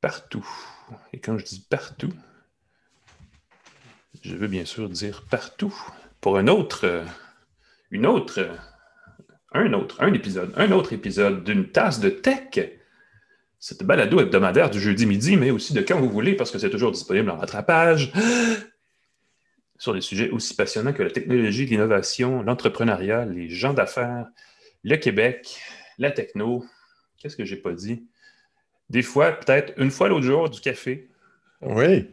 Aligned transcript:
partout. 0.00 0.48
Et 1.12 1.20
quand 1.20 1.38
je 1.38 1.44
dis 1.44 1.66
partout, 1.68 2.12
je 4.22 4.34
veux 4.34 4.48
bien 4.48 4.64
sûr 4.64 4.88
dire 4.88 5.24
partout 5.30 5.74
pour 6.20 6.38
un 6.38 6.48
autre, 6.48 7.04
une 7.90 8.06
autre, 8.06 8.50
un 9.52 9.72
autre, 9.72 10.02
un 10.02 10.12
épisode, 10.12 10.52
un 10.56 10.72
autre 10.72 10.92
épisode 10.92 11.44
d'une 11.44 11.70
tasse 11.70 12.00
de 12.00 12.10
tech. 12.10 12.58
Cette 13.58 13.84
balado 13.84 14.20
hebdomadaire 14.20 14.70
du 14.70 14.80
jeudi 14.80 15.06
midi, 15.06 15.36
mais 15.36 15.50
aussi 15.50 15.74
de 15.74 15.82
quand 15.82 16.00
vous 16.00 16.08
voulez, 16.08 16.34
parce 16.34 16.50
que 16.50 16.58
c'est 16.58 16.70
toujours 16.70 16.92
disponible 16.92 17.30
en 17.30 17.36
rattrapage 17.36 18.12
sur 19.78 19.92
des 19.92 20.00
sujets 20.00 20.30
aussi 20.30 20.54
passionnants 20.54 20.94
que 20.94 21.02
la 21.02 21.10
technologie, 21.10 21.66
l'innovation, 21.66 22.42
l'entrepreneuriat, 22.42 23.26
les 23.26 23.50
gens 23.50 23.74
d'affaires, 23.74 24.26
le 24.82 24.96
Québec, 24.96 25.60
la 25.98 26.10
techno. 26.10 26.64
Qu'est-ce 27.18 27.36
que 27.36 27.44
j'ai 27.44 27.56
pas 27.56 27.72
dit? 27.72 28.06
Des 28.90 29.02
fois, 29.02 29.30
peut-être 29.30 29.72
une 29.76 29.92
fois 29.92 30.08
l'autre 30.08 30.26
jour, 30.26 30.50
du 30.50 30.60
café. 30.60 31.08
Oui. 31.62 32.10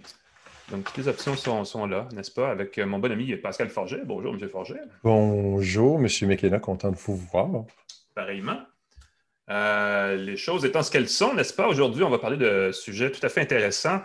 Donc, 0.69 0.85
toutes 0.85 0.97
les 0.97 1.07
options 1.07 1.35
sont, 1.65 1.87
là, 1.87 2.07
n'est-ce 2.13 2.29
pas? 2.29 2.51
Avec 2.51 2.77
euh, 2.77 2.85
mon 2.85 2.99
bon 2.99 3.11
ami 3.11 3.35
Pascal 3.37 3.69
Forget. 3.69 4.01
Bonjour, 4.05 4.35
M. 4.35 4.47
Forget. 4.47 4.81
Bonjour, 5.03 5.99
M. 5.99 6.07
McKenna, 6.27 6.59
content 6.59 6.91
de 6.91 6.95
vous 6.95 7.15
voir. 7.15 7.65
Pareillement. 8.13 8.59
Euh, 9.49 10.17
les 10.17 10.37
choses 10.37 10.65
étant 10.65 10.83
ce 10.83 10.91
qu'elles 10.91 11.09
sont, 11.09 11.33
n'est-ce 11.33 11.53
pas? 11.53 11.67
Aujourd'hui, 11.67 12.03
on 12.03 12.11
va 12.11 12.19
parler 12.19 12.37
de 12.37 12.71
sujets 12.71 13.09
tout 13.11 13.25
à 13.25 13.29
fait 13.29 13.41
intéressants. 13.41 14.01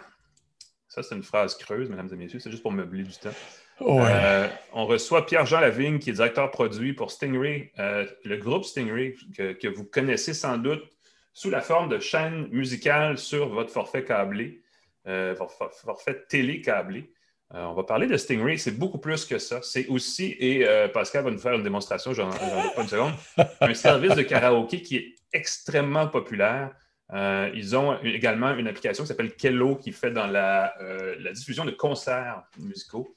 Ça, 0.88 1.02
c'est 1.02 1.14
une 1.14 1.24
phrase 1.24 1.58
creuse, 1.58 1.90
mesdames 1.90 2.08
et 2.10 2.16
messieurs. 2.16 2.38
C'est 2.38 2.50
juste 2.50 2.62
pour 2.62 2.72
meubler 2.72 3.02
du 3.02 3.12
temps. 3.12 3.34
Euh, 3.82 4.48
on 4.72 4.86
reçoit 4.86 5.26
Pierre-Jean 5.26 5.60
Lavigne, 5.60 5.98
qui 5.98 6.08
est 6.08 6.14
directeur 6.14 6.50
produit 6.50 6.94
pour 6.94 7.10
Stingray, 7.10 7.70
le 7.76 8.36
groupe 8.36 8.64
Stingray, 8.64 9.16
que, 9.36 9.68
vous 9.68 9.84
connaissez 9.84 10.32
sans 10.32 10.56
doute 10.56 10.82
sous 11.32 11.50
la 11.50 11.60
forme 11.60 11.88
de 11.88 11.98
chaîne 11.98 12.48
musicale 12.48 13.18
sur 13.18 13.48
votre 13.48 13.70
forfait 13.70 14.04
câblé. 14.04 14.62
Euh, 15.08 15.34
forfait 15.34 16.24
télé 16.28 16.60
câblé. 16.60 17.12
Euh, 17.54 17.64
on 17.64 17.74
va 17.74 17.82
parler 17.82 18.06
de 18.06 18.16
Stingray, 18.16 18.56
c'est 18.56 18.78
beaucoup 18.78 18.98
plus 18.98 19.24
que 19.24 19.38
ça. 19.38 19.60
C'est 19.62 19.88
aussi, 19.88 20.36
et 20.38 20.66
euh, 20.66 20.88
Pascal 20.88 21.24
va 21.24 21.30
nous 21.30 21.38
faire 21.38 21.54
une 21.54 21.64
démonstration, 21.64 22.12
j'en 22.14 22.30
ai 22.30 22.38
pas 22.74 22.82
une 22.82 22.88
seconde, 22.88 23.12
un 23.60 23.74
service 23.74 24.14
de 24.14 24.22
karaoké 24.22 24.80
qui 24.80 24.96
est 24.96 25.14
extrêmement 25.32 26.06
populaire. 26.06 26.70
ils 27.12 27.76
ont 27.76 27.98
également 28.02 28.54
une 28.54 28.68
application 28.68 29.04
qui 29.04 29.08
s'appelle 29.08 29.34
Kello 29.34 29.76
qui 29.76 29.92
fait 29.92 30.12
dans 30.12 30.26
la, 30.26 30.72
diffusion 31.34 31.64
de 31.64 31.72
concerts 31.72 32.44
musicaux. 32.58 33.16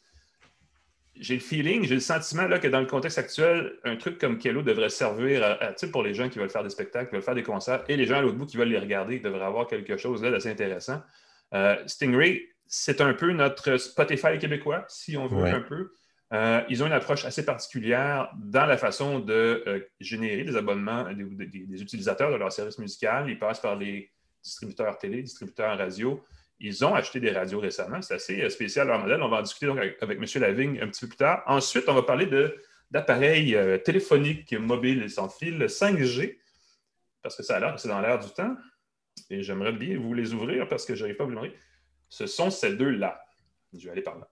J'ai 1.20 1.36
le 1.36 1.40
feeling, 1.40 1.84
j'ai 1.84 1.96
le 1.96 2.02
sentiment 2.02 2.48
là, 2.48 2.60
que 2.60 2.68
dans 2.68 2.80
le 2.80 2.86
contexte 2.86 3.18
actuel, 3.18 3.74
un 3.84 3.96
truc 3.96 4.18
comme 4.18 4.38
Kello 4.38 4.62
devrait 4.62 4.90
servir 4.90 5.44
à, 5.44 5.74
pour 5.92 6.04
les 6.04 6.14
gens 6.14 6.30
qui 6.30 6.40
veulent 6.40 6.50
faire 6.50 6.64
des 6.64 6.70
spectacles, 6.70 7.10
qui 7.10 7.16
veulent 7.16 7.24
faire 7.24 7.36
des 7.36 7.44
concerts, 7.44 7.84
et 7.88 7.96
les 7.96 8.06
gens 8.06 8.18
à 8.18 8.22
l'autre 8.22 8.38
bout 8.38 8.46
qui 8.46 8.58
veulent 8.58 8.70
les 8.70 8.80
regarder, 8.80 9.20
devraient 9.20 9.46
avoir 9.46 9.68
quelque 9.68 9.98
chose 9.98 10.22
d'assez 10.22 10.50
intéressant. 10.50 11.02
Euh, 11.54 11.78
Stingray, 11.88 12.50
c'est 12.68 13.02
un 13.02 13.14
peu 13.14 13.32
notre 13.32 13.78
Spotify 13.78 14.38
québécois, 14.40 14.86
si 14.90 15.16
on 15.16 15.28
veut 15.28 15.46
un 15.46 15.62
peu. 15.62 15.92
Euh, 16.34 16.62
ils 16.70 16.82
ont 16.84 16.88
une 16.88 16.92
approche 16.92 17.24
assez 17.24 17.46
particulière 17.46 18.30
dans 18.36 18.66
la 18.66 18.78
façon 18.78 19.20
de 19.20 19.64
euh, 19.68 19.80
générer 20.00 20.44
des 20.44 20.58
abonnements 20.58 21.06
des, 21.14 21.82
utilisateurs 21.82 22.32
de 22.32 22.36
leur 22.36 22.52
service 22.52 22.80
musical. 22.80 23.30
Ils 23.30 23.38
passent 23.38 23.62
par 23.62 23.76
les 23.76 24.12
distributeurs 24.44 24.98
télé, 24.98 25.22
distributeurs 25.22 25.78
radio. 25.78 26.24
Ils 26.60 26.86
ont 26.86 26.96
acheté 26.96 27.20
des 27.20 27.32
radios 27.32 27.60
récemment. 27.60 28.02
C'est 28.02 28.16
assez 28.16 28.50
spécial 28.50 28.88
leur 28.88 29.00
modèle. 29.00 29.22
On 29.22 29.30
va 29.30 29.38
en 29.38 29.42
discuter 29.42 29.66
donc 29.66 29.78
avec, 29.78 30.18
M. 30.18 30.42
Lavigne 30.42 30.80
un 30.82 30.88
petit 30.88 31.02
peu 31.02 31.08
plus 31.08 31.18
tard. 31.18 31.44
Ensuite, 31.48 31.86
on 31.88 31.94
va 31.94 32.04
parler 32.04 32.30
d'appareils 32.92 33.58
téléphoniques 33.84 34.54
mobiles 34.54 35.04
et 35.04 35.10
sans 35.10 35.28
fil 35.28 35.60
5G, 35.60 36.38
parce 37.22 37.36
que 37.36 37.44
ça 37.44 37.58
a 37.58 37.60
l'air 37.60 37.78
c'est 37.78 37.90
dans 37.90 38.00
l'air 38.00 38.20
du 38.20 38.30
temps 38.30 38.56
et 39.30 39.44
j'aimerais 39.44 39.72
bien 39.72 39.98
vous 39.98 40.14
les 40.14 40.34
ouvrir 40.34 40.68
parce 40.68 40.86
que 40.86 40.96
je 40.96 41.02
n'arrive 41.02 41.18
pas 41.18 41.24
à 41.24 41.28
vous 41.28 41.32
le 41.32 41.36
montrer. 41.38 41.56
Ce 42.10 42.28
sont 42.28 42.50
ces 42.50 42.76
deux-là. 42.76 43.22
Je 43.74 43.86
vais 43.86 43.92
aller 43.92 44.02
par 44.02 44.18
là. 44.18 44.30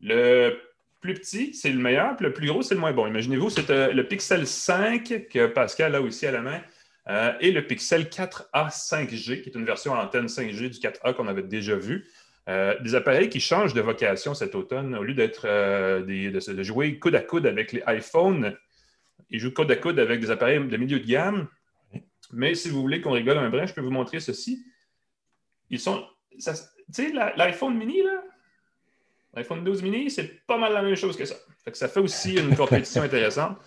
Le 0.00 0.60
plus 1.00 1.14
petit, 1.14 1.54
c'est 1.54 1.70
le 1.70 1.78
meilleur, 1.78 2.16
puis 2.16 2.26
le 2.26 2.32
plus 2.32 2.46
gros, 2.48 2.62
c'est 2.62 2.74
le 2.74 2.80
moins 2.80 2.92
bon. 2.92 3.06
Imaginez-vous, 3.06 3.50
c'est 3.50 3.70
euh, 3.70 3.92
le 3.92 4.06
Pixel 4.06 4.46
5 4.46 5.28
que 5.30 5.46
Pascal 5.46 5.94
a 5.94 6.00
aussi 6.00 6.26
à 6.26 6.32
la 6.32 6.40
main 6.40 6.60
euh, 7.10 7.32
et 7.40 7.50
le 7.50 7.66
Pixel 7.66 8.04
4A 8.04 8.70
5G, 8.70 9.42
qui 9.42 9.48
est 9.48 9.54
une 9.54 9.64
version 9.64 9.92
antenne 9.92 10.26
5G 10.26 10.70
du 10.70 10.78
4A 10.78 11.14
qu'on 11.14 11.28
avait 11.28 11.42
déjà 11.42 11.76
vu. 11.76 12.08
Euh, 12.48 12.78
des 12.80 12.94
appareils 12.94 13.28
qui 13.28 13.40
changent 13.40 13.74
de 13.74 13.80
vocation 13.80 14.34
cet 14.34 14.54
automne. 14.54 14.94
Au 14.94 15.02
lieu 15.02 15.14
d'être 15.14 15.46
de, 15.46 16.52
de, 16.52 16.62
jouer 16.62 16.98
coude 16.98 17.14
à 17.14 17.20
coude 17.20 17.46
avec 17.46 17.72
les 17.72 17.82
iPhones, 17.86 18.56
ils 19.30 19.38
jouent 19.38 19.52
coude 19.52 19.70
à 19.70 19.76
coude 19.76 19.98
avec 19.98 20.20
des 20.20 20.30
appareils 20.30 20.66
de 20.66 20.76
milieu 20.76 21.00
de 21.00 21.06
gamme. 21.06 21.48
Mais 22.32 22.54
si 22.54 22.68
vous 22.68 22.80
voulez 22.80 23.00
qu'on 23.00 23.12
rigole 23.12 23.38
un 23.38 23.50
brin, 23.50 23.66
je 23.66 23.74
peux 23.74 23.80
vous 23.80 23.90
montrer 23.90 24.20
ceci. 24.20 24.64
Ils 25.70 25.80
sont. 25.80 26.04
Tu 26.30 26.40
sais, 26.92 27.12
l'iPhone 27.12 27.76
mini, 27.76 28.02
là, 28.02 28.22
l'iPhone 29.34 29.64
12 29.64 29.82
mini, 29.82 30.10
c'est 30.10 30.46
pas 30.46 30.58
mal 30.58 30.72
la 30.72 30.82
même 30.82 30.94
chose 30.94 31.16
que 31.16 31.24
ça. 31.24 31.34
ça 31.72 31.88
fait 31.88 32.00
aussi 32.00 32.36
une 32.36 32.56
compétition 32.56 33.02
intéressante. 33.02 33.58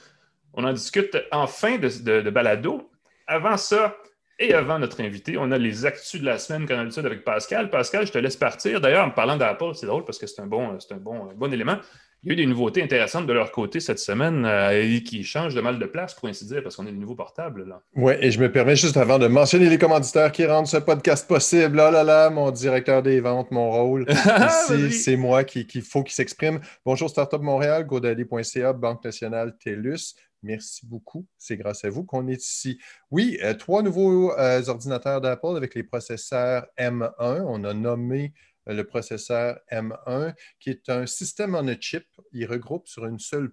On 0.53 0.63
en 0.63 0.73
discute 0.73 1.17
en 1.31 1.47
fin 1.47 1.77
de, 1.77 2.29
balado. 2.29 2.90
Avant 3.31 3.55
ça, 3.55 3.95
et 4.39 4.53
avant 4.53 4.77
notre 4.77 4.99
invité, 4.99 5.37
on 5.37 5.51
a 5.51 5.57
les 5.57 5.85
actus 5.85 6.19
de 6.19 6.25
la 6.25 6.37
semaine 6.37 6.67
qu'on 6.67 6.73
a 6.73 6.77
l'habitude 6.79 7.05
avec 7.05 7.23
Pascal. 7.23 7.69
Pascal, 7.69 8.05
je 8.05 8.11
te 8.11 8.17
laisse 8.17 8.35
partir. 8.35 8.81
D'ailleurs, 8.81 9.07
en 9.07 9.11
parlant 9.11 9.37
d'Apple, 9.37 9.71
c'est 9.73 9.85
drôle 9.85 10.03
parce 10.03 10.17
que 10.17 10.27
c'est 10.27 10.41
un 10.41 10.47
bon, 10.47 10.71
un 10.71 10.97
bon, 10.97 11.29
un 11.29 11.33
bon 11.33 11.53
élément. 11.53 11.77
Il 12.23 12.27
y 12.27 12.29
a 12.31 12.33
eu 12.33 12.35
des 12.35 12.45
nouveautés 12.45 12.83
intéressantes 12.83 13.27
de 13.27 13.31
leur 13.31 13.53
côté 13.53 13.79
cette 13.79 13.99
semaine 13.99 14.45
euh, 14.45 14.99
qui 14.99 15.23
changent 15.23 15.55
de 15.55 15.61
mal 15.61 15.79
de 15.79 15.85
place, 15.85 16.13
pour 16.13 16.27
ainsi 16.27 16.45
dire, 16.45 16.61
parce 16.61 16.75
qu'on 16.75 16.85
a 16.87 16.91
des 16.91 16.97
nouveaux 16.97 17.15
portables. 17.15 17.73
Oui, 17.95 18.15
et 18.19 18.31
je 18.31 18.39
me 18.41 18.51
permets 18.51 18.75
juste 18.75 18.97
avant 18.97 19.17
de 19.17 19.27
mentionner 19.27 19.69
les 19.69 19.77
commanditaires 19.77 20.33
qui 20.33 20.45
rendent 20.45 20.67
ce 20.67 20.77
podcast 20.77 21.25
possible. 21.25 21.81
Oh 21.81 21.89
là 21.89 22.03
là, 22.03 22.29
mon 22.29 22.51
directeur 22.51 23.01
des 23.01 23.21
ventes, 23.21 23.49
mon 23.51 23.71
rôle. 23.71 24.07
Ici, 24.69 24.91
c'est 24.91 25.15
moi 25.15 25.45
qui, 25.45 25.65
faut 25.79 26.03
qu'il 26.03 26.15
s'exprime. 26.15 26.59
Bonjour 26.85 27.09
Startup 27.09 27.41
Montréal, 27.41 27.85
godaddy.ca, 27.85 28.73
Banque 28.73 29.05
nationale 29.05 29.55
TELUS. 29.57 30.15
Merci 30.43 30.85
beaucoup. 30.85 31.27
C'est 31.37 31.57
grâce 31.57 31.85
à 31.85 31.89
vous 31.89 32.03
qu'on 32.03 32.27
est 32.27 32.41
ici. 32.41 32.79
Oui, 33.11 33.37
euh, 33.43 33.53
trois 33.53 33.83
nouveaux 33.83 34.31
euh, 34.37 34.63
ordinateurs 34.67 35.21
d'Apple 35.21 35.55
avec 35.55 35.75
les 35.75 35.83
processeurs 35.83 36.67
M1. 36.77 37.43
On 37.45 37.63
a 37.63 37.73
nommé 37.73 38.33
euh, 38.67 38.73
le 38.73 38.83
processeur 38.85 39.59
M1, 39.71 40.33
qui 40.59 40.69
est 40.69 40.89
un 40.89 41.05
système 41.05 41.55
en 41.55 41.65
chip. 41.79 42.05
Il 42.31 42.45
regroupe 42.45 42.87
sur 42.87 43.05
une 43.05 43.19
seule, 43.19 43.51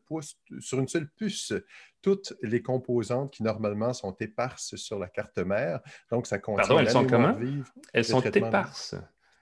sur 0.61 0.79
une 0.79 0.89
seule 0.89 1.09
puce 1.11 1.53
toutes 2.03 2.35
les 2.43 2.63
composantes 2.63 3.33
qui 3.33 3.43
normalement 3.43 3.93
sont 3.93 4.15
éparses 4.21 4.77
sur 4.77 4.99
la 4.99 5.09
carte 5.09 5.39
mère. 5.39 5.81
Donc, 6.11 6.27
ça 6.27 6.39
contient 6.39 6.67
Pardon, 6.67 6.79
elles 6.81 6.91
sont 6.91 7.07
comment? 7.07 7.37
elles 7.93 8.05
sont 8.05 8.21
éparses. 8.21 8.95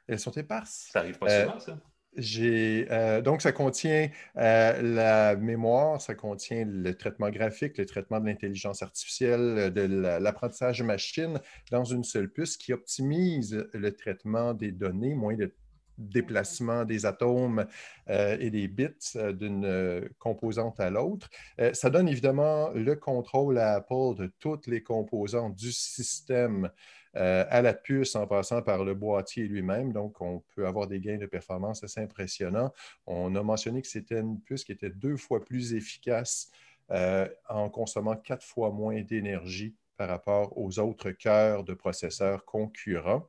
Elles 0.07 0.21
sont 0.21 0.33
éparses. 0.33 0.89
Ça 0.93 1.01
n'arrive 1.01 1.19
pas 1.19 1.31
euh, 1.31 1.45
souvent, 1.45 1.61
ça? 1.61 1.79
Euh, 2.19 3.21
donc, 3.23 3.43
ça 3.43 3.53
contient 3.53 4.09
la 4.35 5.37
mémoire, 5.37 6.01
ça 6.01 6.15
contient 6.15 6.65
le 6.67 6.95
traitement 6.95 7.31
graphique, 7.31 7.79
le 7.79 7.87
traitement 7.87 8.21
de 8.21 8.27
l'intelligence 8.27 8.83
artificielle, 8.83 9.73
de 9.73 9.83
l'apprentissage 10.19 10.83
machine 10.83 11.41
dans 11.71 11.85
une 11.85 12.05
seule 12.05 12.31
puce 12.31 12.57
qui 12.57 12.73
optimise 12.73 13.67
le 13.73 13.95
traitement 13.95 14.55
des 14.55 14.73
données, 14.73 15.15
moins 15.15 15.35
de 15.35 15.53
déplacement 15.99 16.85
des 16.85 17.07
atomes 17.07 17.67
euh, 18.11 18.37
et 18.39 18.51
des 18.51 18.69
bits 18.69 18.89
euh, 19.17 19.33
d'une 19.33 19.65
euh, 19.65 20.09
composante 20.19 20.81
à 20.81 20.91
l'autre. 20.91 21.29
ça 21.73 21.91
donne 21.91 22.09
évidemment 22.09 22.71
le 22.71 22.95
contrôle 22.97 23.59
à 23.59 23.75
Apple 23.75 24.15
de 24.19 24.33
toutes 24.39 24.67
les 24.67 24.83
composantes 24.83 25.55
du 25.55 25.73
système 25.73 26.71
à 27.17 27.63
la 27.63 27.73
puce 27.75 28.15
en 28.15 28.27
passant 28.27 28.63
par 28.63 28.85
le 28.85 28.95
boîtier 28.95 29.45
lui-même. 29.45 29.93
Donc, 29.93 30.21
on 30.21 30.43
peut 30.55 30.67
avoir 30.67 30.87
des 30.87 31.01
gains 31.01 31.19
de 31.19 31.27
performance 31.27 31.83
assez 31.83 32.01
impressionnants. 32.01 32.73
On 33.07 33.35
a 33.35 33.43
mentionné 33.43 33.83
que 33.83 33.89
c'était 33.89 34.21
une 34.21 34.41
puce 34.41 34.65
qui 34.65 34.73
était 34.73 34.91
deux 34.91 35.17
fois 35.17 35.45
plus 35.45 35.75
efficace 35.75 36.51
en 36.91 37.71
consommant 37.71 38.17
quatre 38.17 38.45
fois 38.45 38.71
moins 38.71 39.01
d'énergie 39.03 39.75
par 39.97 40.09
rapport 40.09 40.57
aux 40.59 40.79
autres 40.79 41.11
cœurs 41.11 41.65
de 41.65 41.75
processeurs 41.75 42.45
concurrents. 42.45 43.29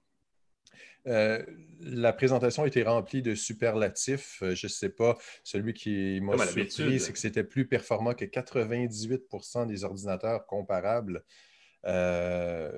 Euh, 1.08 1.42
la 1.80 2.12
présentation 2.12 2.64
a 2.64 2.68
été 2.68 2.84
remplie 2.84 3.22
de 3.22 3.34
superlatifs. 3.34 4.40
Euh, 4.44 4.56
je 4.56 4.68
ne 4.68 4.72
sais 4.72 4.90
pas, 4.90 5.18
celui 5.44 5.74
qui 5.74 6.20
m'a 6.22 6.38
surpris, 6.46 7.00
c'est 7.00 7.14
que 7.14 7.20
c'était 7.20 7.46
plus 7.46 7.66
performant 7.66 8.14
que 8.14 8.26
98% 8.26 9.68
des 9.68 9.84
ordinateurs 9.86 10.46
comparables. 10.46 11.24
Euh, 11.88 12.72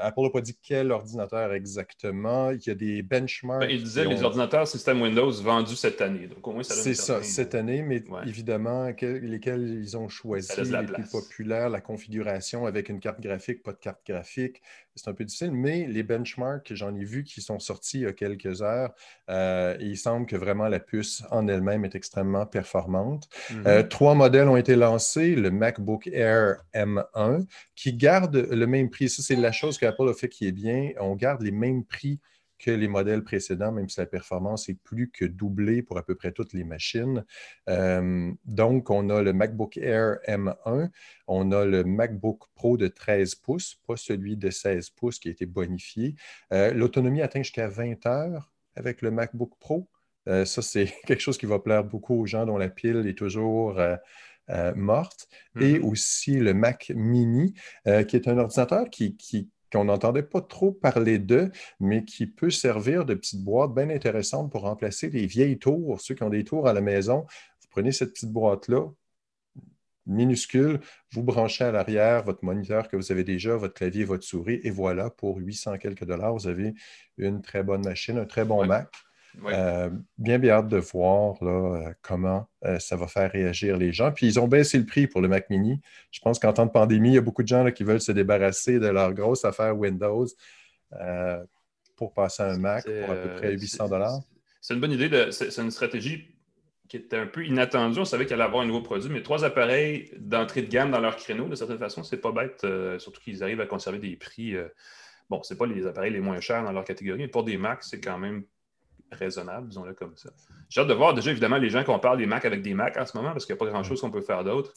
Apple 0.00 0.22
n'a 0.22 0.30
pas 0.30 0.40
dit 0.40 0.56
quel 0.62 0.90
ordinateur 0.90 1.52
exactement. 1.52 2.50
Il 2.50 2.66
y 2.66 2.70
a 2.70 2.74
des 2.74 3.02
benchmarks. 3.02 3.60
Ben, 3.60 3.70
il 3.70 3.82
disait 3.82 4.04
les 4.04 4.22
ordinateurs 4.22 4.66
système 4.66 5.02
Windows 5.02 5.30
vendus 5.30 5.76
cette 5.76 6.00
année. 6.00 6.26
Donc 6.26 6.46
au 6.46 6.52
moins, 6.52 6.62
ça 6.62 6.74
C'est 6.74 6.94
ça, 6.94 7.22
cette 7.22 7.54
année, 7.54 7.82
mais 7.82 8.02
évidemment, 8.26 8.86
lesquels 9.00 9.80
ils 9.82 9.96
ont 9.96 10.08
choisi, 10.08 10.62
les 10.62 10.86
plus 10.86 11.04
populaires, 11.04 11.68
la 11.68 11.80
configuration 11.80 12.66
avec 12.66 12.88
une 12.88 13.00
carte 13.00 13.20
graphique, 13.20 13.62
pas 13.62 13.72
de 13.72 13.78
carte 13.78 14.00
graphique, 14.06 14.62
c'est 14.94 15.08
un 15.08 15.14
peu 15.14 15.24
difficile, 15.24 15.52
mais 15.52 15.86
les 15.86 16.02
benchmarks, 16.02 16.74
j'en 16.74 16.94
ai 16.94 17.04
vu 17.04 17.24
qui 17.24 17.40
sont 17.40 17.58
sortis 17.58 18.00
il 18.00 18.02
y 18.02 18.06
a 18.06 18.12
quelques 18.12 18.62
heures, 18.62 18.92
et 19.28 19.76
il 19.80 19.96
semble 19.96 20.26
que 20.26 20.36
vraiment 20.36 20.68
la 20.68 20.80
puce 20.80 21.22
en 21.30 21.48
elle-même 21.48 21.84
est 21.84 21.94
extrêmement 21.94 22.46
performante. 22.46 23.28
Mm-hmm. 23.50 23.88
trois 23.88 24.14
modèles 24.14 24.48
ont 24.48 24.56
été 24.56 24.76
lancés, 24.76 25.34
le 25.34 25.50
MacBook 25.50 26.08
Air 26.08 26.62
M1, 26.74 27.46
qui 27.74 27.94
garde 27.94 28.41
le 28.50 28.66
même 28.66 28.90
prix. 28.90 29.08
Ça, 29.08 29.22
c'est 29.22 29.36
la 29.36 29.52
chose 29.52 29.78
qu'Apple 29.78 30.08
a 30.08 30.14
fait 30.14 30.28
qui 30.28 30.46
est 30.46 30.52
bien. 30.52 30.90
On 31.00 31.14
garde 31.16 31.42
les 31.42 31.50
mêmes 31.50 31.84
prix 31.84 32.20
que 32.62 32.70
les 32.70 32.88
modèles 32.88 33.24
précédents, 33.24 33.72
même 33.72 33.88
si 33.88 33.98
la 33.98 34.06
performance 34.06 34.68
est 34.68 34.78
plus 34.82 35.10
que 35.10 35.24
doublée 35.24 35.82
pour 35.82 35.98
à 35.98 36.04
peu 36.04 36.14
près 36.14 36.30
toutes 36.30 36.52
les 36.52 36.62
machines. 36.62 37.24
Euh, 37.68 38.32
donc, 38.44 38.88
on 38.88 39.10
a 39.10 39.20
le 39.20 39.32
MacBook 39.32 39.76
Air 39.76 40.18
M1, 40.28 40.90
on 41.26 41.52
a 41.52 41.64
le 41.64 41.82
MacBook 41.82 42.44
Pro 42.54 42.76
de 42.76 42.86
13 42.86 43.34
pouces, 43.34 43.80
pas 43.86 43.96
celui 43.96 44.36
de 44.36 44.48
16 44.48 44.90
pouces 44.90 45.18
qui 45.18 45.28
a 45.28 45.32
été 45.32 45.44
bonifié. 45.44 46.14
Euh, 46.52 46.72
l'autonomie 46.72 47.20
atteint 47.20 47.42
jusqu'à 47.42 47.68
20 47.68 48.06
heures 48.06 48.52
avec 48.76 49.02
le 49.02 49.10
MacBook 49.10 49.52
Pro. 49.58 49.88
Euh, 50.28 50.44
ça, 50.44 50.62
c'est 50.62 50.86
quelque 51.06 51.20
chose 51.20 51.38
qui 51.38 51.46
va 51.46 51.58
plaire 51.58 51.82
beaucoup 51.82 52.14
aux 52.14 52.26
gens 52.26 52.46
dont 52.46 52.58
la 52.58 52.68
pile 52.68 53.04
est 53.08 53.18
toujours 53.18 53.80
morte. 54.74 55.28
Et 55.60 55.74
mm-hmm. 55.74 55.82
aussi 55.82 56.36
le 56.36 56.54
Mac 56.54 56.92
Mini, 56.94 57.54
qui 57.84 58.16
est 58.16 58.28
un 58.28 58.38
ordinateur 58.38 58.88
qui, 58.90 59.16
qui 59.16 59.50
qu'on 59.72 59.84
n'entendait 59.84 60.22
pas 60.22 60.42
trop 60.42 60.70
parler 60.70 61.18
d'eux, 61.18 61.50
mais 61.80 62.04
qui 62.04 62.26
peut 62.26 62.50
servir 62.50 63.04
de 63.04 63.14
petite 63.14 63.42
boîte 63.42 63.72
bien 63.74 63.88
intéressante 63.90 64.52
pour 64.52 64.62
remplacer 64.62 65.08
les 65.08 65.26
vieilles 65.26 65.58
tours. 65.58 66.00
Ceux 66.00 66.14
qui 66.14 66.22
ont 66.22 66.30
des 66.30 66.44
tours 66.44 66.68
à 66.68 66.72
la 66.72 66.80
maison, 66.80 67.26
vous 67.60 67.68
prenez 67.70 67.92
cette 67.92 68.12
petite 68.12 68.32
boîte-là, 68.32 68.88
minuscule, 70.06 70.80
vous 71.12 71.22
branchez 71.22 71.64
à 71.64 71.72
l'arrière 71.72 72.24
votre 72.24 72.44
moniteur 72.44 72.88
que 72.88 72.96
vous 72.96 73.12
avez 73.12 73.24
déjà, 73.24 73.56
votre 73.56 73.74
clavier, 73.74 74.04
votre 74.04 74.24
souris, 74.24 74.60
et 74.62 74.70
voilà, 74.70 75.10
pour 75.10 75.38
800 75.38 75.78
quelques 75.78 76.04
dollars, 76.04 76.34
vous 76.34 76.48
avez 76.48 76.74
une 77.16 77.40
très 77.40 77.62
bonne 77.62 77.84
machine, 77.84 78.18
un 78.18 78.26
très 78.26 78.44
bon 78.44 78.66
Mac. 78.66 78.88
Euh, 79.44 79.90
bien, 80.18 80.38
bien 80.38 80.54
hâte 80.54 80.68
de 80.68 80.76
voir 80.76 81.36
euh, 81.42 81.90
comment 82.02 82.48
euh, 82.64 82.78
ça 82.78 82.96
va 82.96 83.06
faire 83.06 83.30
réagir 83.30 83.76
les 83.76 83.92
gens. 83.92 84.12
Puis 84.12 84.26
ils 84.26 84.38
ont 84.38 84.48
baissé 84.48 84.78
le 84.78 84.84
prix 84.84 85.06
pour 85.06 85.20
le 85.20 85.28
Mac 85.28 85.48
Mini. 85.50 85.80
Je 86.10 86.20
pense 86.20 86.38
qu'en 86.38 86.52
temps 86.52 86.66
de 86.66 86.70
pandémie, 86.70 87.10
il 87.10 87.14
y 87.14 87.18
a 87.18 87.22
beaucoup 87.22 87.42
de 87.42 87.48
gens 87.48 87.70
qui 87.70 87.84
veulent 87.84 88.00
se 88.00 88.12
débarrasser 88.12 88.78
de 88.78 88.88
leur 88.88 89.12
grosse 89.14 89.44
affaire 89.44 89.76
Windows 89.76 90.26
pour 91.96 92.12
passer 92.12 92.42
à 92.42 92.50
un 92.50 92.58
Mac 92.58 92.84
pour 92.84 93.10
à 93.10 93.16
peu 93.16 93.34
près 93.36 93.52
800 93.52 93.88
dollars. 93.88 94.20
C'est 94.60 94.74
une 94.74 94.80
bonne 94.80 94.92
idée. 94.92 95.28
C'est 95.30 95.56
une 95.58 95.70
stratégie 95.70 96.28
qui 96.88 96.98
était 96.98 97.16
un 97.16 97.26
peu 97.26 97.44
inattendue. 97.46 98.00
On 98.00 98.04
savait 98.04 98.26
qu'il 98.26 98.34
allait 98.34 98.44
avoir 98.44 98.62
un 98.62 98.66
nouveau 98.66 98.82
produit, 98.82 99.08
mais 99.08 99.22
trois 99.22 99.44
appareils 99.44 100.10
d'entrée 100.18 100.62
de 100.62 100.68
gamme 100.68 100.90
dans 100.90 101.00
leur 101.00 101.16
créneau, 101.16 101.48
de 101.48 101.54
certaine 101.54 101.78
façon, 101.78 102.02
c'est 102.02 102.18
pas 102.18 102.32
bête, 102.32 102.66
surtout 102.98 103.20
qu'ils 103.22 103.42
arrivent 103.42 103.62
à 103.62 103.66
conserver 103.66 103.98
des 103.98 104.14
prix. 104.16 104.54
bon, 105.30 105.42
c'est 105.42 105.56
pas 105.56 105.66
les 105.66 105.86
appareils 105.86 106.12
les 106.12 106.20
moins 106.20 106.38
chers 106.40 106.62
dans 106.62 106.72
leur 106.72 106.84
catégorie, 106.84 107.18
mais 107.18 107.28
pour 107.28 107.44
des 107.44 107.56
Macs, 107.56 107.82
c'est 107.82 108.00
quand 108.00 108.18
même 108.18 108.44
raisonnable, 109.12 109.68
disons-le 109.68 109.94
comme 109.94 110.16
ça. 110.16 110.30
J'ai 110.68 110.80
hâte 110.80 110.88
de 110.88 110.94
voir 110.94 111.14
déjà, 111.14 111.30
évidemment, 111.30 111.58
les 111.58 111.70
gens 111.70 111.84
qui 111.84 111.90
parle 112.00 112.18
des 112.18 112.26
Mac 112.26 112.44
avec 112.44 112.62
des 112.62 112.74
Mac 112.74 112.96
en 112.96 113.06
ce 113.06 113.16
moment, 113.16 113.32
parce 113.32 113.46
qu'il 113.46 113.54
n'y 113.54 113.58
a 113.58 113.64
pas 113.64 113.70
grand-chose 113.70 114.00
qu'on 114.00 114.10
peut 114.10 114.20
faire 114.20 114.44
d'autre. 114.44 114.72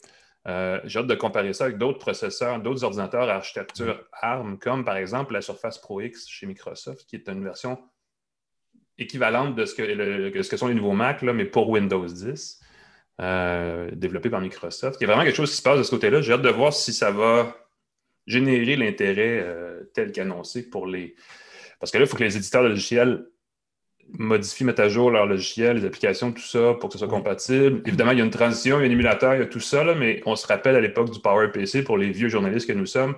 Euh, 0.46 0.80
j'ai 0.84 1.00
hâte 1.00 1.08
de 1.08 1.14
comparer 1.14 1.52
ça 1.52 1.64
avec 1.64 1.78
d'autres 1.78 1.98
processeurs, 1.98 2.60
d'autres 2.60 2.84
ordinateurs 2.84 3.28
à 3.28 3.34
architecture 3.34 4.04
ARM, 4.12 4.58
comme 4.58 4.84
par 4.84 4.96
exemple 4.96 5.32
la 5.32 5.40
Surface 5.40 5.78
Pro 5.78 6.00
X 6.00 6.28
chez 6.28 6.46
Microsoft, 6.46 7.04
qui 7.06 7.16
est 7.16 7.28
une 7.28 7.42
version 7.42 7.78
équivalente 8.98 9.56
de 9.56 9.64
ce 9.64 9.74
que, 9.74 10.42
ce 10.42 10.48
que 10.48 10.56
sont 10.56 10.68
les 10.68 10.74
nouveaux 10.74 10.92
Mac, 10.92 11.22
là, 11.22 11.32
mais 11.32 11.44
pour 11.44 11.68
Windows 11.68 12.06
10, 12.06 12.60
euh, 13.20 13.90
développé 13.92 14.30
par 14.30 14.40
Microsoft. 14.40 15.00
Il 15.00 15.04
y 15.04 15.04
a 15.04 15.08
vraiment 15.08 15.24
quelque 15.24 15.36
chose 15.36 15.50
qui 15.50 15.56
se 15.56 15.62
passe 15.62 15.78
de 15.78 15.82
ce 15.82 15.90
côté-là. 15.90 16.20
J'ai 16.20 16.32
hâte 16.32 16.42
de 16.42 16.50
voir 16.50 16.72
si 16.72 16.92
ça 16.92 17.10
va 17.10 17.56
générer 18.26 18.76
l'intérêt 18.76 19.40
euh, 19.42 19.84
tel 19.94 20.12
qu'annoncé 20.12 20.68
pour 20.68 20.86
les. 20.86 21.14
Parce 21.80 21.90
que 21.90 21.98
là, 21.98 22.04
il 22.04 22.08
faut 22.08 22.16
que 22.16 22.24
les 22.24 22.36
éditeurs 22.36 22.62
de 22.62 22.68
logiciels 22.68 23.26
modifient, 24.18 24.64
mettent 24.64 24.80
à 24.80 24.88
jour 24.88 25.10
leur 25.10 25.26
logiciel, 25.26 25.78
les 25.78 25.84
applications, 25.84 26.32
tout 26.32 26.42
ça, 26.42 26.74
pour 26.80 26.88
que 26.88 26.94
ce 26.94 26.98
soit 26.98 27.08
compatible. 27.08 27.82
Évidemment, 27.86 28.12
il 28.12 28.18
y 28.18 28.20
a 28.20 28.24
une 28.24 28.30
transition, 28.30 28.78
il 28.78 28.82
y 28.82 28.86
a 28.86 28.88
un 28.88 28.92
émulateur, 28.92 29.34
il 29.34 29.40
y 29.40 29.42
a 29.42 29.46
tout 29.46 29.60
ça, 29.60 29.84
mais 29.94 30.22
on 30.26 30.36
se 30.36 30.46
rappelle 30.46 30.76
à 30.76 30.80
l'époque 30.80 31.10
du 31.10 31.20
PowerPC, 31.20 31.82
pour 31.82 31.98
les 31.98 32.10
vieux 32.10 32.28
journalistes 32.28 32.66
que 32.66 32.72
nous 32.72 32.86
sommes, 32.86 33.14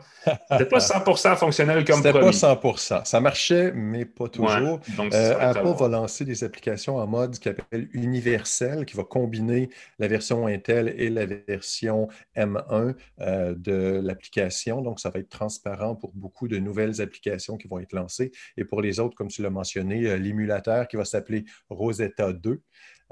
c'était 0.51 0.67
pas 0.67 0.79
100% 0.79 1.37
fonctionnel 1.37 1.85
comme 1.85 1.97
C'était 1.97 2.13
pas 2.13 2.31
100%. 2.31 3.05
Ça 3.05 3.21
marchait, 3.21 3.73
mais 3.73 4.05
pas 4.05 4.29
toujours. 4.29 4.81
Euh, 5.13 5.35
Apple 5.39 5.75
va 5.79 5.89
lancer 5.89 6.25
des 6.25 6.45
applications 6.45 6.97
en 6.97 7.07
mode 7.07 7.39
qui 7.39 7.49
appelle 7.49 7.89
universel, 7.93 8.85
qui 8.85 8.97
va 8.97 9.05
combiner 9.05 9.71
la 9.99 10.09
version 10.09 10.47
Intel 10.47 10.95
et 10.97 11.11
la 11.11 11.27
version 11.27 12.09
M1 12.37 12.95
euh, 13.21 13.55
de 13.57 14.01
l'application. 14.03 14.83
Donc, 14.83 15.01
ça 15.01 15.11
va 15.11 15.21
être 15.21 15.29
transparent 15.29 15.95
pour 15.95 16.13
beaucoup 16.15 16.49
de 16.49 16.59
nouvelles 16.59 17.01
applications 17.01 17.57
qui 17.57 17.69
vont 17.69 17.79
être 17.79 17.93
lancées. 17.93 18.33
Et 18.57 18.65
pour 18.65 18.83
les 18.83 19.01
autres, 19.01 19.15
comme 19.15 19.29
tu 19.29 19.43
l'as 19.43 19.51
mentionné, 19.51 20.07
euh, 20.07 20.17
l'émulateur 20.17 20.78
qui 20.87 20.97
va 20.97 21.05
s'appeler 21.05 21.45
Rosetta 21.69 22.33
2. 22.33 22.61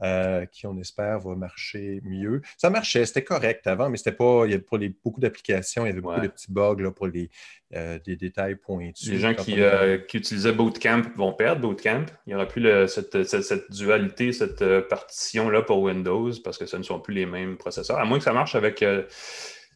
Euh, 0.03 0.45
qui, 0.45 0.67
on 0.67 0.77
espère, 0.77 1.21
va 1.21 1.35
marcher 1.37 2.03
mieux. 2.05 2.43
Ça 2.59 2.69
marchait, 2.69 3.07
c'était 3.07 3.25
correct 3.25 3.67
avant, 3.67 3.89
mais 3.89 3.97
c'était 3.97 4.13
pas. 4.13 4.43
Il 4.45 4.51
y 4.51 4.55
avait 4.55 4.63
pour 4.63 4.77
les, 4.77 4.91
beaucoup 5.03 5.21
d'applications, 5.21 5.87
il 5.87 5.89
y 5.89 5.93
avait 5.93 6.03
beaucoup 6.03 6.21
de 6.21 6.29
petits 6.29 6.53
bugs 6.53 6.77
là, 6.81 6.91
pour 6.91 7.07
les, 7.07 7.31
euh, 7.75 7.99
des 8.05 8.15
détails 8.15 8.57
pointus. 8.57 9.09
Les 9.09 9.19
gens 9.19 9.33
euh, 9.49 9.97
qui, 9.97 10.19
utilisaient 10.19 10.53
Bootcamp 10.53 11.01
vont 11.17 11.33
perdre 11.33 11.63
Bootcamp. 11.63 12.05
Il 12.27 12.29
n'y 12.31 12.35
aura 12.35 12.45
plus 12.45 12.69
cette, 12.89 13.25
cette, 13.25 13.73
dualité, 13.73 14.33
cette 14.33 14.63
partition-là 14.89 15.63
pour 15.63 15.81
Windows 15.81 16.31
parce 16.45 16.59
que 16.59 16.67
ce 16.67 16.77
ne 16.77 16.83
sont 16.83 17.01
plus 17.01 17.15
les 17.15 17.25
mêmes 17.25 17.57
processeurs, 17.57 17.99
à 17.99 18.05
moins 18.05 18.19
que 18.19 18.25
ça 18.25 18.35
marche 18.35 18.55
avec. 18.55 18.85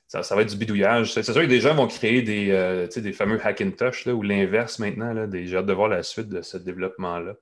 Ça, 0.06 0.22
ça, 0.22 0.34
va 0.34 0.43
être 0.43 0.50
du 0.50 0.56
bidouillage. 0.56 1.14
C'est 1.14 1.22
sûr 1.22 1.34
que 1.34 1.46
des 1.46 1.60
gens 1.60 1.75
vont 1.75 1.86
créer 1.86 2.20
des, 2.20 2.88
des 2.94 3.12
fameux 3.14 3.40
Hackintosh 3.43 4.04
là, 4.04 4.12
ou 4.12 4.22
l'inverse 4.22 4.81
maintenant. 4.81 5.14
J'ai 5.32 5.56
hâte 5.56 5.64
de 5.64 5.72
voir 5.72 5.88
la 5.88 6.02
suite 6.02 6.28
de 6.28 6.43
ce 6.43 6.58
développement-là. 6.58 7.36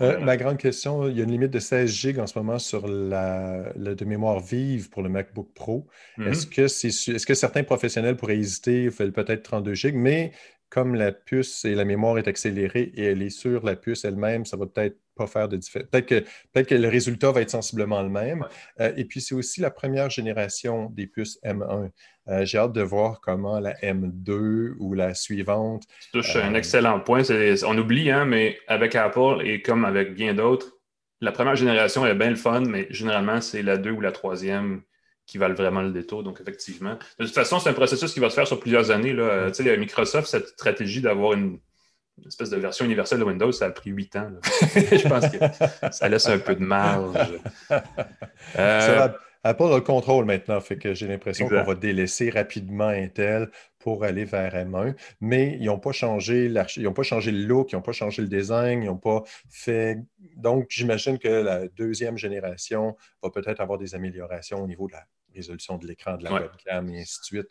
Euh, 0.00 0.18
ma 0.20 0.36
grande 0.36 0.58
question, 0.58 1.08
il 1.08 1.16
y 1.16 1.20
a 1.20 1.24
une 1.24 1.30
limite 1.30 1.50
de 1.50 1.58
16 1.58 1.90
GB 1.90 2.20
en 2.20 2.26
ce 2.26 2.38
moment 2.38 2.58
sur 2.58 2.86
la, 2.86 3.72
de 3.76 4.04
mémoire 4.04 4.40
vive 4.40 4.90
pour 4.90 5.02
le 5.02 5.08
MacBook 5.08 5.52
Pro. 5.54 5.86
Mm-hmm. 6.18 6.28
Est-ce 6.28 7.26
que, 7.26 7.34
certains 7.34 7.62
professionnels 7.62 8.16
pourraient 8.16 8.38
hésiter, 8.38 8.88
veulent 8.88 9.12
peut-être 9.12 9.42
32 9.42 9.74
GB, 9.74 9.96
mais 9.96 10.32
comme 10.68 10.96
la 10.96 11.12
puce 11.12 11.64
et 11.64 11.74
la 11.74 11.84
mémoire 11.84 12.18
est 12.18 12.26
accélérée 12.26 12.92
et 12.96 13.04
elle 13.04 13.22
est 13.22 13.30
sur 13.30 13.64
la 13.64 13.76
puce 13.76 14.04
elle-même, 14.04 14.44
ça 14.44 14.56
va 14.56 14.66
peut-être 14.66 14.98
pas 15.14 15.28
faire 15.28 15.48
de 15.48 15.56
différence. 15.56 15.88
Peut-être 15.88 16.06
que, 16.06 16.24
peut 16.52 16.62
que 16.62 16.74
le 16.74 16.88
résultat 16.88 17.30
va 17.30 17.42
être 17.42 17.50
sensiblement 17.50 18.02
le 18.02 18.08
même. 18.08 18.44
Euh, 18.80 18.92
et 18.96 19.04
puis, 19.04 19.20
c'est 19.20 19.36
aussi 19.36 19.60
la 19.60 19.70
première 19.70 20.10
génération 20.10 20.90
des 20.90 21.06
puces 21.06 21.38
M1. 21.44 21.90
Euh, 22.28 22.44
j'ai 22.44 22.58
hâte 22.58 22.72
de 22.72 22.82
voir 22.82 23.20
comment 23.20 23.60
la 23.60 23.74
M2 23.74 24.74
ou 24.78 24.94
la 24.94 25.14
suivante. 25.14 25.84
Tu 26.00 26.10
touches 26.12 26.36
un 26.36 26.54
euh, 26.54 26.58
excellent 26.58 27.00
point. 27.00 27.22
On 27.66 27.76
oublie, 27.76 28.10
hein, 28.10 28.24
mais 28.24 28.58
avec 28.66 28.94
Apple 28.94 29.42
et 29.44 29.60
comme 29.60 29.84
avec 29.84 30.14
bien 30.14 30.32
d'autres, 30.32 30.72
la 31.20 31.32
première 31.32 31.56
génération 31.56 32.06
est 32.06 32.14
bien 32.14 32.30
le 32.30 32.36
fun, 32.36 32.60
mais 32.60 32.86
généralement, 32.90 33.40
c'est 33.40 33.62
la 33.62 33.76
2 33.76 33.90
ou 33.90 34.00
la 34.00 34.12
troisième 34.12 34.82
qui 35.26 35.38
valent 35.38 35.54
vraiment 35.54 35.82
le 35.82 35.90
détour. 35.90 36.22
Donc, 36.22 36.40
effectivement. 36.40 36.98
De 37.18 37.24
toute 37.24 37.34
façon, 37.34 37.58
c'est 37.58 37.70
un 37.70 37.74
processus 37.74 38.12
qui 38.12 38.20
va 38.20 38.30
se 38.30 38.34
faire 38.34 38.46
sur 38.46 38.60
plusieurs 38.60 38.90
années. 38.90 39.12
Là. 39.12 39.50
Tu 39.50 39.62
sais, 39.62 39.76
Microsoft, 39.76 40.28
cette 40.28 40.48
stratégie 40.48 41.00
d'avoir 41.00 41.34
une, 41.34 41.58
espèce 42.26 42.50
de 42.50 42.56
version 42.56 42.84
universelle 42.84 43.18
de 43.18 43.24
Windows, 43.24 43.52
ça 43.52 43.66
a 43.66 43.70
pris 43.70 43.90
huit 43.90 44.16
ans. 44.16 44.30
Je 44.74 45.08
pense 45.08 45.28
que 45.28 45.90
ça 45.90 46.08
laisse 46.08 46.28
un 46.28 46.38
peu 46.38 46.54
de 46.54 46.64
marge. 46.64 47.16
Euh... 48.58 49.08
Apple 49.44 49.64
a 49.64 49.76
le 49.76 49.80
contrôle 49.82 50.24
maintenant, 50.24 50.58
fait 50.60 50.78
que 50.78 50.94
j'ai 50.94 51.06
l'impression 51.06 51.48
qu'on 51.48 51.62
va 51.62 51.74
délaisser 51.74 52.30
rapidement 52.30 52.88
Intel 52.88 53.50
pour 53.78 54.02
aller 54.02 54.24
vers 54.24 54.54
M1, 54.54 54.96
mais 55.20 55.58
ils 55.60 55.66
n'ont 55.66 55.78
pas 55.78 55.92
changé 55.92 56.46
ils 56.46 56.92
pas 56.92 57.02
changé 57.02 57.30
le 57.30 57.44
look, 57.44 57.72
ils 57.72 57.76
n'ont 57.76 57.82
pas 57.82 57.92
changé 57.92 58.22
le 58.22 58.28
design, 58.28 58.82
ils 58.82 58.86
n'ont 58.86 58.96
pas 58.96 59.22
fait. 59.50 59.98
Donc, 60.36 60.66
j'imagine 60.70 61.18
que 61.18 61.28
la 61.28 61.68
deuxième 61.68 62.16
génération 62.16 62.96
va 63.22 63.28
peut-être 63.28 63.60
avoir 63.60 63.78
des 63.78 63.94
améliorations 63.94 64.62
au 64.62 64.66
niveau 64.66 64.86
de 64.88 64.92
la 64.92 65.04
résolution 65.34 65.76
de 65.76 65.86
l'écran, 65.86 66.16
de 66.16 66.24
la 66.24 66.32
webcam 66.32 66.88
et 66.88 67.02
ainsi 67.02 67.20
de 67.20 67.24
suite 67.24 67.48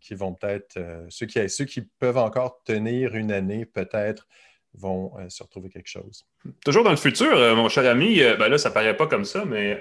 qui 0.00 0.14
vont 0.14 0.34
peut-être, 0.34 0.76
euh, 0.76 1.06
ceux, 1.08 1.26
qui, 1.26 1.48
ceux 1.48 1.64
qui 1.64 1.80
peuvent 1.80 2.18
encore 2.18 2.62
tenir 2.64 3.14
une 3.14 3.32
année, 3.32 3.64
peut-être 3.64 4.26
vont 4.78 5.12
euh, 5.18 5.28
se 5.28 5.42
retrouver 5.42 5.68
quelque 5.68 5.88
chose. 5.88 6.24
Toujours 6.64 6.84
dans 6.84 6.90
le 6.90 6.96
futur, 6.96 7.32
euh, 7.32 7.54
mon 7.54 7.68
cher 7.68 7.88
ami, 7.90 8.20
ben 8.38 8.48
là, 8.48 8.58
ça 8.58 8.70
paraît 8.70 8.96
pas 8.96 9.06
comme 9.06 9.24
ça, 9.24 9.44
mais 9.44 9.78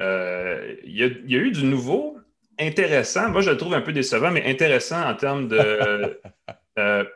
il 0.84 0.96
y, 0.96 1.36
a 1.36 1.40
eu 1.40 1.52
du 1.52 1.64
nouveau 1.66 2.18
intéressant. 2.60 3.30
Moi, 3.30 3.42
je 3.42 3.52
le 3.52 3.58
trouve 3.58 3.74
un 3.74 3.82
peu 3.82 3.94
décevant, 3.94 4.32
mais 4.32 4.46
intéressant 4.46 5.02
en 5.02 5.16
termes 5.16 5.48
de. 5.48 6.20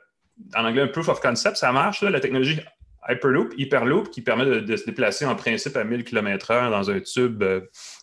en 0.55 0.65
anglais, 0.65 0.83
un 0.83 0.87
proof 0.87 1.09
of 1.09 1.19
concept, 1.19 1.57
ça 1.57 1.71
marche, 1.71 2.01
la 2.01 2.19
technologie 2.19 2.59
Hyperloop, 3.07 3.53
Hyperloop, 3.57 4.09
qui 4.09 4.21
permet 4.21 4.45
de, 4.45 4.75
se 4.75 4.85
déplacer 4.85 5.25
en 5.25 5.35
principe 5.35 5.75
à 5.75 5.83
1000 5.83 6.03
km/h 6.03 6.69
dans 6.69 6.91
un 6.91 6.99
tube 6.99 7.43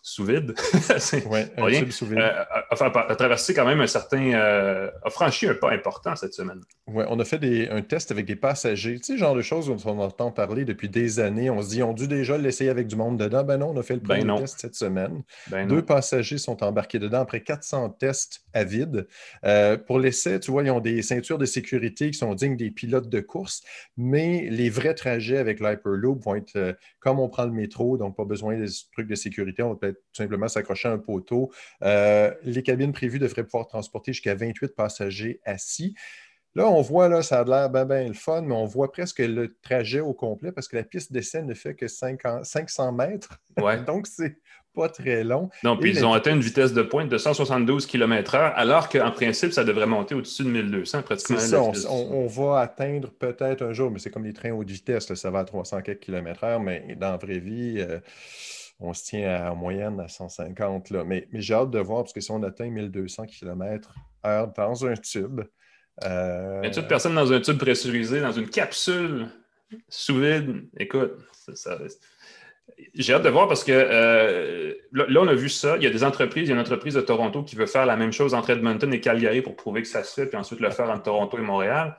sous 0.06 0.24
vide. 0.24 0.54
oui, 1.26 1.40
un 1.56 1.70
tube 1.72 1.90
sous 1.90 2.06
vide. 2.06 2.20
a, 2.20 3.16
traversé 3.16 3.54
quand 3.54 3.66
même 3.66 3.80
un 3.80 3.88
certain. 3.88 4.34
Euh, 4.34 4.88
a 5.02 5.10
franchi 5.10 5.48
un 5.48 5.54
pas 5.54 5.72
important 5.72 6.14
cette 6.14 6.32
semaine. 6.32 6.60
Oui, 6.86 7.02
on 7.08 7.18
a 7.18 7.24
fait 7.24 7.40
des, 7.40 7.68
un 7.68 7.82
test 7.82 8.12
avec 8.12 8.24
des 8.24 8.36
passagers. 8.36 9.00
Tu 9.00 9.02
sais, 9.02 9.18
genre 9.18 9.34
de 9.34 9.42
choses 9.42 9.66
dont 9.66 9.78
on 9.84 9.98
entend 9.98 10.30
parler 10.30 10.64
depuis 10.64 10.88
des 10.88 11.18
années. 11.18 11.50
On 11.50 11.60
se 11.60 11.70
dit, 11.70 11.82
on 11.82 11.92
dû 11.92 12.06
déjà 12.06 12.38
l'essayer 12.38 12.70
avec 12.70 12.86
du 12.86 12.94
monde 12.94 13.18
dedans. 13.18 13.42
Ben 13.42 13.56
non, 13.56 13.70
on 13.74 13.80
a 13.80 13.82
fait 13.82 13.94
le 13.94 14.00
ben 14.00 14.24
premier 14.24 14.42
test 14.42 14.60
cette 14.60 14.76
semaine. 14.76 15.24
Ben 15.50 15.66
Deux 15.66 15.82
passagers 15.82 16.38
sont 16.38 16.62
embarqués 16.62 17.00
dedans 17.00 17.22
après 17.22 17.40
400 17.40 17.90
tests 17.98 18.44
à 18.54 18.62
vide. 18.62 19.08
Euh, 19.44 19.76
pour 19.76 19.98
l'essai, 19.98 20.38
tu 20.38 20.52
vois, 20.52 20.62
ils 20.62 20.70
ont 20.70 20.78
des 20.78 21.02
ceintures 21.02 21.38
de 21.38 21.46
sécurité 21.46 22.12
qui 22.12 22.18
sont 22.18 22.32
dignes 22.36 22.56
des 22.56 22.70
pilotes 22.70 23.08
de 23.08 23.20
course, 23.20 23.64
mais 23.96 24.46
les 24.50 24.70
vrais 24.70 24.94
trajets 24.94 25.38
avec 25.38 25.58
l'Hyperloop 25.58 26.22
vont 26.22 26.36
être 26.36 26.54
euh, 26.54 26.72
comme 27.00 27.18
on 27.18 27.28
prend 27.28 27.44
le 27.44 27.50
métro, 27.50 27.96
donc 27.96 28.16
pas 28.16 28.24
besoin 28.24 28.56
des 28.56 28.70
trucs 28.92 29.08
de 29.08 29.16
sécurité. 29.16 29.64
On 29.64 29.70
va 29.70 29.74
peut-être 29.74 29.95
tout 29.96 30.22
simplement 30.22 30.48
s'accrocher 30.48 30.88
à 30.88 30.92
un 30.92 30.98
poteau. 30.98 31.50
Euh, 31.82 32.32
les 32.42 32.62
cabines 32.62 32.92
prévues 32.92 33.18
devraient 33.18 33.44
pouvoir 33.44 33.66
transporter 33.66 34.12
jusqu'à 34.12 34.34
28 34.34 34.74
passagers 34.74 35.40
assis. 35.44 35.94
Là, 36.56 36.66
on 36.68 36.80
voit, 36.80 37.08
là, 37.08 37.22
ça 37.22 37.40
a 37.40 37.44
l'air 37.44 37.68
bien, 37.68 37.84
bien 37.84 38.08
le 38.08 38.14
fun, 38.14 38.40
mais 38.40 38.54
on 38.54 38.64
voit 38.64 38.90
presque 38.90 39.18
le 39.18 39.54
trajet 39.60 40.00
au 40.00 40.14
complet 40.14 40.52
parce 40.52 40.68
que 40.68 40.76
la 40.76 40.84
piste 40.84 41.12
d'essai 41.12 41.42
ne 41.42 41.52
fait 41.52 41.74
que 41.74 41.86
500 41.86 42.92
mètres. 42.92 43.38
Ouais. 43.58 43.82
Donc, 43.84 44.06
c'est 44.06 44.38
pas 44.76 44.88
très 44.88 45.22
long. 45.22 45.50
Non, 45.64 45.76
puis 45.76 45.90
ils 45.90 46.06
ont 46.06 46.14
atteint 46.14 46.32
une 46.32 46.40
vitesse 46.40 46.72
de 46.72 46.82
pointe 46.82 47.10
de 47.10 47.18
172 47.18 47.86
km/h, 47.86 48.52
alors 48.54 48.88
qu'en 48.88 49.10
principe, 49.10 49.52
ça 49.52 49.64
devrait 49.64 49.86
monter 49.86 50.14
au-dessus 50.14 50.44
de 50.44 50.50
1200 50.50 51.02
pratiquement. 51.02 51.38
C'est 51.38 51.48
ça, 51.48 51.90
on, 51.90 52.26
va 52.26 52.60
atteindre 52.60 53.10
peut-être 53.10 53.62
un 53.62 53.72
jour, 53.72 53.90
mais 53.90 53.98
c'est 53.98 54.10
comme 54.10 54.24
les 54.24 54.32
trains 54.32 54.52
haute 54.52 54.70
vitesse, 54.70 55.12
ça 55.12 55.30
va 55.30 55.40
à 55.40 55.44
300 55.44 55.82
km/h, 56.00 56.62
mais 56.62 56.96
dans 56.98 57.10
la 57.10 57.16
vraie 57.16 57.38
vie, 57.38 57.76
euh, 57.78 57.98
on 58.78 58.92
se 58.92 59.04
tient 59.04 59.50
en 59.50 59.56
moyenne 59.56 60.00
à 60.00 60.08
150. 60.08 60.90
Là. 60.90 61.04
Mais, 61.04 61.26
j'ai 61.32 61.54
hâte 61.54 61.70
de 61.70 61.78
voir, 61.78 62.02
parce 62.02 62.12
que 62.12 62.20
si 62.20 62.30
on 62.30 62.42
atteint 62.42 62.68
1200 62.68 63.26
km/h 63.26 64.54
dans 64.54 64.86
un 64.86 64.94
tube. 64.94 65.42
Euh... 66.04 66.60
Mais 66.60 66.70
toute 66.70 66.88
personne 66.88 67.14
dans 67.14 67.32
un 67.32 67.40
tube 67.40 67.58
pressurisé, 67.58 68.20
dans 68.20 68.32
une 68.32 68.48
capsule 68.48 69.28
sous 69.88 70.20
vide, 70.20 70.68
écoute, 70.78 71.12
ça, 71.32 71.78
j'ai 72.94 73.14
hâte 73.14 73.22
de 73.22 73.28
voir 73.28 73.48
parce 73.48 73.64
que 73.64 73.72
euh, 73.72 74.74
là, 74.92 75.20
on 75.20 75.28
a 75.28 75.34
vu 75.34 75.48
ça. 75.48 75.76
Il 75.76 75.84
y 75.84 75.86
a 75.86 75.90
des 75.90 76.04
entreprises. 76.04 76.44
Il 76.44 76.48
y 76.48 76.52
a 76.52 76.54
une 76.54 76.60
entreprise 76.60 76.94
de 76.94 77.00
Toronto 77.00 77.42
qui 77.42 77.56
veut 77.56 77.66
faire 77.66 77.86
la 77.86 77.96
même 77.96 78.12
chose 78.12 78.34
entre 78.34 78.50
Edmonton 78.50 78.92
et 78.92 79.00
Calgary 79.00 79.40
pour 79.40 79.56
prouver 79.56 79.82
que 79.82 79.88
ça 79.88 80.02
se 80.02 80.12
fait, 80.12 80.26
puis 80.26 80.36
ensuite 80.36 80.60
le 80.60 80.70
faire 80.70 80.90
entre 80.90 81.04
Toronto 81.04 81.38
et 81.38 81.42
Montréal. 81.42 81.96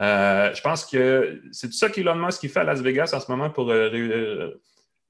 Euh, 0.00 0.52
je 0.54 0.60
pense 0.62 0.86
que 0.86 1.42
c'est 1.52 1.68
tout 1.68 1.74
ça 1.74 1.88
qu'Elon 1.88 2.14
Musk 2.14 2.46
fait 2.48 2.60
à 2.60 2.64
Las 2.64 2.80
Vegas 2.80 3.10
en 3.14 3.20
ce 3.20 3.30
moment 3.30 3.50
pour. 3.50 3.72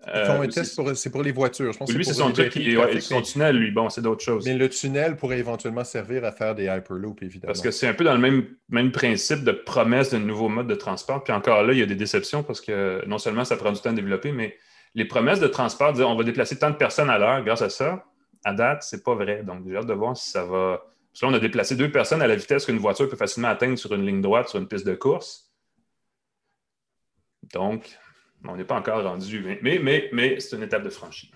Ils 0.06 0.24
font 0.24 0.40
un 0.40 0.48
test 0.48 0.74
pour, 0.76 0.96
c'est 0.96 1.10
pour 1.10 1.22
les 1.22 1.32
voitures. 1.32 1.72
Je 1.72 1.78
pense 1.78 1.92
lui, 1.92 2.04
c'est 2.04 2.14
son 2.14 2.32
truc, 2.32 2.52
son 3.00 3.22
tunnel, 3.22 3.56
lui, 3.56 3.70
bon, 3.70 3.90
c'est 3.90 4.00
d'autres 4.00 4.24
choses. 4.24 4.46
Mais 4.46 4.54
le 4.54 4.68
tunnel 4.68 5.16
pourrait 5.16 5.38
éventuellement 5.38 5.84
servir 5.84 6.24
à 6.24 6.32
faire 6.32 6.54
des 6.54 6.64
Hyperloop, 6.64 7.22
évidemment. 7.22 7.52
Parce 7.52 7.60
que 7.60 7.70
c'est 7.70 7.86
un 7.86 7.92
peu 7.92 8.04
dans 8.04 8.14
le 8.14 8.18
même, 8.18 8.46
même 8.70 8.92
principe 8.92 9.44
de 9.44 9.52
promesse 9.52 10.10
d'un 10.10 10.20
nouveau 10.20 10.48
mode 10.48 10.68
de 10.68 10.74
transport. 10.74 11.22
Puis 11.22 11.32
encore 11.32 11.62
là, 11.62 11.74
il 11.74 11.78
y 11.78 11.82
a 11.82 11.86
des 11.86 11.96
déceptions 11.96 12.42
parce 12.42 12.60
que 12.60 13.04
non 13.06 13.18
seulement 13.18 13.44
ça 13.44 13.56
prend 13.56 13.72
du 13.72 13.80
temps 13.80 13.90
à 13.90 13.94
développer, 13.94 14.32
mais 14.32 14.56
les 14.94 15.04
promesses 15.04 15.40
de 15.40 15.46
transport, 15.46 15.92
dire 15.92 16.08
on 16.08 16.16
va 16.16 16.24
déplacer 16.24 16.58
tant 16.58 16.70
de 16.70 16.76
personnes 16.76 17.10
à 17.10 17.18
l'heure 17.18 17.44
grâce 17.44 17.62
à 17.62 17.68
ça, 17.68 18.04
à 18.44 18.54
date, 18.54 18.82
c'est 18.82 19.04
pas 19.04 19.14
vrai. 19.14 19.42
Donc, 19.42 19.64
j'ai 19.68 19.76
hâte 19.76 19.86
de 19.86 19.92
voir 19.92 20.16
si 20.16 20.30
ça 20.30 20.44
va. 20.44 20.82
Parce 21.12 21.20
que 21.20 21.26
là, 21.26 21.32
on 21.32 21.34
a 21.34 21.40
déplacé 21.40 21.76
deux 21.76 21.90
personnes 21.90 22.22
à 22.22 22.26
la 22.26 22.36
vitesse 22.36 22.64
qu'une 22.64 22.78
voiture 22.78 23.08
peut 23.08 23.16
facilement 23.16 23.48
atteindre 23.48 23.76
sur 23.76 23.92
une 23.94 24.06
ligne 24.06 24.22
droite, 24.22 24.48
sur 24.48 24.58
une 24.58 24.66
piste 24.66 24.86
de 24.86 24.94
course. 24.94 25.50
Donc, 27.52 27.98
on 28.46 28.56
n'est 28.56 28.64
pas 28.64 28.78
encore 28.78 29.02
rendu. 29.02 29.42
Mais, 29.62 29.78
mais, 29.78 30.08
mais, 30.12 30.40
c'est 30.40 30.56
une 30.56 30.62
étape 30.62 30.82
de 30.82 30.90
franchise. 30.90 31.30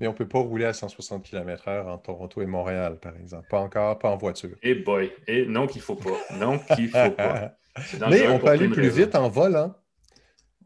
Mais 0.00 0.06
on 0.06 0.12
ne 0.12 0.16
peut 0.16 0.28
pas 0.28 0.40
rouler 0.40 0.64
à 0.64 0.72
160 0.72 1.24
km/h 1.24 1.86
en 1.86 1.98
Toronto 1.98 2.42
et 2.42 2.46
Montréal, 2.46 2.98
par 3.00 3.16
exemple. 3.16 3.46
Pas 3.48 3.60
encore, 3.60 3.98
pas 3.98 4.10
en 4.10 4.16
voiture. 4.16 4.56
Et 4.62 4.70
eh 4.70 4.74
boy. 4.74 5.12
Et 5.26 5.46
non 5.46 5.66
qu'il 5.66 5.78
ne 5.78 5.84
faut 5.84 5.94
pas. 5.94 6.18
Non 6.38 6.58
qu'il 6.58 6.86
ne 6.86 6.90
faut 6.90 7.10
pas. 7.12 7.54
Mais 8.10 8.26
on 8.28 8.38
peut 8.38 8.48
aller 8.48 8.68
plus 8.68 8.88
vite 8.88 9.14
en 9.14 9.28
volant 9.28 9.74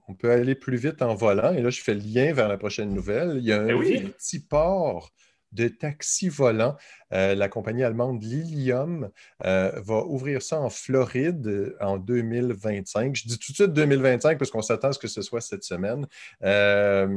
on 0.08 0.14
peut 0.14 0.30
aller 0.30 0.54
plus 0.54 0.76
vite 0.76 1.02
en 1.02 1.14
volant. 1.14 1.52
Et 1.54 1.62
là, 1.62 1.70
je 1.70 1.80
fais 1.80 1.94
le 1.94 2.00
lien 2.00 2.32
vers 2.32 2.48
la 2.48 2.58
prochaine 2.58 2.92
nouvelle. 2.92 3.38
Il 3.38 3.44
y 3.44 3.52
a 3.52 3.62
un 3.62 3.78
petit 3.78 4.36
eh 4.36 4.48
port 4.48 5.10
de 5.54 5.68
taxi 5.68 6.28
volant. 6.28 6.76
Euh, 7.12 7.34
la 7.34 7.48
compagnie 7.48 7.84
allemande 7.84 8.22
Lilium 8.22 9.08
euh, 9.44 9.70
va 9.76 10.04
ouvrir 10.04 10.42
ça 10.42 10.60
en 10.60 10.68
Floride 10.68 11.46
euh, 11.46 11.76
en 11.80 11.96
2025. 11.96 13.14
Je 13.14 13.28
dis 13.28 13.38
tout 13.38 13.52
de 13.52 13.56
suite 13.56 13.72
2025 13.72 14.36
parce 14.36 14.50
qu'on 14.50 14.62
s'attend 14.62 14.88
à 14.88 14.92
ce 14.92 14.98
que 14.98 15.06
ce 15.06 15.22
soit 15.22 15.40
cette 15.40 15.64
semaine. 15.64 16.06
ben 16.40 17.16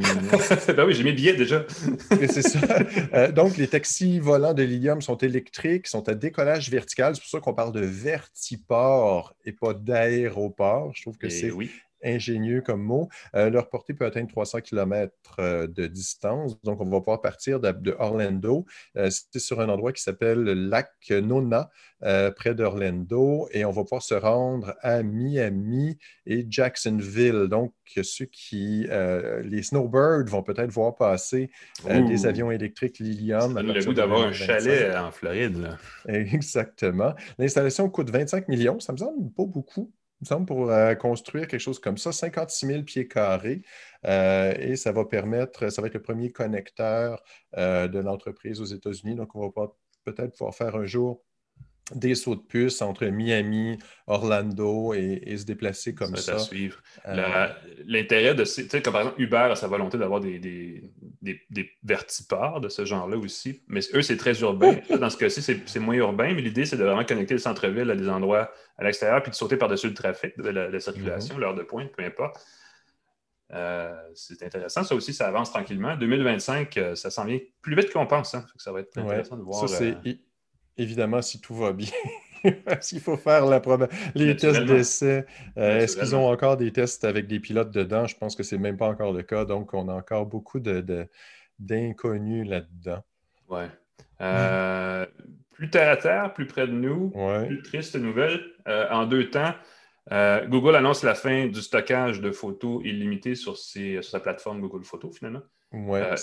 oui, 0.85 0.93
j'ai 0.93 1.03
mes 1.03 1.13
billets 1.13 1.35
déjà. 1.35 1.65
c'est 2.11 2.43
ça. 2.43 3.31
donc, 3.31 3.57
les 3.57 3.67
taxis 3.67 4.19
volants 4.19 4.53
de 4.53 4.63
Lilium 4.63 5.01
sont 5.01 5.17
électriques, 5.17 5.87
sont 5.87 6.07
à 6.07 6.13
décollage 6.13 6.69
vertical. 6.69 7.15
C'est 7.15 7.21
pour 7.21 7.29
ça 7.29 7.39
qu'on 7.39 7.53
parle 7.53 7.71
de 7.71 7.81
vertiport 7.85 9.33
et 9.45 9.51
pas 9.51 9.73
d'aéroport. 9.73 10.91
Je 10.95 11.01
trouve 11.01 11.17
que 11.17 11.29
c'est 11.29 11.51
oui 11.51 11.71
ingénieux 12.03 12.61
comme 12.61 12.83
mot. 12.83 13.09
Euh, 13.35 13.49
leur 13.49 13.69
portée 13.69 13.93
peut 13.93 14.05
atteindre 14.05 14.29
300 14.29 14.61
km 14.61 15.13
euh, 15.39 15.67
de 15.67 15.87
distance. 15.87 16.61
Donc, 16.63 16.81
on 16.81 16.85
va 16.85 16.99
pouvoir 16.99 17.21
partir 17.21 17.59
de, 17.59 17.95
Orlando. 17.99 18.65
Euh, 18.95 19.09
c'est 19.09 19.39
sur 19.39 19.59
un 19.61 19.69
endroit 19.69 19.93
qui 19.93 20.01
s'appelle 20.01 20.39
le 20.39 20.53
lac 20.53 20.91
Nona, 21.09 21.69
près 22.35 22.53
d'Orlando. 22.53 23.47
Et 23.51 23.65
on 23.65 23.71
va 23.71 23.83
pouvoir 23.83 24.01
se 24.01 24.13
rendre 24.13 24.75
à 24.81 25.03
Miami 25.03 25.97
et 26.25 26.45
Jacksonville. 26.49 27.47
Donc, 27.49 27.73
ceux 28.03 28.25
qui, 28.25 28.87
les 29.43 29.63
snowbirds 29.63 30.25
vont 30.25 30.43
peut-être 30.43 30.71
voir 30.71 30.95
passer 30.95 31.49
des 31.85 32.25
avions 32.25 32.51
électriques 32.51 32.99
Lilium. 32.99 33.53
Ça 33.53 33.61
le 33.61 33.85
goût 33.85 33.93
d'avoir 33.93 34.27
un 34.27 34.33
chalet 34.33 34.95
en 34.95 35.11
Floride. 35.11 35.77
Exactement. 36.07 37.13
L'installation 37.37 37.89
coûte 37.89 38.09
25 38.09 38.47
millions. 38.47 38.79
Ça 38.79 38.93
me 38.93 38.97
semble 38.97 39.31
pas 39.31 39.45
beaucoup 39.45 39.91
il 40.21 40.23
me 40.23 40.27
semble, 40.27 40.45
pour 40.47 40.71
euh, 40.71 40.95
construire 40.95 41.47
quelque 41.47 41.59
chose 41.59 41.79
comme 41.79 41.97
ça, 41.97 42.11
56 42.11 42.65
000 42.65 42.83
pieds 42.83 43.07
carrés. 43.07 43.61
Euh, 44.05 44.53
et 44.59 44.75
ça 44.75 44.91
va 44.91 45.05
permettre, 45.05 45.69
ça 45.69 45.81
va 45.81 45.87
être 45.87 45.93
le 45.93 46.01
premier 46.01 46.31
connecteur 46.31 47.23
euh, 47.57 47.87
de 47.87 47.99
l'entreprise 47.99 48.59
aux 48.59 48.65
États-Unis. 48.65 49.15
Donc, 49.15 49.35
on 49.35 49.49
va 49.49 49.67
peut-être 50.05 50.31
pouvoir 50.35 50.55
faire 50.55 50.75
un 50.75 50.85
jour 50.85 51.23
des 51.95 52.15
sauts 52.15 52.35
de 52.35 52.41
puce 52.41 52.81
entre 52.81 53.05
Miami, 53.05 53.77
Orlando 54.07 54.93
et, 54.93 55.37
se 55.37 55.45
déplacer 55.45 55.93
comme 55.93 56.15
ça. 56.15 56.21
ça. 56.21 56.35
À 56.35 56.39
suivre. 56.39 56.81
L'intérêt 57.85 58.35
de, 58.35 58.43
tu 58.43 58.67
sais, 58.67 58.81
comme 58.81 58.93
par 58.93 59.01
exemple 59.03 59.21
Uber 59.21 59.49
a 59.51 59.55
sa 59.55 59.67
volonté 59.67 59.97
d'avoir 59.97 60.19
des, 60.19 60.39
des, 60.39 60.83
des, 61.21 61.71
vertiports 61.83 62.61
de 62.61 62.69
ce 62.69 62.85
genre-là 62.85 63.17
aussi, 63.17 63.61
mais 63.67 63.81
eux, 63.93 64.01
c'est 64.01 64.17
très 64.17 64.39
urbain. 64.41 64.75
Dans 64.99 65.09
ce 65.09 65.17
cas-ci, 65.17 65.41
c'est 65.41 65.79
moins 65.79 65.95
urbain, 65.95 66.33
mais 66.33 66.41
l'idée, 66.41 66.65
c'est 66.65 66.77
de 66.77 66.83
vraiment 66.83 67.05
connecter 67.05 67.35
le 67.35 67.39
centre-ville 67.39 67.89
à 67.89 67.95
des 67.95 68.09
endroits 68.09 68.51
à 68.77 68.83
l'extérieur, 68.83 69.21
puis 69.21 69.31
de 69.31 69.35
sauter 69.35 69.57
par-dessus 69.57 69.87
le 69.87 69.93
trafic, 69.93 70.37
de 70.37 70.49
la, 70.49 70.79
circulation, 70.79 71.35
mhm. 71.35 71.41
l'heure 71.41 71.55
de 71.55 71.63
pointe, 71.63 71.91
peu 71.91 72.03
importe. 72.03 72.45
Euh, 73.53 73.95
c'est 74.13 74.43
intéressant. 74.43 74.83
Ça 74.83 74.93
aussi, 74.93 75.13
ça 75.13 75.27
avance 75.27 75.51
tranquillement. 75.51 75.95
2025, 75.95 76.77
euh, 76.77 76.95
ça 76.95 77.09
s'en 77.09 77.23
vient 77.23 77.39
plus 77.61 77.75
vite 77.75 77.91
qu'on 77.93 78.05
pense. 78.05 78.35
Hein. 78.35 78.45
Ça 78.57 78.73
va 78.73 78.81
être 78.81 78.97
intéressant 78.97 79.37
de 79.37 79.43
voir. 79.43 79.67
Ça, 79.67 79.77
c'est 79.77 79.95
euh, 80.05 80.13
évidemment 80.77 81.21
si 81.21 81.41
tout 81.41 81.55
va 81.55 81.73
bien. 81.73 81.91
Parce 82.65 82.89
qu'il 82.89 82.99
faut 82.99 83.17
faire 83.17 83.45
la 83.45 83.61
les 84.15 84.35
tests 84.35 84.61
d'essai. 84.61 85.25
Est-ce 85.55 85.97
qu'ils 85.97 86.15
ont 86.15 86.27
encore 86.27 86.55
des 86.55 86.71
tests 86.71 87.03
avec 87.03 87.27
des 87.27 87.39
pilotes 87.39 87.71
dedans? 87.71 88.07
Je 88.07 88.15
pense 88.15 88.35
que 88.35 88.43
ce 88.43 88.55
n'est 88.55 88.61
même 88.61 88.77
pas 88.77 88.87
encore 88.87 89.11
le 89.11 89.23
cas. 89.23 89.43
Donc, 89.43 89.73
on 89.73 89.89
a 89.89 89.93
encore 89.93 90.27
beaucoup 90.27 90.59
d'inconnus 90.59 92.45
de, 92.45 92.49
là-dedans. 92.49 93.03
Oui. 93.49 93.63
plus 95.51 95.69
terre 95.69 95.89
à 95.89 95.97
terre, 95.97 96.33
plus 96.33 96.45
près 96.45 96.67
de 96.67 96.73
nous, 96.73 97.11
plus 97.47 97.61
triste 97.63 97.95
nouvelle. 97.95 98.39
en 98.67 99.07
deux 99.07 99.29
temps, 99.29 99.53
euh, 100.11 100.45
Google 100.47 100.75
annonce 100.75 101.03
la 101.03 101.15
fin 101.15 101.47
du 101.47 101.61
stockage 101.61 102.21
de 102.21 102.31
photos 102.31 102.81
illimité 102.85 103.35
sur, 103.35 103.57
sur 103.57 104.03
sa 104.03 104.19
plateforme 104.19 104.61
Google 104.61 104.83
Photos, 104.83 105.17
finalement. 105.17 105.41
Ouais, 105.73 106.01
euh, 106.01 106.15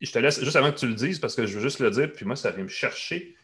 je 0.00 0.12
te 0.12 0.18
laisse 0.18 0.42
juste 0.42 0.56
avant 0.56 0.70
que 0.70 0.78
tu 0.78 0.86
le 0.86 0.94
dises 0.94 1.18
parce 1.18 1.34
que 1.34 1.46
je 1.46 1.56
veux 1.56 1.62
juste 1.62 1.80
le 1.80 1.90
dire, 1.90 2.12
puis 2.12 2.24
moi, 2.24 2.36
ça 2.36 2.50
vient 2.52 2.64
me 2.64 2.68
chercher. 2.68 3.34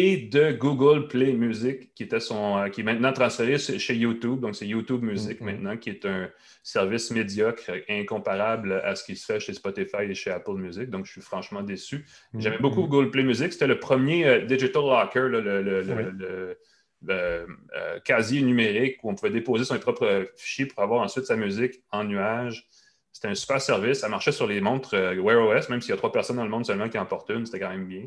Et 0.00 0.16
de 0.16 0.52
Google 0.52 1.08
Play 1.08 1.32
Music, 1.32 1.92
qui, 1.94 2.04
était 2.04 2.20
son, 2.20 2.56
euh, 2.56 2.68
qui 2.68 2.82
est 2.82 2.84
maintenant 2.84 3.12
transféré 3.12 3.58
chez 3.58 3.94
YouTube. 3.96 4.38
Donc, 4.38 4.54
c'est 4.54 4.66
YouTube 4.66 5.02
Music 5.02 5.40
mm-hmm. 5.40 5.44
maintenant, 5.44 5.76
qui 5.76 5.90
est 5.90 6.06
un 6.06 6.30
service 6.62 7.10
médiocre, 7.10 7.70
incomparable 7.88 8.80
à 8.84 8.94
ce 8.94 9.02
qui 9.02 9.16
se 9.16 9.24
fait 9.24 9.40
chez 9.40 9.54
Spotify 9.54 10.02
et 10.08 10.14
chez 10.14 10.30
Apple 10.30 10.54
Music. 10.54 10.88
Donc, 10.88 11.06
je 11.06 11.12
suis 11.12 11.20
franchement 11.20 11.62
déçu. 11.62 12.04
J'aimais 12.34 12.58
beaucoup 12.58 12.86
Google 12.86 13.10
Play 13.10 13.24
Music. 13.24 13.52
C'était 13.52 13.66
le 13.66 13.80
premier 13.80 14.42
Digital 14.42 14.82
Locker, 14.82 15.28
le 15.30 16.56
euh, 17.08 17.46
casier 18.04 18.42
numérique 18.42 18.98
où 19.02 19.10
on 19.10 19.14
pouvait 19.14 19.30
déposer 19.30 19.64
son 19.64 19.78
propre 19.78 20.28
fichier 20.36 20.66
pour 20.66 20.82
avoir 20.82 21.02
ensuite 21.02 21.26
sa 21.26 21.36
musique 21.36 21.82
en 21.92 22.04
nuage. 22.04 22.66
C'était 23.12 23.28
un 23.28 23.34
super 23.34 23.60
service. 23.60 23.98
Ça 23.98 24.08
marchait 24.08 24.32
sur 24.32 24.46
les 24.46 24.60
montres 24.60 24.94
euh, 24.94 25.16
Wear 25.16 25.44
OS, 25.44 25.68
même 25.68 25.80
s'il 25.80 25.90
y 25.90 25.94
a 25.94 25.96
trois 25.96 26.12
personnes 26.12 26.36
dans 26.36 26.44
le 26.44 26.50
monde 26.50 26.66
seulement 26.66 26.88
qui 26.88 26.98
en 26.98 27.06
portent 27.06 27.30
une, 27.30 27.46
c'était 27.46 27.60
quand 27.60 27.70
même 27.70 27.86
bien. 27.86 28.06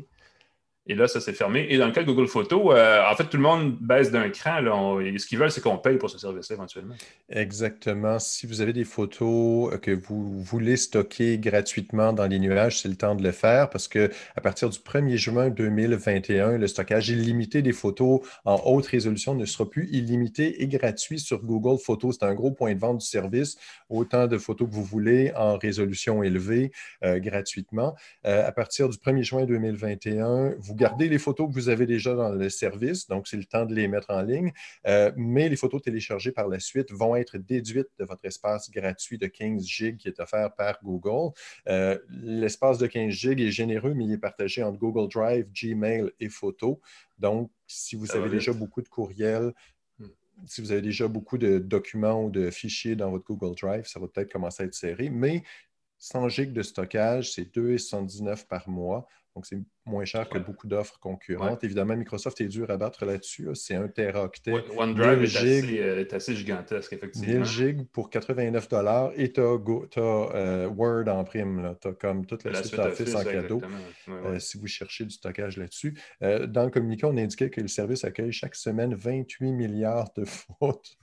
Et 0.88 0.96
là, 0.96 1.06
ça 1.06 1.20
s'est 1.20 1.32
fermé. 1.32 1.66
Et 1.70 1.78
dans 1.78 1.86
le 1.86 1.92
cas 1.92 2.02
de 2.02 2.06
Google 2.06 2.26
Photos, 2.26 2.74
euh, 2.74 3.02
en 3.08 3.14
fait, 3.14 3.24
tout 3.24 3.36
le 3.36 3.42
monde 3.42 3.76
baisse 3.80 4.10
d'un 4.10 4.30
cran. 4.30 4.60
ce 4.62 5.26
qu'ils 5.26 5.38
veulent, 5.38 5.52
c'est 5.52 5.60
qu'on 5.60 5.78
paye 5.78 5.96
pour 5.96 6.10
ce 6.10 6.18
service 6.18 6.50
éventuellement. 6.50 6.94
Exactement. 7.28 8.18
Si 8.18 8.48
vous 8.48 8.60
avez 8.60 8.72
des 8.72 8.84
photos 8.84 9.78
que 9.80 9.92
vous 9.92 10.42
voulez 10.42 10.76
stocker 10.76 11.38
gratuitement 11.38 12.12
dans 12.12 12.26
les 12.26 12.40
nuages, 12.40 12.80
c'est 12.80 12.88
le 12.88 12.96
temps 12.96 13.14
de 13.14 13.22
le 13.22 13.30
faire 13.30 13.70
parce 13.70 13.86
que 13.86 14.10
à 14.34 14.40
partir 14.40 14.70
du 14.70 14.78
1er 14.78 15.16
juin 15.16 15.50
2021, 15.50 16.58
le 16.58 16.66
stockage 16.66 17.10
illimité 17.10 17.62
des 17.62 17.72
photos 17.72 18.20
en 18.44 18.60
haute 18.64 18.86
résolution 18.86 19.36
ne 19.36 19.44
sera 19.44 19.70
plus 19.70 19.88
illimité 19.92 20.62
et 20.62 20.66
gratuit 20.66 21.20
sur 21.20 21.44
Google 21.44 21.78
Photos. 21.78 22.16
C'est 22.18 22.26
un 22.26 22.34
gros 22.34 22.50
point 22.50 22.74
de 22.74 22.80
vente 22.80 22.98
du 22.98 23.06
service. 23.06 23.56
Autant 23.88 24.26
de 24.26 24.36
photos 24.36 24.68
que 24.68 24.74
vous 24.74 24.84
voulez 24.84 25.32
en 25.36 25.58
résolution 25.58 26.24
élevée 26.24 26.72
euh, 27.04 27.20
gratuitement. 27.20 27.94
Euh, 28.26 28.46
à 28.46 28.50
partir 28.50 28.88
du 28.88 28.96
1er 28.96 29.22
juin 29.22 29.44
2021, 29.44 30.54
vous 30.58 30.71
vous 30.72 30.78
gardez 30.78 31.10
les 31.10 31.18
photos 31.18 31.48
que 31.48 31.52
vous 31.52 31.68
avez 31.68 31.84
déjà 31.84 32.14
dans 32.14 32.30
le 32.30 32.48
service, 32.48 33.06
donc 33.06 33.28
c'est 33.28 33.36
le 33.36 33.44
temps 33.44 33.66
de 33.66 33.74
les 33.74 33.88
mettre 33.88 34.08
en 34.08 34.22
ligne, 34.22 34.52
euh, 34.86 35.12
mais 35.16 35.50
les 35.50 35.56
photos 35.56 35.82
téléchargées 35.82 36.32
par 36.32 36.48
la 36.48 36.60
suite 36.60 36.90
vont 36.92 37.14
être 37.14 37.36
déduites 37.36 37.90
de 37.98 38.06
votre 38.06 38.24
espace 38.24 38.70
gratuit 38.70 39.18
de 39.18 39.26
15 39.26 39.66
GB 39.66 39.98
qui 39.98 40.08
est 40.08 40.18
offert 40.18 40.54
par 40.54 40.78
Google. 40.82 41.34
Euh, 41.68 41.98
l'espace 42.08 42.78
de 42.78 42.86
15 42.86 43.10
GB 43.10 43.42
est 43.42 43.50
généreux, 43.50 43.92
mais 43.92 44.06
il 44.06 44.12
est 44.12 44.18
partagé 44.18 44.62
entre 44.62 44.78
Google 44.78 45.12
Drive, 45.12 45.46
Gmail 45.52 46.10
et 46.20 46.30
Photos. 46.30 46.78
Donc, 47.18 47.50
si 47.66 47.94
vous 47.94 48.10
avez 48.12 48.30
déjà 48.30 48.54
beaucoup 48.54 48.80
de 48.80 48.88
courriels, 48.88 49.52
hmm. 49.98 50.06
si 50.46 50.62
vous 50.62 50.72
avez 50.72 50.80
déjà 50.80 51.06
beaucoup 51.06 51.36
de 51.36 51.58
documents 51.58 52.24
ou 52.24 52.30
de 52.30 52.50
fichiers 52.50 52.96
dans 52.96 53.10
votre 53.10 53.26
Google 53.26 53.54
Drive, 53.60 53.86
ça 53.86 54.00
va 54.00 54.08
peut-être 54.08 54.32
commencer 54.32 54.62
à 54.62 54.66
être 54.66 54.74
serré, 54.74 55.10
mais 55.10 55.42
100 55.98 56.30
GB 56.30 56.52
de 56.52 56.62
stockage, 56.62 57.32
c'est 57.32 57.54
2,79 57.54 58.46
par 58.46 58.70
mois. 58.70 59.06
Donc, 59.34 59.46
c'est 59.46 59.58
moins 59.86 60.04
cher 60.04 60.28
que 60.28 60.38
beaucoup 60.38 60.66
d'offres 60.66 60.98
concurrentes. 60.98 61.64
Évidemment, 61.64 61.96
Microsoft 61.96 62.40
est 62.40 62.48
dur 62.48 62.70
à 62.70 62.76
battre 62.76 63.06
là-dessus. 63.06 63.48
C'est 63.54 63.74
un 63.74 63.88
teraoctet. 63.88 64.52
OneDrive 64.76 65.36
euh, 65.42 66.00
est, 66.00 66.12
assez, 66.12 66.34
gigantesque, 66.36 66.92
effectivement. 66.92 67.40
1000 67.40 67.44
gigs 67.44 67.86
pour 67.92 68.10
89 68.10 68.68
et 69.16 69.32
tu 69.32 69.40
as, 69.40 69.58
euh, 69.98 70.68
Word 70.68 71.08
en 71.08 71.24
prime. 71.24 71.76
Tu 71.80 71.88
as 71.88 71.92
comme 71.92 72.26
toute 72.26 72.44
la, 72.44 72.62
suite 72.62 72.78
Office 72.78 73.14
en 73.14 73.24
cadeau 73.24 73.62
euh, 74.08 74.38
si 74.38 74.58
vous 74.58 74.66
cherchez 74.66 75.04
du 75.04 75.10
stockage 75.10 75.56
là-dessus. 75.56 75.98
dans 76.20 76.64
le 76.64 76.70
communiqué, 76.70 77.06
on 77.06 77.16
indiquait 77.16 77.50
que 77.50 77.60
le 77.60 77.68
service 77.68 78.04
accueille 78.04 78.32
chaque 78.32 78.54
semaine 78.54 78.94
28 78.94 79.52
milliards 79.52 80.12
de 80.14 80.24
photos 80.24 80.96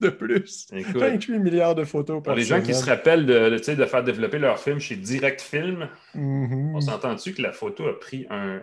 de 0.00 0.08
plus. 0.08 0.66
28 0.72 1.38
milliards 1.38 1.74
de 1.74 1.84
photos 1.84 2.22
par 2.22 2.34
Pour 2.34 2.38
les 2.38 2.44
gens 2.44 2.62
qui 2.62 2.74
se 2.74 2.84
rappellent 2.84 3.26
de, 3.26 3.50
de, 3.50 3.84
faire 3.84 4.04
développer 4.04 4.38
leur 4.38 4.58
film 4.58 4.78
chez 4.78 4.96
Direct 4.96 5.40
Film, 5.40 5.88
mm-hmm. 6.14 6.74
on 6.74 6.80
s'entend-tu 6.80 7.34
que 7.34 7.42
la 7.42 7.52
photo 7.52 7.86
a 7.86 7.98
pris 7.98 8.26
un. 8.30 8.62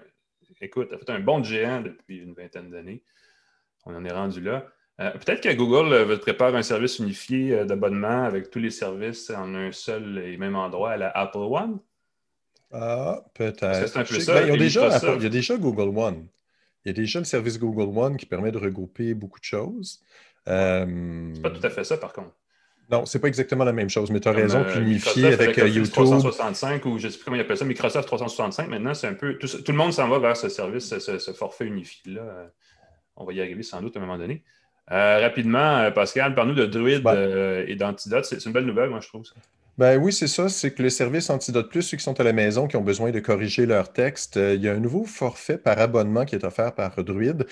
Écoute, 0.61 0.93
a 0.93 0.97
fait 0.97 1.09
un 1.09 1.19
bond 1.19 1.43
géant 1.43 1.81
depuis 1.81 2.19
une 2.19 2.33
vingtaine 2.33 2.69
d'années? 2.69 3.03
On 3.85 3.95
en 3.95 4.05
est 4.05 4.11
rendu 4.11 4.41
là. 4.41 4.65
Euh, 5.01 5.11
peut-être 5.11 5.41
que 5.41 5.53
Google 5.53 5.93
va 5.93 6.17
préparer 6.17 6.57
un 6.57 6.63
service 6.63 6.99
unifié 6.99 7.51
euh, 7.51 7.65
d'abonnement 7.65 8.23
avec 8.23 8.49
tous 8.49 8.59
les 8.59 8.71
services 8.71 9.29
en 9.29 9.53
un 9.53 9.73
seul 9.73 10.19
et 10.19 10.37
même 10.37 10.55
endroit 10.55 10.91
à 10.91 10.97
la 10.97 11.09
Apple 11.09 11.37
One? 11.37 11.79
Ah, 12.71 13.23
peut-être. 13.33 13.87
C'est 13.87 13.97
un 13.97 14.03
peu 14.03 14.19
ça. 14.19 14.33
Ben, 14.35 14.47
il 14.47 15.23
y 15.23 15.25
a 15.25 15.29
déjà 15.29 15.57
Google 15.57 15.97
One. 15.97 16.27
Il 16.83 16.89
y 16.89 16.91
a 16.91 16.93
déjà 16.93 17.19
le 17.19 17.25
service 17.25 17.59
Google 17.59 17.97
One 17.97 18.15
qui 18.15 18.25
permet 18.25 18.51
de 18.51 18.57
regrouper 18.57 19.13
beaucoup 19.13 19.39
de 19.39 19.45
choses. 19.45 20.01
Euh, 20.47 21.31
c'est 21.33 21.41
pas 21.41 21.49
tout 21.49 21.65
à 21.65 21.69
fait 21.69 21.83
ça, 21.83 21.97
par 21.97 22.13
contre. 22.13 22.31
Non, 22.91 23.05
c'est 23.05 23.19
pas 23.19 23.27
exactement 23.27 23.63
la 23.63 23.73
même 23.73 23.89
chose, 23.89 24.11
mais 24.11 24.19
tu 24.19 24.27
as 24.27 24.31
raison, 24.31 24.63
euh, 24.63 24.79
unifier 24.79 25.33
avec, 25.33 25.57
euh, 25.57 25.67
YouTube. 25.67 25.91
365 25.91 26.85
ou 26.85 26.99
je 26.99 27.07
ne 27.07 27.11
sais 27.11 27.17
plus 27.17 27.25
comment 27.25 27.37
ils 27.37 27.41
appellent 27.41 27.57
ça, 27.57 27.65
Microsoft 27.65 28.05
365, 28.07 28.69
maintenant, 28.69 28.93
c'est 28.93 29.07
un 29.07 29.15
peu. 29.15 29.37
Tout, 29.39 29.47
le 29.67 29.73
monde 29.73 29.91
s'en 29.91 30.07
va 30.07 30.19
vers 30.19 30.37
ce 30.37 30.49
service, 30.49 30.95
ce, 30.99 31.31
forfait 31.33 31.65
unifié-là. 31.65 32.51
On 33.15 33.25
va 33.25 33.33
y 33.33 33.41
arriver 33.41 33.63
sans 33.63 33.81
doute 33.81 33.95
à 33.97 33.99
un 33.99 34.03
moment 34.03 34.19
donné. 34.19 34.43
rapidement, 34.87 35.91
Pascal, 35.91 36.35
parle-nous 36.35 36.55
de 36.55 36.65
Druid 36.67 37.03
et 37.67 37.75
d'Antidote. 37.75 38.25
C'est 38.25 38.45
une 38.45 38.51
belle 38.51 38.65
nouvelle, 38.65 38.89
moi, 38.89 38.99
je 39.01 39.07
trouve. 39.07 39.25
Ça. 39.25 39.33
Ben 39.77 39.97
oui, 39.97 40.13
c'est 40.13 40.27
ça. 40.27 40.47
C'est 40.49 40.71
que 40.71 40.81
le 40.81 40.89
service 40.89 41.29
Antidote 41.29 41.69
Plus, 41.69 41.81
ceux 41.81 41.97
qui 41.97 42.03
sont 42.03 42.19
à 42.19 42.23
la 42.23 42.33
maison, 42.33 42.67
qui 42.67 42.77
ont 42.77 42.81
besoin 42.81 43.11
de 43.11 43.19
corriger 43.19 43.65
leur 43.65 43.91
texte, 43.91 44.37
il 44.37 44.61
y 44.61 44.69
a 44.69 44.73
un 44.73 44.79
nouveau 44.79 45.03
forfait 45.03 45.57
par 45.57 45.79
abonnement 45.79 46.25
qui 46.25 46.35
est 46.35 46.45
offert 46.45 46.73
par 46.73 47.03
Druid 47.03 47.45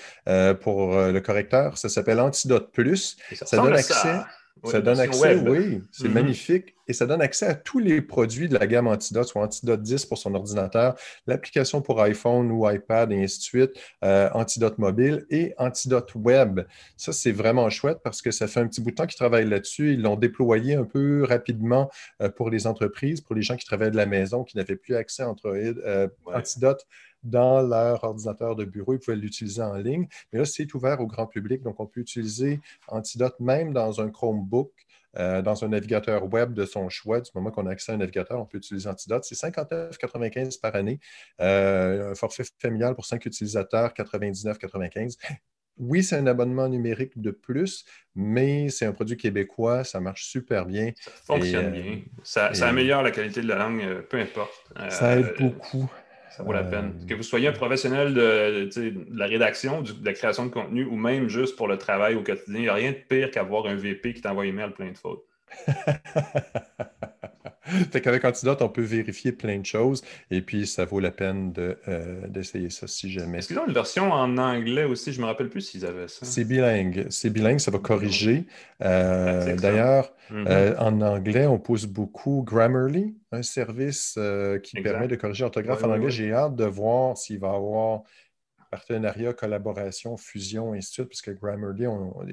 pour 0.60 0.96
le 0.96 1.18
correcteur. 1.20 1.76
Ça 1.76 1.88
s'appelle 1.88 2.20
Antidote 2.20 2.72
Plus. 2.72 3.16
Ça, 3.32 3.56
donne 3.56 3.74
accès. 3.74 3.94
Ça 3.94 4.26
donne 4.72 5.00
accès, 5.00 5.36
oui, 5.36 5.82
c'est 5.92 6.04
mm-hmm. 6.04 6.12
magnifique. 6.12 6.74
Et 6.86 6.92
ça 6.92 7.06
donne 7.06 7.22
accès 7.22 7.46
à 7.46 7.54
tous 7.54 7.78
les 7.78 8.02
produits 8.02 8.48
de 8.48 8.58
la 8.58 8.66
gamme 8.66 8.86
Antidote, 8.86 9.26
soit 9.26 9.42
Antidote 9.42 9.82
10 9.82 10.04
pour 10.04 10.18
son 10.18 10.34
ordinateur, 10.34 10.94
l'application 11.26 11.80
pour 11.80 12.00
iPhone 12.02 12.50
ou 12.50 12.68
iPad 12.68 13.10
et 13.10 13.22
ainsi 13.22 13.38
de 13.38 13.42
suite, 13.42 13.70
euh, 14.04 14.28
Antidote 14.34 14.78
mobile 14.78 15.24
et 15.30 15.54
Antidote 15.56 16.14
web. 16.14 16.60
Ça, 16.96 17.12
c'est 17.12 17.32
vraiment 17.32 17.70
chouette 17.70 18.00
parce 18.04 18.20
que 18.20 18.30
ça 18.30 18.46
fait 18.46 18.60
un 18.60 18.66
petit 18.66 18.82
bout 18.82 18.90
de 18.90 18.96
temps 18.96 19.06
qu'ils 19.06 19.16
travaillent 19.16 19.48
là-dessus. 19.48 19.94
Ils 19.94 20.02
l'ont 20.02 20.16
déployé 20.16 20.74
un 20.74 20.84
peu 20.84 21.24
rapidement 21.24 21.90
euh, 22.20 22.28
pour 22.28 22.50
les 22.50 22.66
entreprises, 22.66 23.20
pour 23.22 23.34
les 23.34 23.42
gens 23.42 23.56
qui 23.56 23.64
travaillent 23.64 23.90
de 23.90 23.96
la 23.96 24.06
maison, 24.06 24.44
qui 24.44 24.56
n'avaient 24.56 24.76
plus 24.76 24.94
accès 24.94 25.22
à 25.22 25.30
Android, 25.30 25.54
euh, 25.54 26.08
Antidote 26.26 26.86
dans 27.24 27.62
leur 27.62 28.04
ordinateur 28.04 28.54
de 28.54 28.64
bureau. 28.64 28.94
Ils 28.94 29.00
pouvaient 29.00 29.16
l'utiliser 29.16 29.62
en 29.62 29.74
ligne. 29.74 30.06
Mais 30.32 30.38
là, 30.38 30.44
c'est 30.44 30.72
ouvert 30.74 31.00
au 31.00 31.06
grand 31.06 31.26
public. 31.26 31.62
Donc, 31.62 31.80
on 31.80 31.86
peut 31.86 32.00
utiliser 32.00 32.60
Antidote 32.88 33.40
même 33.40 33.72
dans 33.72 34.00
un 34.00 34.10
Chromebook. 34.10 34.70
Euh, 35.16 35.42
dans 35.42 35.64
un 35.64 35.68
navigateur 35.68 36.32
web 36.32 36.54
de 36.54 36.64
son 36.64 36.88
choix. 36.88 37.20
Du 37.20 37.30
moment 37.36 37.52
qu'on 37.52 37.66
a 37.66 37.70
accès 37.70 37.92
à 37.92 37.94
un 37.94 37.98
navigateur, 37.98 38.40
on 38.40 38.46
peut 38.46 38.58
utiliser 38.58 38.88
Antidote. 38.88 39.24
C'est 39.24 39.36
59,95 39.36 40.60
par 40.60 40.74
année. 40.74 40.98
Euh, 41.40 42.10
un 42.10 42.14
forfait 42.16 42.42
familial 42.58 42.96
pour 42.96 43.06
5 43.06 43.24
utilisateurs, 43.24 43.92
99,95. 43.92 45.16
Oui, 45.78 46.02
c'est 46.02 46.16
un 46.16 46.26
abonnement 46.26 46.68
numérique 46.68 47.20
de 47.20 47.30
plus, 47.30 47.84
mais 48.16 48.68
c'est 48.70 48.86
un 48.86 48.92
produit 48.92 49.16
québécois, 49.16 49.84
ça 49.84 50.00
marche 50.00 50.24
super 50.24 50.66
bien. 50.66 50.92
Ça 51.00 51.10
fonctionne 51.26 51.70
bien. 51.70 52.00
Ça, 52.24 52.52
ça, 52.54 52.68
améliore 52.68 53.02
la 53.02 53.10
qualité 53.12 53.40
de 53.40 53.48
la 53.48 53.56
langue, 53.56 54.02
peu 54.08 54.18
importe. 54.18 54.52
ça 54.88 55.16
aide 55.16 55.34
beaucoup. 55.38 55.88
Ça 56.36 56.42
vaut 56.42 56.52
la 56.52 56.64
peine. 56.64 57.06
Que 57.08 57.14
vous 57.14 57.22
soyez 57.22 57.46
un 57.46 57.52
professionnel 57.52 58.12
de, 58.12 58.68
la 59.12 59.26
rédaction, 59.26 59.82
de 59.82 59.92
la 60.04 60.12
création 60.12 60.46
de 60.46 60.50
contenu 60.50 60.84
ou 60.84 60.96
même 60.96 61.28
juste 61.28 61.54
pour 61.54 61.68
le 61.68 61.78
travail 61.78 62.16
au 62.16 62.24
quotidien, 62.24 62.56
il 62.56 62.62
n'y 62.62 62.68
a 62.68 62.74
rien 62.74 62.90
de 62.90 62.96
pire 63.08 63.30
qu'avoir 63.30 63.66
un 63.66 63.76
VP 63.76 64.14
qui 64.14 64.20
t'envoie 64.20 64.42
un 64.42 64.48
email 64.48 64.70
plein 64.70 64.90
de 64.90 64.98
fautes. 64.98 65.24
fait 67.92 68.00
qu'avec 68.00 68.24
Antidote, 68.24 68.60
on 68.62 68.68
peut 68.68 68.82
vérifier 68.82 69.32
plein 69.32 69.58
de 69.58 69.66
choses 69.66 70.02
et 70.30 70.42
puis 70.42 70.66
ça 70.66 70.84
vaut 70.84 71.00
la 71.00 71.10
peine 71.10 71.52
euh, 71.58 72.26
d'essayer 72.28 72.70
ça 72.70 72.86
si 72.86 73.10
jamais. 73.10 73.38
Est-ce 73.38 73.48
qu'ils 73.48 73.58
ont 73.58 73.66
une 73.66 73.72
version 73.72 74.12
en 74.12 74.36
anglais 74.38 74.84
aussi? 74.84 75.12
Je 75.12 75.18
ne 75.18 75.22
me 75.22 75.28
rappelle 75.28 75.48
plus 75.48 75.62
s'ils 75.62 75.86
avaient 75.86 76.08
ça. 76.08 76.26
C'est 76.26 76.44
bilingue. 76.44 77.06
C'est 77.10 77.30
bilingue, 77.30 77.58
ça 77.58 77.70
va 77.70 77.78
corriger. 77.78 78.44
Euh, 78.82 79.56
d'ailleurs, 79.56 80.12
mm-hmm. 80.30 80.48
euh, 80.48 80.76
en 80.78 81.00
anglais, 81.00 81.46
on 81.46 81.58
pousse 81.58 81.86
beaucoup 81.86 82.42
Grammarly, 82.46 83.16
un 83.32 83.42
service 83.42 84.18
qui 84.62 84.80
permet 84.82 85.08
de 85.08 85.16
corriger 85.16 85.42
l'orthographe 85.42 85.82
en 85.84 85.90
anglais. 85.90 86.10
J'ai 86.10 86.32
hâte 86.32 86.56
de 86.56 86.64
voir 86.64 87.16
s'il 87.16 87.38
va 87.38 87.52
y 87.52 87.56
avoir 87.56 88.02
partenariat, 88.70 89.32
collaboration, 89.32 90.16
fusion, 90.16 90.74
et 90.74 90.78
ainsi 90.78 90.88
de 90.88 90.92
suite, 90.94 91.08
puisque 91.08 91.32
Grammarly 91.38 91.86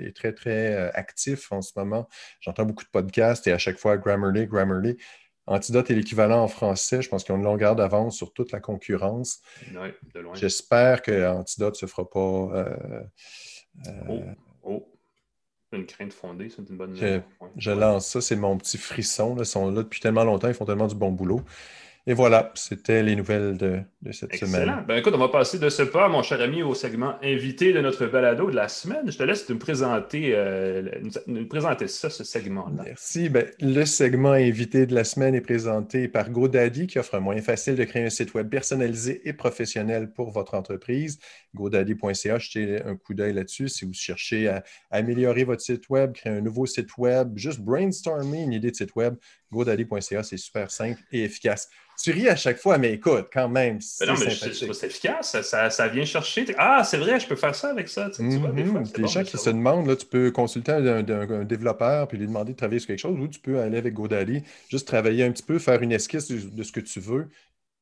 est 0.03 0.15
très, 0.15 0.33
très 0.33 0.91
actif 0.95 1.51
en 1.51 1.61
ce 1.61 1.71
moment. 1.75 2.09
J'entends 2.39 2.65
beaucoup 2.65 2.83
de 2.83 2.89
podcasts 2.89 3.45
et 3.45 3.51
à 3.51 3.59
chaque 3.59 3.77
fois, 3.77 3.97
Grammarly, 3.97 4.47
Grammarly. 4.47 4.97
Antidote 5.47 5.89
est 5.89 5.95
l'équivalent 5.95 6.43
en 6.43 6.47
français. 6.47 7.01
Je 7.01 7.09
pense 7.09 7.23
qu'ils 7.23 7.33
ont 7.33 7.37
une 7.37 7.43
longueur 7.43 7.75
d'avance 7.75 8.15
sur 8.15 8.33
toute 8.33 8.51
la 8.51 8.59
concurrence. 8.59 9.41
J'espère 10.33 11.01
que 11.01 11.27
Antidote 11.27 11.73
ne 11.73 11.77
se 11.77 11.85
fera 11.87 12.09
pas. 12.09 12.19
Euh, 12.19 13.03
euh, 13.87 13.91
oh, 14.09 14.21
oh, 14.63 14.87
Une 15.71 15.85
crainte 15.85 16.13
fondée, 16.13 16.49
c'est 16.49 16.69
une 16.69 16.77
bonne. 16.77 16.95
Je, 16.95 17.19
je 17.57 17.71
lance 17.71 18.07
ça, 18.07 18.21
c'est 18.21 18.35
mon 18.35 18.57
petit 18.57 18.77
frisson. 18.77 19.35
Ils 19.37 19.45
sont 19.45 19.71
là 19.71 19.83
depuis 19.83 19.99
tellement 19.99 20.23
longtemps, 20.23 20.47
ils 20.47 20.53
font 20.53 20.65
tellement 20.65 20.87
du 20.87 20.95
bon 20.95 21.11
boulot. 21.11 21.41
Et 22.07 22.13
voilà, 22.13 22.51
c'était 22.55 23.03
les 23.03 23.15
nouvelles 23.15 23.57
de, 23.57 23.81
cette 24.11 24.35
semaine. 24.35 24.83
Ben 24.87 24.97
écoute, 24.97 25.13
on 25.13 25.19
va 25.19 25.29
passer 25.29 25.59
de 25.59 25.69
ce 25.69 25.83
pas, 25.83 26.09
mon 26.09 26.23
cher 26.23 26.41
ami, 26.41 26.63
au 26.63 26.73
segment 26.73 27.13
invité 27.21 27.73
de 27.73 27.79
notre 27.79 28.07
balado 28.07 28.49
de 28.49 28.55
la 28.55 28.67
semaine. 28.69 29.11
Je 29.11 29.15
te 29.15 29.21
laisse 29.21 29.47
nous 29.49 29.59
présenter, 29.59 30.31
euh, 30.33 30.81
nous, 31.27 31.47
présenter 31.47 31.87
ça, 31.87 32.09
ce 32.09 32.23
segment-là. 32.23 32.83
Merci. 32.85 33.29
Ben, 33.29 33.45
le 33.59 33.85
segment 33.85 34.31
invité 34.31 34.87
de 34.87 34.95
la 34.95 35.03
semaine 35.03 35.35
est 35.35 35.41
présenté 35.41 36.07
par 36.07 36.31
GoDaddy, 36.31 36.87
qui 36.87 36.97
offre 36.97 37.13
un 37.13 37.19
moyen 37.19 37.43
facile 37.43 37.75
de 37.75 37.83
créer 37.83 38.03
un 38.03 38.09
site 38.09 38.33
web 38.33 38.49
personnalisé 38.49 39.21
et 39.25 39.33
professionnel 39.33 40.11
pour 40.11 40.31
votre 40.31 40.55
entreprise. 40.55 41.19
GoDaddy.ca, 41.53 42.39
jetez 42.39 42.81
un 42.83 42.95
coup 42.95 43.13
d'œil 43.13 43.33
là-dessus 43.33 43.69
si 43.69 43.85
vous 43.85 43.93
cherchez 43.93 44.47
à 44.47 44.63
améliorer 44.89 45.43
votre 45.43 45.61
site 45.61 45.87
web, 45.89 46.13
créer 46.13 46.33
un 46.33 46.41
nouveau 46.41 46.65
site 46.65 46.97
web, 46.97 47.37
juste 47.37 47.59
brainstormer 47.59 48.41
une 48.41 48.53
idée 48.53 48.71
de 48.71 48.75
site 48.75 48.95
web. 48.95 49.15
GoDaddy.ca, 49.51 50.23
c'est 50.23 50.37
super 50.37 50.71
simple 50.71 51.01
et 51.11 51.23
efficace. 51.23 51.69
Tu 52.01 52.11
ris 52.11 52.29
à 52.29 52.35
chaque 52.35 52.57
fois, 52.57 52.77
mais 52.77 52.93
écoute, 52.93 53.27
quand 53.31 53.49
même. 53.49 53.79
C'est 53.79 54.07
efficace, 54.83 55.39
ça, 55.41 55.87
vient 55.87 56.05
chercher. 56.05 56.45
Ah, 56.57 56.83
c'est 56.83 56.97
vrai, 56.97 57.19
je 57.19 57.27
peux 57.27 57.35
faire 57.35 57.53
ça 57.53 57.69
avec 57.69 57.89
ça. 57.89 58.09
Tu, 58.09 58.23
mm-hmm. 58.23 58.97
les 58.97 59.07
gens 59.07 59.23
qui 59.23 59.37
se 59.37 59.49
demandent, 59.49 59.87
là, 59.87 59.95
tu 59.95 60.05
peux 60.05 60.31
consulter 60.31 60.71
un, 60.71 61.03
développeur 61.43 62.07
puis 62.07 62.17
lui 62.17 62.27
demander 62.27 62.53
de 62.53 62.57
travailler 62.57 62.79
sur 62.79 62.87
quelque 62.87 62.99
chose 62.99 63.19
ou 63.19 63.27
tu 63.27 63.39
peux 63.39 63.59
aller 63.59 63.77
avec 63.77 63.93
GoDaddy, 63.93 64.43
juste 64.69 64.87
travailler 64.87 65.23
un 65.23 65.31
petit 65.31 65.43
peu, 65.43 65.59
faire 65.59 65.81
une 65.81 65.91
esquisse 65.91 66.31
de, 66.31 66.63
ce 66.63 66.71
que 66.71 66.79
tu 66.79 66.99
veux. 66.99 67.29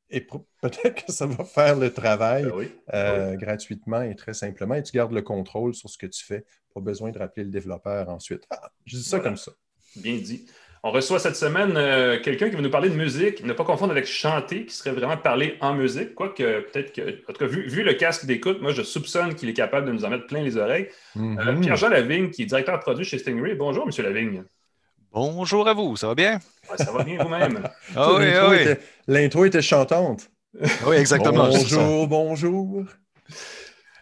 et 0.09 0.21
peut-être 0.61 1.05
que 1.05 1.11
ça 1.11 1.25
va 1.25 1.45
faire 1.45 1.77
le 1.77 1.93
travail 1.93 2.43
ben 2.43 2.69
euh, 2.93 3.35
gratuitement 3.35 4.01
et 4.01 4.15
très 4.15 4.33
simplement. 4.33 4.75
Et 4.75 4.83
tu 4.83 4.91
gardes 4.91 5.13
le 5.13 5.21
contrôle 5.21 5.73
sur 5.75 5.89
ce 5.89 5.97
que 5.97 6.07
tu 6.07 6.25
fais. 6.25 6.43
Pas 6.73 6.81
besoin 6.81 7.11
de 7.11 7.19
rappeler 7.19 7.43
le 7.43 7.51
développeur 7.51 8.09
ensuite. 8.09 8.43
Ah, 8.49 8.69
je 8.85 8.97
dis 8.97 9.03
ça 9.03 9.19
comme 9.19 9.37
ça. 9.37 9.51
Bien 9.95 10.17
dit. 10.17 10.45
On 10.81 10.91
reçoit 10.91 11.19
cette 11.19 11.35
semaine 11.35 11.73
euh, 11.75 12.19
quelqu'un 12.21 12.49
qui 12.49 12.55
va 12.55 12.61
nous 12.61 12.69
parler 12.69 12.89
de 12.89 12.95
musique, 12.95 13.43
ne 13.43 13.51
pas 13.51 13.65
confondre 13.65 13.91
avec 13.91 14.05
chanter, 14.05 14.65
qui 14.65 14.73
serait 14.73 14.91
vraiment 14.91 15.17
parler 15.17 15.57
en 15.59 15.73
musique. 15.73 16.15
Quoique, 16.15 16.61
peut-être 16.61 16.93
que, 16.93 17.21
en 17.29 17.33
tout 17.33 17.39
cas, 17.39 17.47
vu, 17.47 17.83
le 17.83 17.93
casque 17.93 18.25
d'écoute, 18.25 18.61
moi, 18.61 18.71
je 18.71 18.81
soupçonne 18.81 19.35
qu'il 19.35 19.49
est 19.49 19.53
capable 19.53 19.87
de 19.87 19.91
nous 19.91 20.05
en 20.05 20.09
mettre 20.09 20.27
plein 20.27 20.41
les 20.41 20.55
oreilles. 20.55 20.87
Euh, 21.17 21.19
mm-hmm. 21.19 21.59
Pierre-Jean 21.59 21.89
Lavigne, 21.89 22.29
qui 22.29 22.43
est 22.43 22.45
directeur 22.45 22.79
produit 22.79 23.03
chez 23.03 23.17
Stingray. 23.17 23.55
Bonjour, 23.55 23.85
M. 23.85 24.05
Lavigne. 24.05 24.43
Bonjour 25.11 25.67
à 25.67 25.73
vous, 25.73 25.97
ça 25.97 26.07
va 26.07 26.15
bien? 26.15 26.39
ça 26.75 26.91
va 26.91 27.03
bien 27.03 27.21
vous-même. 27.21 27.61
ah 27.95 28.13
oui, 28.13 28.25
ah 28.33 28.49
oui. 28.49 28.75
L'intro 29.07 29.43
était 29.43 29.61
chantante. 29.61 30.29
oui, 30.85 30.95
exactement. 30.95 31.49
Bonjour, 31.49 32.07
bonjour. 32.07 32.83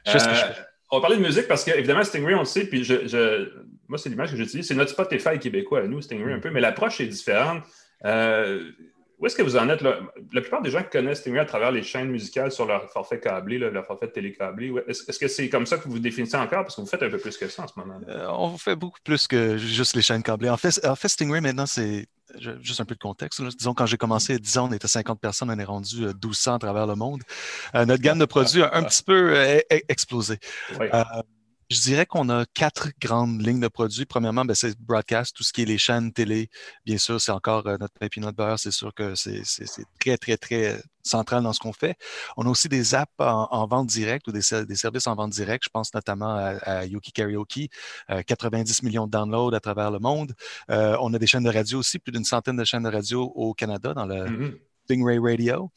Euh, 0.08 0.54
on 0.92 0.98
va 0.98 1.02
parler 1.02 1.18
de 1.18 1.22
musique 1.22 1.48
parce 1.48 1.64
qu'évidemment, 1.64 2.04
Stingray, 2.04 2.36
on 2.36 2.40
le 2.40 2.46
sait, 2.46 2.66
puis 2.66 2.84
je, 2.84 3.50
moi, 3.88 3.98
c'est 3.98 4.10
l'image 4.10 4.32
que 4.32 4.38
j'utilise. 4.38 4.68
C'est 4.68 4.76
notre 4.76 4.92
Spotify 4.92 5.40
québécois 5.40 5.82
à 5.82 5.88
nous, 5.88 6.02
Stingray 6.02 6.34
un 6.34 6.40
peu, 6.40 6.52
mais 6.52 6.62
l'approche 6.62 7.00
est 7.02 7.08
différente. 7.08 7.64
Euh, 8.06 8.72
où 9.20 9.26
est-ce 9.26 9.36
que 9.36 9.42
vous 9.42 9.58
en 9.58 9.68
êtes? 9.70 9.82
Là? 9.82 10.00
La 10.32 10.42
plupart 10.42 10.62
des 10.62 10.70
gens 10.70 10.84
connaissent 10.84 11.22
Stingray 11.22 11.42
à 11.42 11.46
travers 11.46 11.72
les 11.72 11.82
chaînes 11.82 12.10
musicales 12.10 12.52
sur 12.52 12.66
leur 12.66 12.92
forfait 12.92 13.20
câblé, 13.20 13.58
leur 13.58 13.86
forfait 13.86 14.10
télécablé. 14.10 14.72
Est-ce 14.88 15.18
que 15.18 15.28
c'est 15.28 15.50
comme 15.50 15.66
ça 15.66 15.78
que 15.78 15.86
vous 15.86 15.94
vous 15.94 16.00
définissez 16.00 16.38
encore? 16.38 16.64
Parce 16.64 16.76
que 16.76 16.82
vous 16.82 16.88
faites 16.88 17.02
un 17.02 17.10
peu 17.10 17.18
plus 17.18 17.36
que 17.36 17.48
ça 17.48 17.64
en 17.64 17.68
ce 17.68 17.74
moment. 17.78 18.00
Euh, 18.08 18.28
on 18.30 18.58
fait 18.58 18.76
beaucoup 18.76 19.00
plus 19.04 19.28
que 19.28 19.58
juste 19.58 19.96
les 19.96 20.04
chaînes 20.04 20.22
câblées. 20.22 20.50
En 20.50 20.58
fait, 20.58 20.86
en 20.86 20.96
fait 20.96 21.08
Stingray, 21.08 21.42
maintenant, 21.42 21.66
c'est 21.66 22.06
juste 22.62 22.80
un 22.80 22.86
peu 22.86 22.94
de 22.94 23.00
contexte. 23.00 23.42
Disons, 23.42 23.74
quand 23.74 23.88
j'ai 23.88 23.98
commencé 23.98 24.36
à 24.36 24.38
10 24.38 24.58
ans, 24.60 24.68
on 24.70 24.74
était 24.74 24.88
50 24.88 25.20
personnes, 25.20 25.50
on 25.50 25.58
est 25.58 25.64
rendu 25.64 26.02
1200 26.06 26.52
euh, 26.52 26.56
à 26.56 26.60
travers 26.60 26.86
le 26.86 26.96
monde. 26.96 27.24
Euh, 27.74 27.86
notre 27.86 28.04
gamme 28.04 28.20
de 28.20 28.26
produits 28.26 28.62
a 28.62 28.76
un 28.76 28.84
petit 28.84 29.02
peu 29.02 29.36
explosé. 29.90 30.38
Je 31.70 31.82
dirais 31.82 32.06
qu'on 32.06 32.30
a 32.30 32.46
quatre 32.46 32.90
grandes 33.02 33.46
lignes 33.46 33.60
de 33.60 33.68
produits. 33.68 34.06
Premièrement, 34.06 34.46
ben, 34.46 34.56
c'est 34.56 34.78
broadcast, 34.80 35.36
tout 35.36 35.44
ce 35.44 35.52
qui 35.52 35.64
est 35.64 35.66
les 35.66 35.78
chaînes 35.78 36.14
télé. 36.14 36.50
Bien 36.86 36.98
sûr, 36.98 37.20
c'est 37.20 37.34
encore 37.34 37.68
euh, 37.68 37.78
notre 37.78 37.94
pain 38.00 38.08
notre 38.18 38.38
beurre. 38.38 38.58
C'est 38.58 38.72
sûr 38.72 38.94
que 38.94 39.16
c'est 39.16 39.44
très, 40.00 40.18
très, 40.18 40.38
très 40.38 40.82
central 41.04 41.44
dans 41.44 41.52
ce 41.52 41.60
qu'on 41.60 41.74
fait. 41.74 41.98
On 42.38 42.46
a 42.46 42.50
aussi 42.50 42.70
des 42.70 42.96
apps 42.96 43.12
en, 43.20 43.68
vente 43.68 43.88
directe 43.88 44.28
ou 44.28 44.32
des, 44.32 44.42
services 44.42 45.08
en 45.08 45.16
vente 45.16 45.32
directe. 45.32 45.66
Je 45.66 45.70
pense 45.70 45.94
notamment 45.94 46.36
à, 46.36 46.86
Yuki 46.86 47.12
Karaoke, 47.12 47.70
90 48.26 48.80
euh, 48.80 48.86
millions 48.86 49.06
de 49.06 49.12
downloads 49.12 49.54
à 49.54 49.60
travers 49.60 49.92
le 49.92 50.00
monde. 50.00 50.34
Euh, 50.70 50.96
on 51.02 51.14
a 51.14 51.20
des 51.20 51.28
chaînes 51.28 51.44
de 51.44 51.52
radio 51.52 51.80
aussi, 51.80 52.00
plus 52.00 52.14
d'une 52.14 52.26
centaine 52.26 52.56
de 52.56 52.64
chaînes 52.64 52.84
de 52.84 52.90
radio 52.90 53.24
au 53.36 53.54
Canada 53.54 53.94
dans 53.94 54.06
le, 54.06 54.26
mm-hmm. 54.26 54.60
Stingray 54.88 55.20
Radio, 55.20 55.70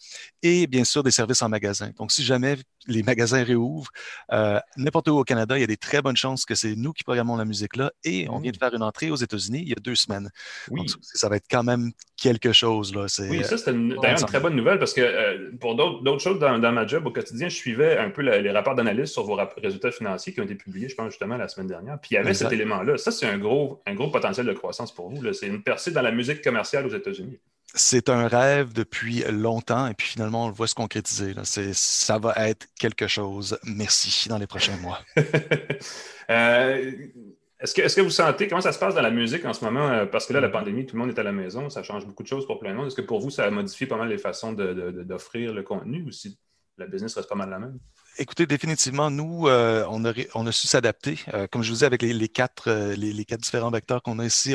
et 0.42 0.66
bien 0.66 0.84
sûr 0.84 1.02
des 1.02 1.10
services 1.10 1.42
en 1.42 1.48
magasin. 1.48 1.90
Donc, 1.98 2.12
si 2.12 2.22
jamais 2.22 2.56
les 2.86 3.02
magasins 3.02 3.42
réouvrent, 3.42 3.90
euh, 4.32 4.58
n'importe 4.76 5.08
où 5.08 5.18
au 5.18 5.24
Canada, 5.24 5.58
il 5.58 5.60
y 5.60 5.64
a 5.64 5.66
des 5.66 5.76
très 5.76 6.00
bonnes 6.00 6.16
chances 6.16 6.44
que 6.44 6.54
c'est 6.54 6.76
nous 6.76 6.92
qui 6.92 7.04
programmons 7.04 7.36
la 7.36 7.44
musique 7.44 7.76
là, 7.76 7.92
et 8.04 8.28
on 8.30 8.38
vient 8.38 8.52
de 8.52 8.56
mmh. 8.56 8.60
faire 8.60 8.74
une 8.74 8.82
entrée 8.82 9.10
aux 9.10 9.16
États-Unis 9.16 9.60
il 9.62 9.68
y 9.68 9.72
a 9.72 9.80
deux 9.82 9.96
semaines. 9.96 10.30
Oui. 10.70 10.80
Donc, 10.80 10.90
ça 11.02 11.28
va 11.28 11.36
être 11.36 11.46
quand 11.50 11.62
même 11.62 11.90
quelque 12.16 12.52
chose. 12.52 12.94
Là. 12.94 13.06
Oui, 13.28 13.44
ça, 13.44 13.58
c'est 13.58 13.72
d'ailleurs 13.72 14.20
une 14.20 14.26
très 14.26 14.40
bonne 14.40 14.54
nouvelle 14.54 14.78
parce 14.78 14.94
que 14.94 15.00
euh, 15.00 15.50
pour 15.60 15.74
d'autres 15.74 16.20
choses 16.20 16.38
dans, 16.38 16.58
ma 16.72 16.86
job 16.86 17.06
au 17.06 17.10
quotidien, 17.10 17.48
je 17.48 17.56
suivais 17.56 17.98
un 17.98 18.10
peu 18.10 18.22
les 18.22 18.50
rapports 18.50 18.74
d'analyse 18.74 19.10
sur 19.10 19.24
vos 19.24 19.36
résultats 19.56 19.90
financiers 19.90 20.32
qui 20.32 20.40
ont 20.40 20.44
été 20.44 20.54
publiés, 20.54 20.88
je 20.88 20.94
pense, 20.94 21.10
justement, 21.10 21.36
la 21.36 21.48
semaine 21.48 21.66
dernière. 21.66 21.98
Puis 22.00 22.10
il 22.12 22.14
y 22.14 22.18
avait 22.18 22.34
cet 22.34 22.52
élément-là. 22.52 22.96
Ça, 22.96 23.10
c'est 23.10 23.26
un 23.26 23.38
gros, 23.38 23.82
un 23.86 23.94
gros 23.94 24.08
potentiel 24.08 24.46
de 24.46 24.52
croissance 24.52 24.94
pour 24.94 25.10
vous. 25.10 25.32
C'est 25.32 25.48
une 25.48 25.62
percée 25.62 25.90
dans 25.90 26.02
la 26.02 26.12
musique 26.12 26.42
commerciale 26.42 26.86
aux 26.86 26.94
États-Unis 26.94 27.38
c'est 27.74 28.08
un 28.08 28.26
rêve 28.26 28.72
depuis 28.72 29.22
longtemps 29.30 29.86
et 29.86 29.94
puis 29.94 30.08
finalement, 30.08 30.46
on 30.46 30.48
le 30.48 30.54
voit 30.54 30.66
se 30.66 30.74
concrétiser. 30.74 31.34
Ça 31.44 32.18
va 32.18 32.34
être 32.48 32.66
quelque 32.78 33.06
chose. 33.06 33.58
Merci 33.64 34.28
dans 34.28 34.38
les 34.38 34.46
prochains 34.46 34.76
mois. 34.78 35.00
Euh, 36.30 36.92
est-ce, 37.58 37.74
que, 37.74 37.82
est 37.82 37.92
que, 37.92 38.00
vous 38.02 38.08
sentez, 38.08 38.46
comment 38.46 38.60
ça 38.60 38.70
se 38.70 38.78
passe 38.78 38.94
dans 38.94 39.02
la 39.02 39.10
musique 39.10 39.44
en 39.44 39.52
ce 39.52 39.64
moment? 39.64 39.88
Euh, 39.88 40.06
parce 40.06 40.26
que 40.26 40.32
là, 40.32 40.40
la 40.40 40.48
pandémie, 40.48 40.86
tout 40.86 40.94
le 40.94 41.00
monde 41.00 41.10
est 41.10 41.18
à 41.18 41.24
la 41.24 41.32
maison, 41.32 41.68
ça 41.68 41.82
change 41.82 42.06
beaucoup 42.06 42.22
de 42.22 42.28
choses 42.28 42.46
pour 42.46 42.60
plein 42.60 42.70
de 42.70 42.76
monde. 42.76 42.86
Est-ce 42.86 42.94
que 42.94 43.02
pour 43.02 43.18
vous, 43.18 43.30
ça 43.30 43.46
a 43.46 43.50
modifié 43.50 43.88
pas 43.88 43.96
mal 43.96 44.08
les 44.08 44.16
façons 44.16 44.52
d'offrir 44.52 45.52
le 45.52 45.64
contenu 45.64 46.04
ou 46.04 46.12
si 46.12 46.38
la 46.78 46.86
business 46.86 47.16
reste 47.16 47.28
pas 47.28 47.34
mal 47.34 47.50
la 47.50 47.58
même? 47.58 47.80
Écoutez, 48.20 48.44
définitivement, 48.44 49.10
nous, 49.10 49.48
euh, 49.48 49.86
on, 49.88 50.04
a, 50.04 50.12
on, 50.34 50.46
a, 50.46 50.52
su 50.52 50.66
s'adapter. 50.66 51.18
Euh, 51.32 51.46
comme 51.46 51.62
je 51.62 51.68
vous 51.68 51.76
disais, 51.76 51.86
avec 51.86 52.02
les, 52.02 52.28
quatre, 52.28 52.68
euh, 52.68 52.94
les, 52.94 53.24
quatre 53.24 53.40
différents 53.40 53.70
vecteurs 53.70 54.02
qu'on 54.02 54.18
a 54.18 54.26
ici, 54.26 54.54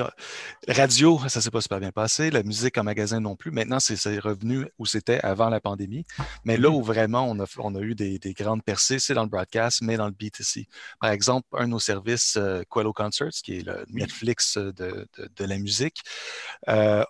radio, 0.68 1.18
ça 1.28 1.40
ne 1.40 1.42
s'est 1.42 1.50
pas 1.50 1.62
super 1.62 1.80
bien 1.80 1.92
passé. 1.92 2.30
La 2.30 2.44
musique 2.44 2.78
en 2.78 2.84
magasin 2.84 3.20
non 3.20 3.36
plus. 3.36 3.50
Maintenant, 3.50 3.80
c'est 3.80 4.20
revenu 4.20 4.68
où 4.78 4.86
c'était 4.86 5.20
avant 5.22 5.50
la 5.50 5.60
pandémie. 5.62 6.06
Mais 6.44 6.58
là 6.58 6.70
mm-hmm. 6.70 6.76
où 6.76 6.84
vraiment 6.84 7.28
on 7.28 7.40
a, 7.40 7.46
on 7.58 7.74
a 7.74 7.80
eu 7.80 7.96
des, 7.96 8.20
grandes 8.38 8.62
percées, 8.62 9.00
c'est 9.00 9.16
dans 9.16 9.24
le 9.24 9.30
broadcast, 9.30 9.82
mais 9.82 9.98
dans 9.98 10.06
le 10.06 10.14
B2C. 10.14 10.68
Par 11.02 11.10
exemple, 11.10 11.48
un 11.54 11.64
de 11.64 11.72
nos 11.72 11.80
services, 11.80 12.38
Quello 12.72 12.94
Concerts, 12.94 13.32
qui 13.44 13.58
est 13.58 13.66
le 13.66 13.84
Netflix 13.90 14.60
de, 14.60 15.08
de 15.18 15.44
la 15.44 15.58
musique, 15.58 16.04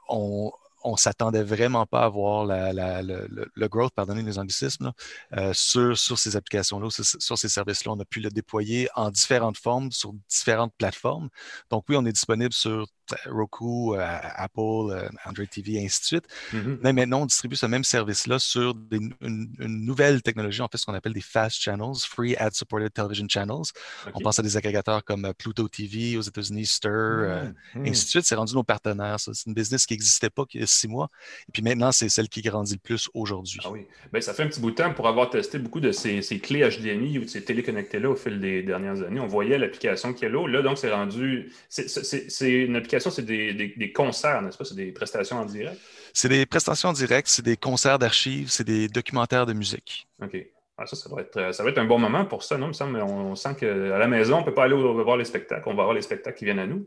on 0.08 0.54
on 0.86 0.96
s'attendait 0.96 1.44
vraiment 1.44 1.86
pas 1.86 2.04
à 2.04 2.10
voir 2.10 2.46
le, 2.46 3.68
growth, 3.68 3.94
pardonnez 3.94 4.22
les 4.22 4.38
anglicismes, 4.40 4.94
euh, 5.36 5.52
sur, 5.54 5.98
sur 5.98 6.18
ces 6.18 6.36
applications-là, 6.36 6.90
sur, 6.90 7.38
ces 7.38 7.50
services-là. 7.50 7.92
On 7.94 8.00
a 8.00 8.06
pu 8.06 8.20
le 8.20 8.30
déployer 8.30 8.88
en 8.96 9.10
différentes 9.10 9.58
formes, 9.58 9.92
sur 9.92 10.14
différentes 10.30 10.74
plateformes. 10.78 11.30
Donc 11.70 11.86
oui, 11.90 11.96
on 11.98 12.06
est 12.06 12.12
disponible 12.12 12.54
sur 12.54 12.88
Roku, 13.26 13.96
euh, 13.96 14.00
Apple, 14.02 14.60
euh, 14.60 15.10
Android 15.26 15.46
TV, 15.46 15.74
et 15.74 15.86
ainsi 15.86 16.02
de 16.02 16.06
suite. 16.06 16.28
Mm-hmm. 16.54 16.78
Mais 16.82 16.94
maintenant, 16.94 17.22
on 17.22 17.26
distribue 17.26 17.56
ce 17.56 17.66
même 17.66 17.84
service-là 17.84 18.40
sur 18.40 18.76
une, 18.92 19.14
nouvelle 19.60 20.22
technologie, 20.22 20.62
en 20.62 20.68
fait, 20.68 20.78
ce 20.78 20.86
qu'on 20.86 20.94
appelle 20.94 21.14
des 21.14 21.22
fast 21.22 21.60
channels, 21.60 21.96
free 22.08 22.36
ad-supported 22.38 22.92
television 22.94 23.28
channels. 23.30 23.72
On 24.14 24.20
pense 24.20 24.40
à 24.40 24.42
des 24.42 24.58
agrégateurs 24.58 25.04
comme 25.04 25.26
euh, 25.26 25.34
Pluto 25.34 25.68
TV 25.68 26.18
aux 26.18 26.22
États-Unis, 26.22 26.66
Stir, 26.66 26.92
mm-hmm. 26.92 27.54
ainsi 27.90 28.06
de 28.06 28.10
suite. 28.10 28.26
C'est 28.26 28.36
rendu 28.36 28.54
nos 28.54 28.64
partenaires. 28.64 29.20
C'est 29.20 29.46
une 29.46 29.54
business 29.54 29.86
qui 29.86 29.94
n'existait 29.94 30.30
pas 30.30 30.46
il 30.56 30.62
y 30.62 30.64
a 30.64 30.68
six 30.68 30.88
mois. 30.88 31.10
Et 31.50 31.52
puis 31.52 31.62
maintenant, 31.62 31.92
c'est 31.92 32.10
celle 32.10 32.30
qui 32.30 32.42
grandit 32.42 32.74
le 32.74 32.80
plus 32.80 33.10
aujourd'hui. 33.14 33.60
Ah 33.64 33.72
oui. 33.72 33.86
Bien, 34.12 34.22
ça 34.22 34.34
fait 34.34 34.44
un 34.44 34.48
petit 34.48 34.62
bout 34.62 34.72
de 34.72 34.76
temps 34.76 34.94
pour 34.94 35.08
avoir 35.08 35.30
testé 35.30 35.60
beaucoup 35.60 35.82
de 35.82 35.92
ces, 35.92 36.22
clés 36.40 36.68
HDMI 36.68 37.20
ou 37.20 37.26
de 37.26 37.30
ces 37.30 37.44
téléconnectés-là 37.44 38.10
au 38.10 38.16
fil 38.16 38.40
des 38.40 38.64
dernières 38.64 39.02
années. 39.02 39.20
On 39.20 39.28
voyait 39.28 39.58
l'application 39.58 40.14
qui 40.14 40.26
est 40.26 40.30
là. 40.30 40.48
Là, 40.48 40.62
donc, 40.62 40.78
c'est 40.78 40.92
rendu. 40.92 41.52
C'est 41.70 42.52
une 42.52 42.76
application 42.76 42.95
c'est 43.00 43.24
des, 43.24 43.92
concerts, 43.94 44.42
n'est-ce 44.42 44.58
pas? 44.58 44.66
C'est 44.66 44.76
des 44.76 44.92
prestations 44.92 45.38
en 45.38 45.46
direct? 45.46 45.80
C'est 46.14 46.30
des 46.30 46.46
prestations 46.46 46.90
en 46.90 46.94
direct, 46.94 47.28
c'est 47.28 47.46
des 47.46 47.58
concerts 47.58 48.00
d'archives, 48.00 48.50
c'est 48.50 48.64
des 48.64 48.88
documentaires 48.88 49.46
de 49.46 49.54
musique. 49.54 50.08
OK. 50.22 50.38
Ah, 50.78 50.86
ça, 50.86 50.98
ça 50.98 51.10
va, 51.10 51.22
être, 51.22 51.54
ça 51.54 51.64
va 51.64 51.70
être 51.70 51.78
un 51.78 51.86
bon 51.86 52.00
moment 52.00 52.26
pour 52.26 52.44
ça, 52.44 52.58
non? 52.58 52.72
On, 52.82 52.86
on 52.86 53.36
sent 53.36 53.56
qu'à 53.60 53.74
la 53.74 54.08
maison, 54.08 54.38
on 54.38 54.40
ne 54.42 54.46
peut 54.46 54.54
pas 54.54 54.66
aller 54.66 54.76
voir 54.76 55.16
les 55.16 55.24
spectacles. 55.24 55.64
On 55.68 55.74
va 55.74 55.84
voir 55.84 55.94
les 55.94 56.02
spectacles 56.02 56.38
qui 56.38 56.46
viennent 56.46 56.60
à 56.60 56.68
nous. 56.68 56.86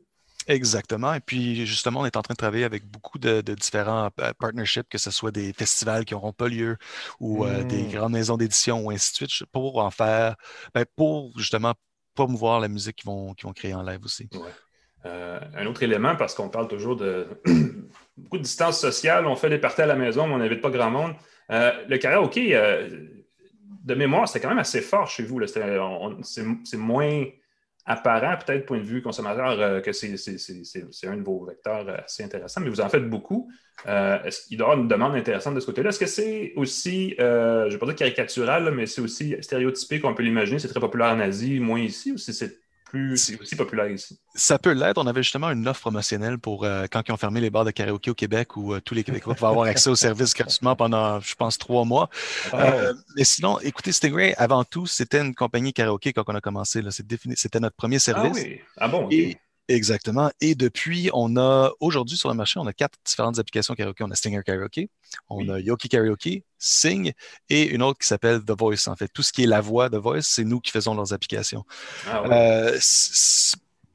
Exactement. 0.49 1.12
Et 1.12 1.21
puis, 1.21 1.66
justement, 1.66 2.01
on 2.01 2.07
est 2.07 2.16
en 2.16 2.23
train 2.23 2.33
de 2.33 2.38
travailler 2.38 2.64
avec 2.64 2.87
beaucoup 2.87 3.18
de, 3.18 3.42
différents 3.42 4.11
euh, 4.21 4.33
partnerships, 4.38 4.88
que 4.88 4.97
ce 4.97 5.11
soit 5.11 5.31
des 5.31 5.53
festivals 5.53 6.07
qui 6.07 6.14
n'auront 6.14 6.33
pas 6.33 6.49
lieu 6.49 6.79
ou 7.21 7.44
euh, 7.44 7.62
des 7.64 7.83
mmh. 7.83 7.90
grandes 7.90 8.12
maisons 8.12 8.38
d'édition 8.38 8.81
ou 8.81 8.90
ainsi 8.90 9.12
de 9.12 9.29
suite, 9.29 9.47
pour 9.53 9.79
en 9.79 9.90
faire, 9.90 10.37
ben, 10.75 10.87
pour 10.97 11.38
justement 11.38 11.75
promouvoir 12.14 12.61
la 12.61 12.68
musique 12.68 12.97
qu'ils 12.97 13.07
vont, 13.07 13.35
vont 13.42 13.53
créer 13.53 13.75
en 13.75 13.83
live 13.83 14.01
aussi. 14.05 14.29
Euh, 15.07 15.39
un 15.57 15.67
autre 15.67 15.83
élément, 15.83 16.17
parce 16.17 16.35
qu'on 16.35 16.49
parle 16.49 16.69
toujours 16.69 16.97
de 16.97 17.27
beaucoup 18.17 18.39
de 18.39 18.43
distance 18.43 18.81
sociale, 18.81 19.27
on 19.27 19.37
fait 19.37 19.51
des 19.51 19.59
parties 19.59 19.83
à 19.83 19.87
la 19.87 19.95
maison, 19.95 20.27
mais 20.27 20.35
on 20.35 20.39
n'invite 20.39 20.61
pas 20.61 20.71
grand 20.71 20.91
monde. 20.91 21.15
Euh, 21.51 21.71
le 21.89 21.99
karaoké, 21.99 22.57
euh, 22.57 22.89
de 23.85 23.95
mémoire, 23.95 24.29
c'est 24.29 24.41
quand 24.41 24.49
même 24.49 24.59
assez 24.59 24.81
fort 24.81 25.09
chez 25.09 25.23
vous. 25.23 25.41
C'est 25.47 26.77
moins 26.77 27.25
apparent, 27.87 28.37
peut-être, 28.45 28.67
point 28.67 28.79
de 28.79 28.83
vue 28.83 29.01
consommateur, 29.01 29.81
que 29.81 29.93
c'est 29.93 30.15
un 31.07 31.17
de 31.17 31.23
vos 31.23 31.47
vecteurs 31.47 31.89
assez 32.05 32.23
intéressants, 32.23 32.61
mais 32.61 32.69
vous 32.69 32.83
en 32.83 32.89
faites 32.91 33.09
beaucoup. 33.09 33.51
il 33.87 33.91
doit 33.91 34.27
y 34.51 34.61
avoir 34.61 34.79
une 34.79 34.89
demande 34.89 35.15
intéressante 35.15 35.55
de 35.55 35.61
ce 35.61 35.67
côté-là? 35.67 35.89
Est-ce 35.89 36.01
que 36.01 36.07
c'est 36.07 36.53
aussi, 36.57 37.15
je 37.19 37.65
ne 37.65 37.71
vais 37.71 37.79
pas 37.79 37.87
dire 37.87 37.95
caricatural, 37.97 38.71
mais 38.73 38.85
c'est 38.85 39.01
aussi 39.01 39.37
stéréotypé 39.41 40.01
qu'on 40.01 40.13
peut 40.13 40.23
l'imaginer? 40.23 40.59
C'est 40.59 40.69
très 40.69 40.81
populaire 40.81 41.13
en 41.13 41.21
Asie, 41.21 41.59
moins 41.61 41.81
ici, 41.81 42.13
ou 42.13 42.19
c'est 42.19 42.59
c'est 43.16 43.40
aussi 43.40 43.57
populaire 43.57 43.90
ici. 43.90 44.18
Ça 44.35 44.59
peut 44.59 44.72
l'être. 44.72 44.98
On 44.98 45.07
avait 45.07 45.22
justement 45.22 45.51
une 45.51 45.66
offre 45.68 45.81
promotionnelle 45.81 46.38
pour 46.38 46.64
euh, 46.64 46.87
quand 46.90 47.03
ils 47.07 47.12
ont 47.12 47.16
fermé 47.16 47.40
les 47.40 47.51
bars 47.51 47.64
de 47.64 47.70
karaoké 47.70 48.11
au 48.11 48.14
Québec 48.14 48.57
où 48.57 48.72
euh, 48.72 48.81
tous 48.81 48.94
les 48.94 49.05
Québécois 49.05 49.35
pouvaient 49.35 49.51
avoir 49.51 49.66
accès 49.66 49.90
au 49.90 49.94
service 49.94 50.35
gratuitement 50.35 50.77
pendant, 50.77 51.20
je 51.20 51.35
pense, 51.35 51.59
trois 51.59 51.85
mois. 51.85 52.09
Ah. 52.53 52.72
Euh, 52.72 52.94
mais 53.16 53.24
sinon, 53.24 53.59
écoutez, 53.61 53.92
Stingray, 53.92 54.35
avant 54.37 54.64
tout, 54.64 54.87
c'était 54.87 55.20
une 55.20 55.35
compagnie 55.35 55.72
karaoké 55.72 56.12
quand 56.12 56.24
on 56.27 56.35
a 56.35 56.40
commencé. 56.40 56.83
C'était 57.35 57.61
notre 57.61 57.77
premier 57.77 57.98
service. 57.98 58.33
Ah 58.37 58.40
oui. 58.42 58.61
Ah 58.77 58.88
bon, 58.88 59.09
Exactement. 59.69 60.31
Et 60.41 60.55
depuis, 60.55 61.11
on 61.13 61.37
a, 61.37 61.71
aujourd'hui 61.81 62.17
sur 62.17 62.31
le 62.31 62.35
marché, 62.35 62.59
on 62.59 62.67
a 62.67 62.73
quatre 62.73 62.99
différentes 63.05 63.39
applications 63.39 63.75
karaoke. 63.75 64.03
On 64.03 64.11
a 64.11 64.15
Stinger 64.15 64.43
Karaoke, 64.43 64.89
on 65.29 65.47
a 65.51 65.61
Yoki 65.61 65.91
Karaoke, 65.91 66.43
Sing 66.59 67.13
et 67.51 67.65
une 67.69 67.83
autre 67.83 67.99
qui 67.99 68.07
s'appelle 68.07 68.43
The 68.43 68.59
Voice. 68.59 68.89
En 68.89 68.97
fait, 68.97 69.09
tout 69.09 69.23
ce 69.23 69.31
qui 69.31 69.43
est 69.43 69.47
la 69.47 69.61
voix 69.61 69.91
de 69.91 69.99
Voice, 69.99 70.23
c'est 70.23 70.45
nous 70.45 70.61
qui 70.61 70.71
faisons 70.71 70.95
leurs 70.95 71.13
applications. 71.13 71.67
Ah, 72.07 72.23
euh, 72.31 72.79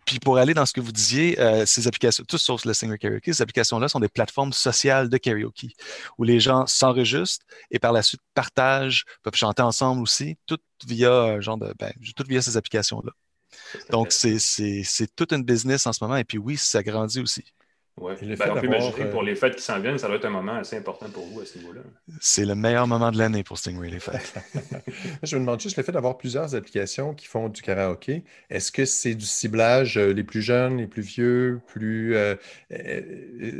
Puis 0.05 0.19
pour 0.19 0.37
aller 0.37 0.53
dans 0.53 0.67
ce 0.67 0.73
que 0.73 0.81
vous 0.81 0.91
disiez, 0.91 1.39
euh, 1.39 1.65
ces 1.65 1.87
applications, 1.87 2.23
tous 2.27 2.37
sauf 2.37 2.65
le 2.65 2.73
Stingray 2.75 2.99
Karaoke, 2.99 3.33
ces 3.33 3.41
applications-là 3.41 3.87
sont 3.87 3.99
des 3.99 4.09
plateformes 4.09 4.53
sociales 4.53 5.09
de 5.09 5.17
karaoke 5.17 5.73
où 6.19 6.23
les 6.23 6.39
gens 6.39 6.67
s'enregistrent 6.67 7.45
et 7.71 7.79
par 7.79 7.93
la 7.93 8.03
suite 8.03 8.21
partagent, 8.35 9.05
peuvent 9.23 9.35
chanter 9.35 9.63
ensemble 9.63 10.03
aussi, 10.03 10.37
tout 10.45 10.59
via 10.85 11.41
genre 11.41 11.57
de, 11.57 11.73
ben, 11.79 11.91
tout 12.15 12.25
via 12.27 12.43
ces 12.43 12.57
applications-là. 12.57 13.11
Donc 13.89 14.11
c'est 14.11 15.15
toute 15.15 15.33
une 15.33 15.43
business 15.43 15.87
en 15.87 15.93
ce 15.93 16.03
moment 16.03 16.17
et 16.17 16.23
puis 16.23 16.37
oui, 16.37 16.57
ça 16.57 16.83
grandit 16.83 17.21
aussi. 17.21 17.43
Ouais. 17.95 18.15
Ben, 18.21 18.49
on 18.49 18.59
peut 18.59 18.65
imaginer 18.65 19.05
pour 19.11 19.21
euh, 19.21 19.25
les 19.25 19.35
fêtes 19.35 19.55
qui 19.55 19.61
s'en 19.61 19.79
viennent, 19.79 19.99
ça 19.99 20.07
doit 20.07 20.15
être 20.15 20.25
un 20.25 20.31
moment 20.31 20.55
assez 20.55 20.75
important 20.75 21.07
pour 21.11 21.27
vous 21.27 21.41
à 21.41 21.45
ce 21.45 21.59
niveau-là. 21.59 21.81
C'est 22.19 22.43
le 22.43 22.55
meilleur 22.55 22.87
moment 22.87 23.11
de 23.11 23.19
l'année 23.19 23.43
pour 23.43 23.59
Stingray, 23.59 23.91
les 23.91 23.99
fêtes. 23.99 24.33
je 25.23 25.35
me 25.35 25.41
demande 25.41 25.61
juste 25.61 25.77
le 25.77 25.83
fait 25.83 25.91
d'avoir 25.91 26.17
plusieurs 26.17 26.55
applications 26.55 27.13
qui 27.13 27.27
font 27.27 27.49
du 27.49 27.61
karaoké. 27.61 28.23
Est-ce 28.49 28.71
que 28.71 28.85
c'est 28.85 29.13
du 29.13 29.25
ciblage 29.27 29.97
euh, 29.99 30.11
les 30.11 30.23
plus 30.23 30.41
jeunes, 30.41 30.77
les 30.77 30.87
plus 30.87 31.03
vieux, 31.03 31.61
plus 31.67 32.15
euh, 32.15 32.35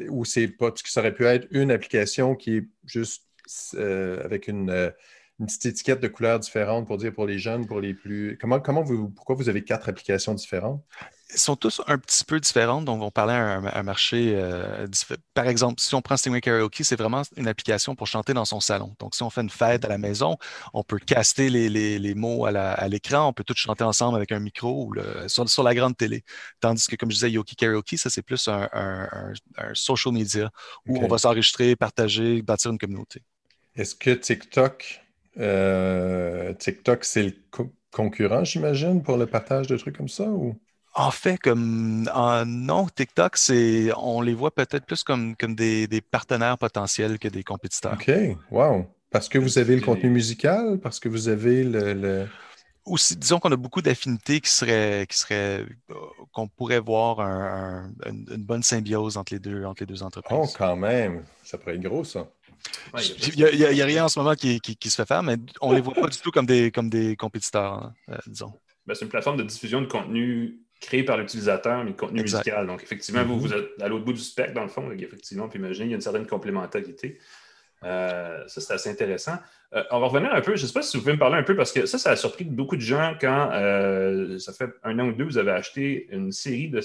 ou 0.10 0.26
c'est 0.26 0.48
pas 0.48 0.72
ce 0.74 0.82
qui 0.82 0.98
aurait 0.98 1.14
pu 1.14 1.26
être 1.26 1.48
une 1.52 1.70
application 1.70 2.36
qui 2.36 2.58
est 2.58 2.68
juste 2.86 3.28
avec 3.78 4.48
une 4.48 4.92
une 5.40 5.48
petite 5.48 5.66
étiquette 5.66 6.00
de 6.00 6.08
couleurs 6.08 6.40
différentes 6.40 6.86
pour 6.86 6.98
dire 6.98 7.14
pour 7.14 7.26
les 7.26 7.40
jeunes, 7.40 7.66
pour 7.66 7.82
les 7.82 7.94
plus. 7.94 8.38
Comment, 8.40 8.60
comment 8.60 8.84
vous, 8.84 9.10
pourquoi 9.10 9.36
vous 9.36 9.50
avez 9.50 9.64
quatre 9.64 9.90
applications 9.90 10.34
différentes? 10.34 10.84
Ils 11.34 11.40
sont 11.40 11.56
tous 11.56 11.82
un 11.88 11.98
petit 11.98 12.24
peu 12.24 12.40
différentes, 12.40 12.86
donc 12.86 13.02
on 13.02 13.10
parlait 13.10 13.34
à 13.34 13.56
un, 13.56 13.84
marché. 13.84 14.34
Euh, 14.36 14.86
par 15.34 15.48
exemple, 15.48 15.82
si 15.82 15.96
on 15.96 16.02
prend 16.02 16.16
Stingray 16.16 16.42
Karaoke, 16.42 16.84
c'est 16.84 16.96
vraiment 16.96 17.24
une 17.38 17.48
application 17.48 17.96
pour 17.96 18.06
chanter 18.06 18.36
dans 18.36 18.46
son 18.46 18.60
salon. 18.60 18.96
Donc, 19.00 19.16
si 19.16 19.24
on 19.24 19.32
fait 19.32 19.42
une 19.42 19.50
fête 19.50 19.84
à 19.84 19.88
la 19.88 19.98
maison, 19.98 20.38
on 20.76 20.84
peut 20.84 21.00
caster 21.00 21.50
les, 21.50 22.14
mots 22.14 22.46
à 22.46 22.88
l'écran, 22.88 23.30
on 23.30 23.34
peut 23.34 23.44
tous 23.44 23.58
chanter 23.58 23.84
ensemble 23.84 24.16
avec 24.16 24.32
un 24.32 24.40
micro 24.40 24.86
ou 24.86 24.94
sur, 25.28 25.64
la 25.64 25.74
grande 25.74 25.98
télé. 25.98 26.24
Tandis 26.60 26.86
que, 26.86 26.96
comme 26.96 27.10
je 27.10 27.16
disais, 27.16 27.32
Yoki 27.32 27.56
Karaoke, 27.56 27.98
ça, 27.98 28.12
c'est 28.12 28.22
plus 28.22 28.48
un, 28.48 29.34
social 29.74 30.14
media 30.14 30.52
où 30.86 31.04
on 31.04 31.08
va 31.08 31.18
s'enregistrer, 31.18 31.76
partager, 31.76 32.44
bâtir 32.44 32.70
une 32.70 32.78
communauté. 32.78 33.24
Est-ce 33.76 33.96
que 33.96 34.12
TikTok 34.12 35.03
euh, 35.40 36.54
TikTok, 36.54 37.04
c'est 37.04 37.24
le 37.24 37.34
concurrent, 37.92 38.44
j'imagine, 38.44 39.02
pour 39.02 39.18
le 39.18 39.26
partage 39.26 39.68
de 39.68 39.78
trucs 39.78 39.98
comme 39.98 40.10
ça? 40.10 40.26
Ou? 40.26 40.56
En 40.96 41.12
fait, 41.12 41.38
comme 41.38 42.08
non, 42.46 42.88
TikTok, 42.88 43.38
c'est 43.38 43.90
on 43.98 44.22
les 44.22 44.34
voit 44.34 44.52
peut-être 44.54 44.86
plus 44.86 45.04
comme, 45.04 45.36
comme 45.36 45.56
des, 45.56 45.88
partenaires 46.12 46.58
potentiels 46.58 47.18
que 47.18 47.28
des 47.28 47.44
compétiteurs. 47.44 47.94
OK, 47.94 48.12
wow. 48.52 48.86
Parce 49.10 49.30
que 49.30 49.38
vous 49.38 49.58
avez 49.58 49.76
le 49.76 49.82
contenu 49.82 50.10
musical, 50.10 50.80
parce 50.80 51.00
que 51.00 51.10
vous 51.10 51.30
avez 51.30 51.64
le. 51.64 52.28
Aussi, 52.86 53.16
disons 53.16 53.40
qu'on 53.40 53.52
a 53.52 53.56
beaucoup 53.56 53.82
d'affinités 53.82 54.42
qui 54.42 54.50
seraient, 54.50 55.08
qui 55.08 55.18
euh, 55.32 55.66
qu'on 56.34 56.50
pourrait 56.50 56.82
voir 56.82 57.22
une, 57.22 58.26
bonne 58.44 58.62
symbiose 58.62 59.16
entre 59.16 59.34
les 59.34 59.40
deux, 59.40 59.64
entre 59.64 59.84
les 59.84 59.86
deux 59.86 60.04
entreprises. 60.04 60.38
Oh, 60.38 60.46
quand 60.58 60.76
même, 60.76 61.24
ça 61.44 61.58
pourrait 61.58 61.76
être 61.76 61.82
gros, 61.82 62.04
ça. 62.04 62.28
Il 63.36 63.46
n'y 63.46 63.82
a, 63.82 63.86
rien 63.86 64.06
en 64.06 64.10
ce 64.10 64.20
moment 64.20 64.36
qui, 64.36 64.60
se 64.84 64.96
fait 64.96 65.06
faire, 65.06 65.24
mais 65.24 65.38
on 65.62 65.72
ne 65.72 65.76
les 65.76 65.82
voit 65.82 65.94
pas 65.94 66.08
du 66.08 66.18
tout 66.20 66.32
comme 66.32 66.46
des, 66.46 66.72
comme 66.72 66.90
des 66.90 67.16
compétiteurs, 67.16 67.74
hein, 67.74 67.94
euh, 68.10 68.18
disons. 68.28 68.54
Ben, 68.86 68.94
c'est 68.94 69.06
une 69.06 69.10
plateforme 69.10 69.38
de 69.38 69.44
diffusion 69.44 69.82
de 69.82 69.88
contenu 69.88 70.60
créé 70.80 71.04
par 71.04 71.18
l'utilisateur, 71.18 71.84
mais 71.84 71.92
de 71.92 71.98
contenu 71.98 72.22
musical. 72.22 72.68
Donc, 72.68 72.84
effectivement, 72.84 73.24
vous, 73.24 73.36
mm-hmm. 73.36 73.40
vous 73.40 73.54
êtes 73.54 73.82
à 73.82 73.88
l'autre 73.88 74.06
bout 74.06 74.14
du 74.14 74.22
spectre, 74.22 74.54
dans 74.54 74.64
le 74.64 74.68
fond. 74.68 74.92
effectivement, 74.92 75.48
puis 75.48 75.60
imaginez, 75.60 75.86
il 75.86 75.90
y 75.92 75.94
a 75.94 75.96
une 75.96 76.02
certaine 76.02 76.28
complémentarité. 76.28 77.20
Euh, 77.84 78.44
ça, 78.48 78.62
c'est 78.62 78.74
assez 78.74 78.90
intéressant. 78.90 79.38
Euh, 79.74 79.84
on 79.92 80.00
va 80.00 80.08
revenir 80.08 80.34
un 80.34 80.42
peu, 80.42 80.56
je 80.56 80.64
ne 80.64 80.68
sais 80.68 80.74
pas 80.74 80.82
si 80.82 80.98
vous 80.98 81.04
pouvez 81.04 81.14
me 81.14 81.20
parler 81.20 81.38
un 81.38 81.44
peu, 81.44 81.56
parce 81.56 81.72
que 81.72 81.86
ça, 81.86 81.98
ça 81.98 82.12
a 82.12 82.16
surpris 82.16 82.44
beaucoup 82.44 82.76
de 82.76 82.82
gens 82.82 83.16
quand, 83.20 83.50
ça 84.40 84.54
fait 84.54 84.70
un 84.84 85.00
an 85.00 85.08
ou 85.08 85.14
deux, 85.14 85.26
vous 85.26 85.38
avez 85.38 85.52
acheté 85.52 86.08
une 86.12 86.32
série 86.32 86.70
de, 86.70 86.82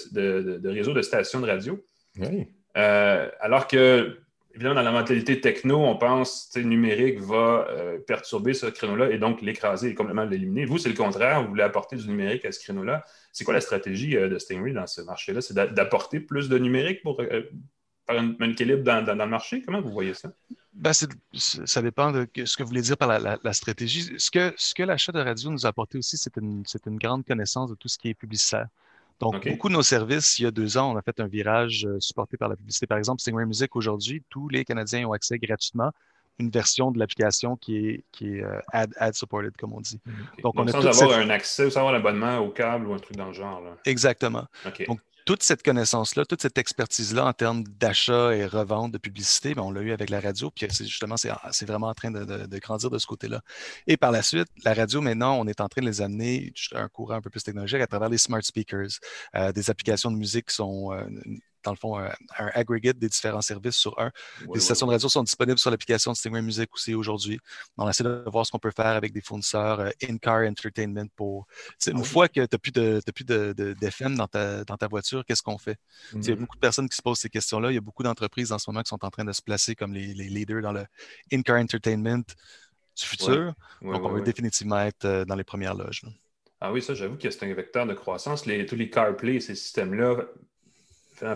de 0.58 0.68
réseaux 0.68 0.94
de 0.94 1.02
stations 1.02 1.40
de 1.40 1.46
radio. 1.46 1.84
Oui. 2.18 2.46
alors 2.74 3.66
que 3.66 4.18
évidemment, 4.58 4.74
dans 4.74 4.82
la 4.82 4.90
mentalité 4.90 5.40
techno, 5.40 5.76
on 5.76 5.96
pense 5.96 6.50
que 6.52 6.58
le 6.58 6.66
numérique 6.66 7.20
va 7.20 7.68
euh, 7.70 7.98
perturber 8.00 8.54
ce 8.54 8.66
créneau-là 8.66 9.10
et 9.10 9.18
donc 9.18 9.40
l'écraser 9.40 9.90
et 9.90 9.94
complètement 9.94 10.24
l'éliminer. 10.24 10.64
Vous, 10.64 10.78
c'est 10.78 10.88
le 10.88 10.96
contraire, 10.96 11.42
vous 11.42 11.50
voulez 11.50 11.62
apporter 11.62 11.94
du 11.94 12.08
numérique 12.08 12.44
à 12.44 12.50
ce 12.50 12.58
créneau-là. 12.58 13.04
C'est 13.32 13.44
quoi 13.44 13.54
la 13.54 13.60
stratégie 13.60 14.16
euh, 14.16 14.28
de 14.28 14.36
Stingray 14.36 14.72
dans 14.72 14.88
ce 14.88 15.00
marché-là? 15.02 15.42
C'est 15.42 15.54
d'apporter 15.54 16.18
plus 16.18 16.48
de 16.48 16.58
numérique 16.58 17.02
pour 17.02 17.20
euh, 17.20 17.42
faire 18.04 18.20
un, 18.20 18.50
équilibre 18.50 18.82
dans, 18.82 19.06
le 19.06 19.26
marché? 19.26 19.62
Comment 19.62 19.80
vous 19.80 19.92
voyez 19.92 20.14
ça? 20.14 20.32
Ben, 20.72 20.92
ça 20.92 21.82
dépend 21.82 22.10
de 22.10 22.26
ce 22.44 22.56
que 22.56 22.64
vous 22.64 22.68
voulez 22.68 22.82
dire 22.82 22.96
par 22.96 23.16
la, 23.16 23.52
stratégie. 23.52 24.12
Ce 24.18 24.30
que, 24.30 24.82
l'achat 24.82 25.12
de 25.12 25.20
radio 25.20 25.50
nous 25.50 25.66
a 25.66 25.68
apporté 25.68 25.98
aussi, 25.98 26.16
c'est 26.16 26.36
une 26.36 26.98
grande 26.98 27.24
connaissance 27.24 27.70
de 27.70 27.76
tout 27.76 27.86
ce 27.86 27.96
qui 27.96 28.08
est 28.08 28.14
publicitaire. 28.14 28.66
Donc, 29.20 29.48
beaucoup 29.48 29.68
de 29.68 29.74
nos 29.74 29.82
services, 29.82 30.38
il 30.38 30.44
y 30.44 30.46
a 30.46 30.50
deux 30.50 30.78
ans, 30.78 30.92
on 30.92 30.96
a 30.96 31.02
fait 31.02 31.18
un 31.20 31.26
virage 31.26 31.86
euh, 31.86 31.98
supporté 31.98 32.36
par 32.36 32.48
la 32.48 32.56
publicité. 32.56 32.86
Par 32.86 32.98
exemple, 32.98 33.20
Stingray 33.20 33.46
Music, 33.46 33.74
aujourd'hui, 33.74 34.22
tous 34.30 34.48
les 34.48 34.64
Canadiens 34.64 35.06
ont 35.08 35.12
accès 35.12 35.38
gratuitement 35.38 35.90
une 36.40 36.50
version 36.50 36.92
de 36.92 37.00
l'application 37.00 37.56
qui 37.56 37.78
est, 37.78 38.04
qui 38.12 38.36
est 38.36 38.44
euh, 38.44 38.60
ad, 38.72 39.14
supported, 39.14 39.56
comme 39.56 39.72
on 39.72 39.80
dit. 39.80 40.00
Donc, 40.42 40.54
on 40.56 40.66
a 40.68 40.70
sans 40.70 41.02
avoir 41.02 41.18
un 41.18 41.30
accès, 41.30 41.68
sans 41.68 41.80
avoir 41.80 41.92
l'abonnement 41.92 42.38
au 42.38 42.50
câble 42.50 42.86
ou 42.86 42.94
un 42.94 42.98
truc 42.98 43.16
dans 43.16 43.26
le 43.26 43.32
genre. 43.32 43.60
Exactement. 43.84 44.46
Donc, 44.86 45.00
toute 45.28 45.42
cette 45.42 45.62
connaissance-là, 45.62 46.24
toute 46.24 46.40
cette 46.40 46.56
expertise-là 46.56 47.26
en 47.26 47.34
termes 47.34 47.62
d'achat 47.62 48.34
et 48.34 48.46
revente 48.46 48.92
de 48.92 48.96
publicité, 48.96 49.54
ben, 49.54 49.60
on 49.60 49.70
l'a 49.70 49.82
eu 49.82 49.92
avec 49.92 50.08
la 50.08 50.20
radio, 50.20 50.50
puis 50.50 50.66
justement, 50.70 51.16
c'est 51.18 51.66
vraiment 51.66 51.88
en 51.88 51.92
train 51.92 52.10
de, 52.10 52.58
grandir 52.58 52.88
de 52.88 52.96
ce 52.96 53.06
côté-là. 53.06 53.42
Et 53.86 53.98
par 53.98 54.10
la 54.10 54.22
suite, 54.22 54.48
la 54.64 54.72
radio, 54.72 55.02
maintenant, 55.02 55.38
on 55.38 55.46
est 55.46 55.60
en 55.60 55.68
train 55.68 55.82
de 55.82 55.86
les 55.86 56.00
amener 56.00 56.54
à 56.72 56.80
un 56.80 56.88
courant 56.88 57.16
un 57.16 57.20
peu 57.20 57.28
plus 57.28 57.42
technologique 57.42 57.82
à 57.82 57.86
travers 57.86 58.08
les 58.08 58.16
smart 58.16 58.42
speakers, 58.42 59.00
euh, 59.34 59.52
des 59.52 59.68
applications 59.68 60.10
de 60.10 60.16
musique 60.16 60.46
qui 60.46 60.54
sont 60.54 60.94
euh, 60.94 61.04
dans 61.64 61.72
le 61.72 61.76
fond, 61.76 61.98
un, 61.98 62.10
aggregate 62.54 62.98
des 62.98 63.08
différents 63.08 63.40
services 63.40 63.76
sur 63.76 63.98
un. 63.98 64.10
les 64.54 64.60
stations 64.60 64.86
de 64.86 64.92
radio 64.92 65.08
sont 65.08 65.22
disponibles 65.22 65.58
sur 65.58 65.70
l'application 65.70 66.12
de 66.12 66.16
Stingray 66.16 66.42
Music 66.42 66.72
aussi 66.74 66.94
aujourd'hui. 66.94 67.38
On 67.76 67.88
essaie 67.88 68.04
de 68.04 68.24
voir 68.26 68.46
ce 68.46 68.52
qu'on 68.52 68.58
peut 68.58 68.72
faire 68.74 68.86
avec 68.86 69.12
des 69.12 69.20
fournisseurs 69.20 69.80
euh, 69.80 69.90
in-car 70.02 70.42
entertainment 70.42 71.08
pour. 71.16 71.46
Une 71.86 72.00
ah 72.00 72.04
fois 72.04 72.28
que 72.28 72.40
tu 72.40 72.40
n'as 72.40 72.58
plus 72.58 72.72
de, 72.72 73.52
de, 73.52 73.74
d'FM 73.74 74.16
dans 74.16 74.26
ta, 74.26 74.64
dans 74.64 74.76
ta 74.76 74.88
voiture, 74.88 75.24
qu'est-ce 75.24 75.42
qu'on 75.42 75.58
fait? 75.58 75.76
Il 76.12 76.24
y 76.24 76.30
a 76.30 76.34
mm-hmm. 76.34 76.38
beaucoup 76.38 76.56
de 76.56 76.60
personnes 76.60 76.88
qui 76.88 76.96
se 76.96 77.02
posent 77.02 77.18
ces 77.18 77.28
questions-là. 77.28 77.70
Il 77.70 77.74
y 77.74 77.78
a 77.78 77.82
beaucoup 77.82 78.02
d'entreprises 78.02 78.52
en 78.52 78.58
ce 78.58 78.70
moment 78.70 78.82
qui 78.82 78.88
sont 78.88 79.04
en 79.04 79.10
train 79.10 79.24
de 79.24 79.32
se 79.32 79.42
placer 79.42 79.74
comme 79.74 79.92
les, 79.92 80.14
les 80.14 80.28
leaders 80.28 80.62
dans 80.62 80.72
le 80.72 80.84
in-car 81.32 81.58
entertainment 81.58 82.24
du 82.98 83.04
futur. 83.04 83.54
Donc, 83.82 84.04
on 84.04 84.10
veut 84.10 84.22
définitivement 84.22 84.80
être 84.80 85.04
euh, 85.04 85.24
dans 85.24 85.36
les 85.36 85.44
premières 85.44 85.74
loges. 85.74 86.02
Ah 86.60 86.72
oui, 86.72 86.82
ça, 86.82 86.94
j'avoue 86.94 87.16
que 87.16 87.30
c'est 87.30 87.44
un 87.44 87.54
vecteur 87.54 87.86
de 87.86 87.94
croissance. 87.94 88.44
Les, 88.46 88.66
tous 88.66 88.74
les 88.74 88.90
CarPlay, 88.90 89.38
ces 89.38 89.54
systèmes-là, 89.54 90.26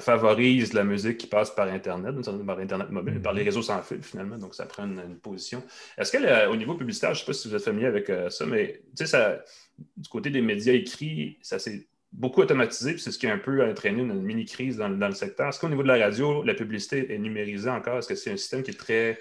favorise 0.00 0.72
la 0.72 0.84
musique 0.84 1.18
qui 1.18 1.26
passe 1.26 1.50
par 1.50 1.68
Internet, 1.68 2.14
par 2.46 2.58
Internet 2.58 2.90
mobile, 2.90 3.20
par 3.20 3.32
les 3.32 3.42
mhm. 3.42 3.48
réseaux 3.48 3.62
sans 3.62 3.82
fil 3.82 4.02
finalement, 4.02 4.38
donc 4.38 4.54
ça 4.54 4.66
prend 4.66 4.84
une, 4.84 5.16
position. 5.16 5.62
Est-ce 5.98 6.12
que 6.12 6.48
au 6.48 6.56
niveau 6.56 6.74
publicitaire, 6.74 7.14
je 7.14 7.20
ne 7.20 7.24
sais 7.24 7.26
pas 7.26 7.32
si 7.32 7.48
vous 7.48 7.54
êtes 7.54 7.64
familier 7.64 7.86
avec 7.86 8.10
euh, 8.10 8.30
ça, 8.30 8.46
mais 8.46 8.82
ça, 8.94 9.38
du 9.96 10.08
côté 10.08 10.30
des 10.30 10.40
médias 10.40 10.72
écrits, 10.72 11.38
ça 11.42 11.58
s'est 11.58 11.86
beaucoup 12.12 12.40
automatisé, 12.42 12.92
puis 12.92 13.00
c'est 13.00 13.10
ce 13.10 13.18
qui 13.18 13.26
a 13.26 13.32
un 13.32 13.38
peu 13.38 13.68
entraîné 13.68 14.02
une 14.02 14.22
mini-crise 14.22 14.76
dans, 14.76 14.88
le 14.88 15.12
secteur. 15.12 15.48
Est-ce 15.48 15.58
qu'au 15.58 15.68
niveau 15.68 15.82
de 15.82 15.88
la 15.88 15.98
radio, 15.98 16.42
la 16.42 16.54
publicité 16.54 17.12
est 17.12 17.18
numérisée 17.18 17.70
encore? 17.70 17.98
Est-ce 17.98 18.08
que 18.08 18.14
c'est 18.14 18.32
un 18.32 18.36
système 18.36 18.62
qui 18.62 18.70
est 18.70 18.78
très 18.78 19.18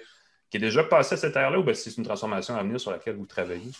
qui 0.50 0.58
est 0.58 0.60
déjà 0.60 0.84
passé 0.84 1.14
à 1.14 1.16
cette 1.16 1.34
ère-là 1.34 1.58
ou 1.58 1.64
c'est 1.72 1.96
une 1.96 2.04
transformation 2.04 2.54
à 2.54 2.62
venir 2.62 2.78
sur 2.78 2.90
laquelle 2.90 3.16
vous 3.16 3.24
travaillez? 3.24 3.70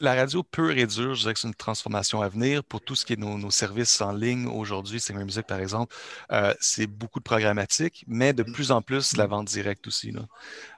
La 0.00 0.14
radio 0.14 0.42
peut 0.42 0.66
réduire, 0.66 1.14
je 1.14 1.20
dirais 1.22 1.34
que 1.34 1.40
c'est 1.40 1.48
une 1.48 1.54
transformation 1.54 2.22
à 2.22 2.28
venir. 2.28 2.64
Pour 2.64 2.80
tout 2.80 2.94
ce 2.94 3.04
qui 3.04 3.14
est 3.14 3.18
nos, 3.18 3.50
services 3.50 4.00
en 4.00 4.12
ligne 4.12 4.46
aujourd'hui, 4.46 5.00
Singer 5.00 5.24
Music 5.24 5.46
par 5.46 5.60
exemple, 5.60 5.94
euh, 6.32 6.52
c'est 6.60 6.86
beaucoup 6.86 7.18
de 7.18 7.24
programmatique, 7.24 8.04
mais 8.06 8.32
de 8.32 8.42
plus 8.42 8.70
en 8.70 8.82
plus 8.82 9.16
la 9.16 9.26
vente 9.26 9.46
directe 9.46 9.86
aussi. 9.86 10.14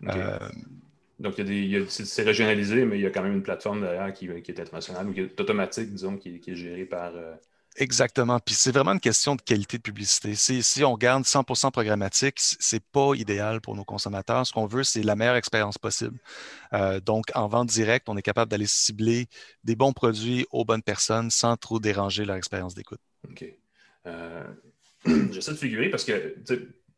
Euh, 0.04 0.38
Donc, 1.18 1.34
c'est 1.88 2.22
régionalisé, 2.22 2.84
mais 2.84 2.98
il 2.98 3.02
y 3.02 3.06
a 3.06 3.10
quand 3.10 3.22
même 3.22 3.34
une 3.34 3.42
plateforme 3.42 3.80
derrière 3.80 4.12
qui, 4.12 4.26
est 4.26 4.60
internationale 4.60 5.08
ou 5.08 5.12
qui 5.12 5.20
est 5.20 5.40
automatique, 5.40 5.90
disons, 5.92 6.16
qui, 6.16 6.40
est 6.46 6.54
gérée 6.54 6.84
par. 6.84 7.12
Exactement. 7.80 8.40
Puis 8.40 8.56
c'est 8.56 8.72
vraiment 8.72 8.92
une 8.92 9.00
question 9.00 9.36
de 9.36 9.40
qualité 9.40 9.78
de 9.78 9.82
publicité. 9.82 10.34
Si, 10.34 10.62
si 10.64 10.84
on 10.84 10.96
garde 10.96 11.22
100% 11.24 11.70
programmatique, 11.70 12.34
c'est 12.38 12.82
pas 12.82 13.14
idéal 13.14 13.60
pour 13.60 13.76
nos 13.76 13.84
consommateurs. 13.84 14.44
Ce 14.46 14.52
qu'on 14.52 14.66
veut, 14.66 14.82
c'est 14.82 15.02
la 15.02 15.14
meilleure 15.14 15.36
expérience 15.36 15.78
possible. 15.78 16.18
Euh, 16.72 16.98
donc, 16.98 17.26
en 17.34 17.46
vente 17.46 17.68
directe, 17.68 18.08
on 18.08 18.16
est 18.16 18.22
capable 18.22 18.50
d'aller 18.50 18.66
cibler 18.66 19.26
des 19.62 19.76
bons 19.76 19.92
produits 19.92 20.44
aux 20.50 20.64
bonnes 20.64 20.82
personnes 20.82 21.30
sans 21.30 21.56
trop 21.56 21.78
déranger 21.78 22.24
leur 22.24 22.36
expérience 22.36 22.74
d'écoute. 22.74 23.00
OK. 23.30 23.44
Euh, 24.06 24.44
j'essaie 25.30 25.52
de 25.52 25.56
figurer 25.56 25.88
parce 25.88 26.04
que 26.04 26.34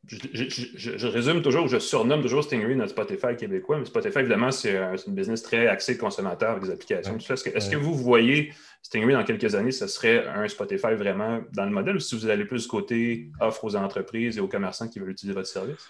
je, 0.06 1.06
résume 1.06 1.42
toujours, 1.42 1.68
je 1.68 1.78
surnomme 1.78 2.22
toujours 2.22 2.42
Stingray 2.42 2.74
notre 2.74 2.92
Spotify 2.92 3.36
québécois, 3.36 3.78
mais 3.78 3.84
Spotify, 3.84 4.20
évidemment, 4.20 4.50
c'est 4.50 4.76
une 5.06 5.14
business 5.14 5.42
très 5.42 5.66
axée 5.66 5.96
consommateur 5.96 6.50
avec 6.50 6.64
des 6.64 6.70
applications. 6.70 7.16
Est-ce 7.16 7.70
que, 7.70 7.76
vous 7.76 7.94
voyez 7.94 8.52
Stingray 8.82 9.14
dans 9.14 9.24
quelques 9.24 9.54
années, 9.54 9.72
ce 9.72 9.86
serait 9.86 10.26
un 10.26 10.48
Spotify 10.48 10.94
vraiment 10.94 11.40
dans 11.52 11.64
le 11.64 11.70
modèle 11.70 11.96
ou 11.96 12.00
si 12.00 12.16
vous 12.16 12.28
allez 12.28 12.44
plus 12.44 12.62
du 12.62 12.68
côté 12.68 13.30
offre 13.40 13.64
aux 13.64 13.76
entreprises 13.76 14.38
et 14.38 14.40
aux 14.40 14.48
commerçants 14.48 14.88
qui 14.88 14.98
veulent 14.98 15.10
utiliser 15.10 15.34
votre 15.34 15.48
service? 15.48 15.86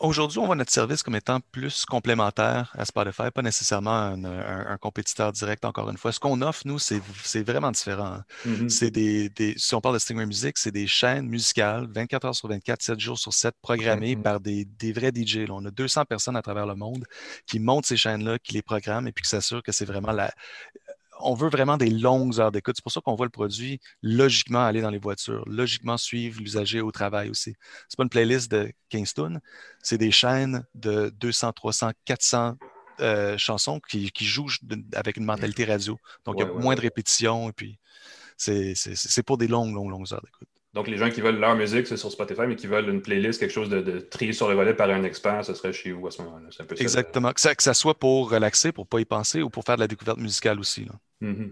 Aujourd'hui, 0.00 0.38
on 0.38 0.46
voit 0.46 0.56
notre 0.56 0.72
service 0.72 1.02
comme 1.02 1.16
étant 1.16 1.40
plus 1.52 1.86
complémentaire 1.86 2.70
à 2.76 2.84
Spotify, 2.84 3.30
pas 3.34 3.40
nécessairement 3.40 3.90
un, 3.92 4.76
compétiteur 4.76 5.32
direct, 5.32 5.64
encore 5.64 5.88
une 5.88 5.96
fois. 5.96 6.12
Ce 6.12 6.20
qu'on 6.20 6.42
offre, 6.42 6.62
nous, 6.66 6.78
c'est 6.78 7.00
vraiment 7.42 7.70
différent. 7.70 8.18
Mm-hmm. 8.46 8.68
C'est 8.68 8.90
des, 8.90 9.54
si 9.56 9.74
on 9.74 9.80
parle 9.80 9.94
de 9.94 9.98
Stingray 9.98 10.26
Music, 10.26 10.58
c'est 10.58 10.70
des 10.70 10.86
chaînes 10.86 11.26
musicales 11.26 11.88
24 11.90 12.26
heures 12.26 12.34
sur 12.34 12.48
24, 12.48 12.82
7 12.82 13.00
jours 13.00 13.18
sur 13.18 13.32
7, 13.32 13.54
programmées 13.62 14.16
mm-hmm. 14.16 14.22
par 14.22 14.40
des, 14.40 14.92
vrais 14.92 15.12
DJ. 15.14 15.46
On 15.48 15.64
a 15.64 15.70
200 15.70 16.04
personnes 16.04 16.36
à 16.36 16.42
travers 16.42 16.66
le 16.66 16.74
monde 16.74 17.04
qui 17.46 17.58
montent 17.58 17.86
ces 17.86 17.96
chaînes-là, 17.96 18.38
qui 18.38 18.52
les 18.52 18.62
programment 18.62 19.08
et 19.08 19.12
puis 19.12 19.22
qui 19.22 19.30
s'assurent 19.30 19.62
que 19.62 19.72
c'est 19.72 19.86
vraiment 19.86 20.12
la, 20.12 20.30
on 21.20 21.34
veut 21.34 21.48
vraiment 21.48 21.76
des 21.76 21.90
longues 21.90 22.40
heures 22.40 22.52
d'écoute. 22.52 22.76
C'est 22.76 22.82
pour 22.82 22.92
ça 22.92 23.00
qu'on 23.00 23.14
voit 23.14 23.26
le 23.26 23.30
produit 23.30 23.80
logiquement 24.02 24.64
aller 24.64 24.80
dans 24.80 24.90
les 24.90 24.98
voitures, 24.98 25.44
logiquement 25.46 25.96
suivre 25.96 26.40
l'usager 26.40 26.80
au 26.80 26.92
travail 26.92 27.30
aussi. 27.30 27.54
C'est 27.88 27.96
pas 27.96 28.04
une 28.04 28.10
playlist 28.10 28.50
de 28.50 28.72
Kingston, 28.88 29.40
c'est 29.82 29.98
des 29.98 30.10
chaînes 30.10 30.64
de 30.74 31.10
200, 31.20 31.52
300, 31.52 31.90
400 32.04 32.56
chansons 33.36 33.80
qui, 33.80 34.10
jouent 34.20 34.48
avec 34.94 35.16
une 35.16 35.24
mentalité 35.24 35.64
radio. 35.64 35.98
Donc, 36.24 36.36
il 36.38 36.46
y 36.46 36.48
a 36.48 36.52
moins 36.52 36.74
de 36.74 36.80
répétitions 36.80 37.48
et 37.48 37.52
puis 37.52 37.78
c'est 38.36 39.22
pour 39.24 39.38
des 39.38 39.48
longues, 39.48 39.74
longues, 39.74 39.90
longues 39.90 40.12
heures 40.12 40.22
d'écoute. 40.22 40.48
Donc, 40.76 40.88
les 40.88 40.98
gens 40.98 41.08
qui 41.08 41.22
veulent 41.22 41.38
leur 41.38 41.56
musique, 41.56 41.86
c'est 41.86 41.96
sur 41.96 42.12
Spotify, 42.12 42.42
mais 42.46 42.54
qui 42.54 42.66
veulent 42.66 42.90
une 42.90 43.00
playlist, 43.00 43.40
quelque 43.40 43.50
chose 43.50 43.70
de, 43.70 43.80
de 43.80 43.98
trié 43.98 44.34
sur 44.34 44.46
le 44.46 44.54
volet 44.54 44.74
par 44.74 44.90
un 44.90 45.04
expert, 45.04 45.42
ce 45.42 45.54
serait 45.54 45.72
chez 45.72 45.90
vous 45.90 46.06
à 46.06 46.10
ce 46.10 46.20
moment-là. 46.20 46.50
Exactement. 46.78 47.32
que, 47.32 47.40
ça, 47.40 47.72
soit 47.72 47.98
pour 47.98 48.30
relaxer, 48.30 48.72
pour 48.72 48.84
ne 48.84 48.88
pas 48.88 49.00
y 49.00 49.06
penser, 49.06 49.40
ou 49.40 49.48
pour 49.48 49.64
faire 49.64 49.76
de 49.76 49.80
la 49.80 49.88
découverte 49.88 50.18
musicale 50.18 50.60
aussi. 50.60 50.84
Là. 50.84 50.92
Mm-hmm. 51.22 51.50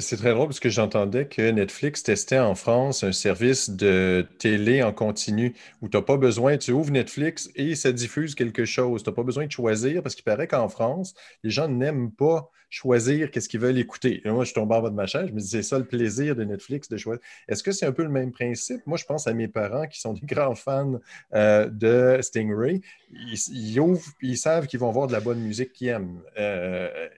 C'est 0.00 0.16
très 0.16 0.32
drôle 0.32 0.48
parce 0.48 0.58
que 0.58 0.70
j'entendais 0.70 1.28
que 1.28 1.52
Netflix 1.52 2.02
testait 2.02 2.40
en 2.40 2.56
France 2.56 3.04
un 3.04 3.12
service 3.12 3.70
de 3.70 4.26
télé 4.40 4.82
en 4.82 4.92
continu 4.92 5.54
où 5.82 5.88
tu 5.88 5.96
n'as 5.96 6.02
pas 6.02 6.16
besoin, 6.16 6.56
tu 6.56 6.72
ouvres 6.72 6.90
Netflix 6.90 7.48
et 7.54 7.76
ça 7.76 7.92
diffuse 7.92 8.34
quelque 8.34 8.64
chose. 8.64 9.04
Tu 9.04 9.10
n'as 9.10 9.14
pas 9.14 9.22
besoin 9.22 9.46
de 9.46 9.52
choisir 9.52 10.02
parce 10.02 10.16
qu'il 10.16 10.24
paraît 10.24 10.48
qu'en 10.48 10.68
France, 10.68 11.14
les 11.44 11.50
gens 11.50 11.68
n'aiment 11.68 12.10
pas 12.10 12.50
choisir 12.72 13.30
qu'est-ce 13.30 13.50
qu'ils 13.50 13.60
veulent 13.60 13.78
écouter. 13.78 14.22
moi, 14.24 14.44
je 14.44 14.54
tombé 14.54 14.74
en 14.74 14.80
bas 14.80 14.88
de 14.88 14.94
ma 14.94 15.04
chaise, 15.06 15.26
je 15.28 15.34
me 15.34 15.40
disais, 15.40 15.62
c'est 15.62 15.68
ça 15.68 15.78
le 15.78 15.84
plaisir 15.84 16.34
de 16.34 16.42
Netflix 16.42 16.88
de 16.88 16.96
choisir. 16.96 17.22
Est-ce 17.46 17.62
que 17.62 17.70
c'est 17.70 17.84
un 17.84 17.92
peu 17.92 18.02
le 18.02 18.08
même 18.08 18.32
principe? 18.32 18.86
Moi, 18.86 18.96
je 18.96 19.04
pense 19.04 19.26
à 19.26 19.34
mes 19.34 19.46
parents 19.46 19.86
qui 19.86 20.00
sont 20.00 20.14
des 20.14 20.24
grands 20.24 20.54
fans 20.54 20.98
euh, 21.34 21.68
de 21.68 22.18
Stingray. 22.22 22.80
Ils, 23.10 23.78
ouvrent, 23.78 24.10
ils 24.22 24.38
savent 24.38 24.66
qu'ils 24.66 24.80
vont 24.80 24.90
voir 24.90 25.06
de 25.06 25.12
la 25.12 25.20
bonne 25.20 25.40
musique 25.40 25.74
qu'ils 25.74 25.88
aiment. 25.88 26.22
Euh, 26.38 27.10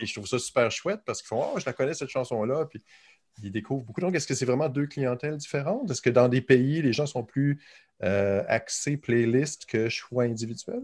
et, 0.00 0.06
je 0.06 0.14
trouve 0.14 0.28
ça 0.28 0.38
super 0.38 0.70
chouette 0.70 1.00
parce 1.04 1.22
qu'ils 1.22 1.28
font, 1.28 1.44
oh, 1.54 1.58
je 1.58 1.66
la 1.66 1.72
connais 1.72 1.94
cette 1.94 2.10
chanson-là. 2.10 2.66
Puis 2.66 2.80
ils 3.42 3.50
découvrent 3.50 3.84
beaucoup. 3.84 4.00
Donc, 4.00 4.14
est-ce 4.14 4.28
que 4.28 4.34
c'est 4.34 4.46
vraiment 4.46 4.68
deux 4.68 4.86
clientèles 4.86 5.38
différentes? 5.38 5.90
Est-ce 5.90 6.02
que 6.02 6.10
dans 6.10 6.28
des 6.28 6.40
pays, 6.40 6.82
les 6.82 6.92
gens 6.92 7.06
sont 7.06 7.24
plus 7.24 7.60
euh, 8.04 8.44
axés 8.46 8.96
playlist 8.96 9.66
que 9.66 9.88
choix 9.88 10.22
individuel? 10.22 10.82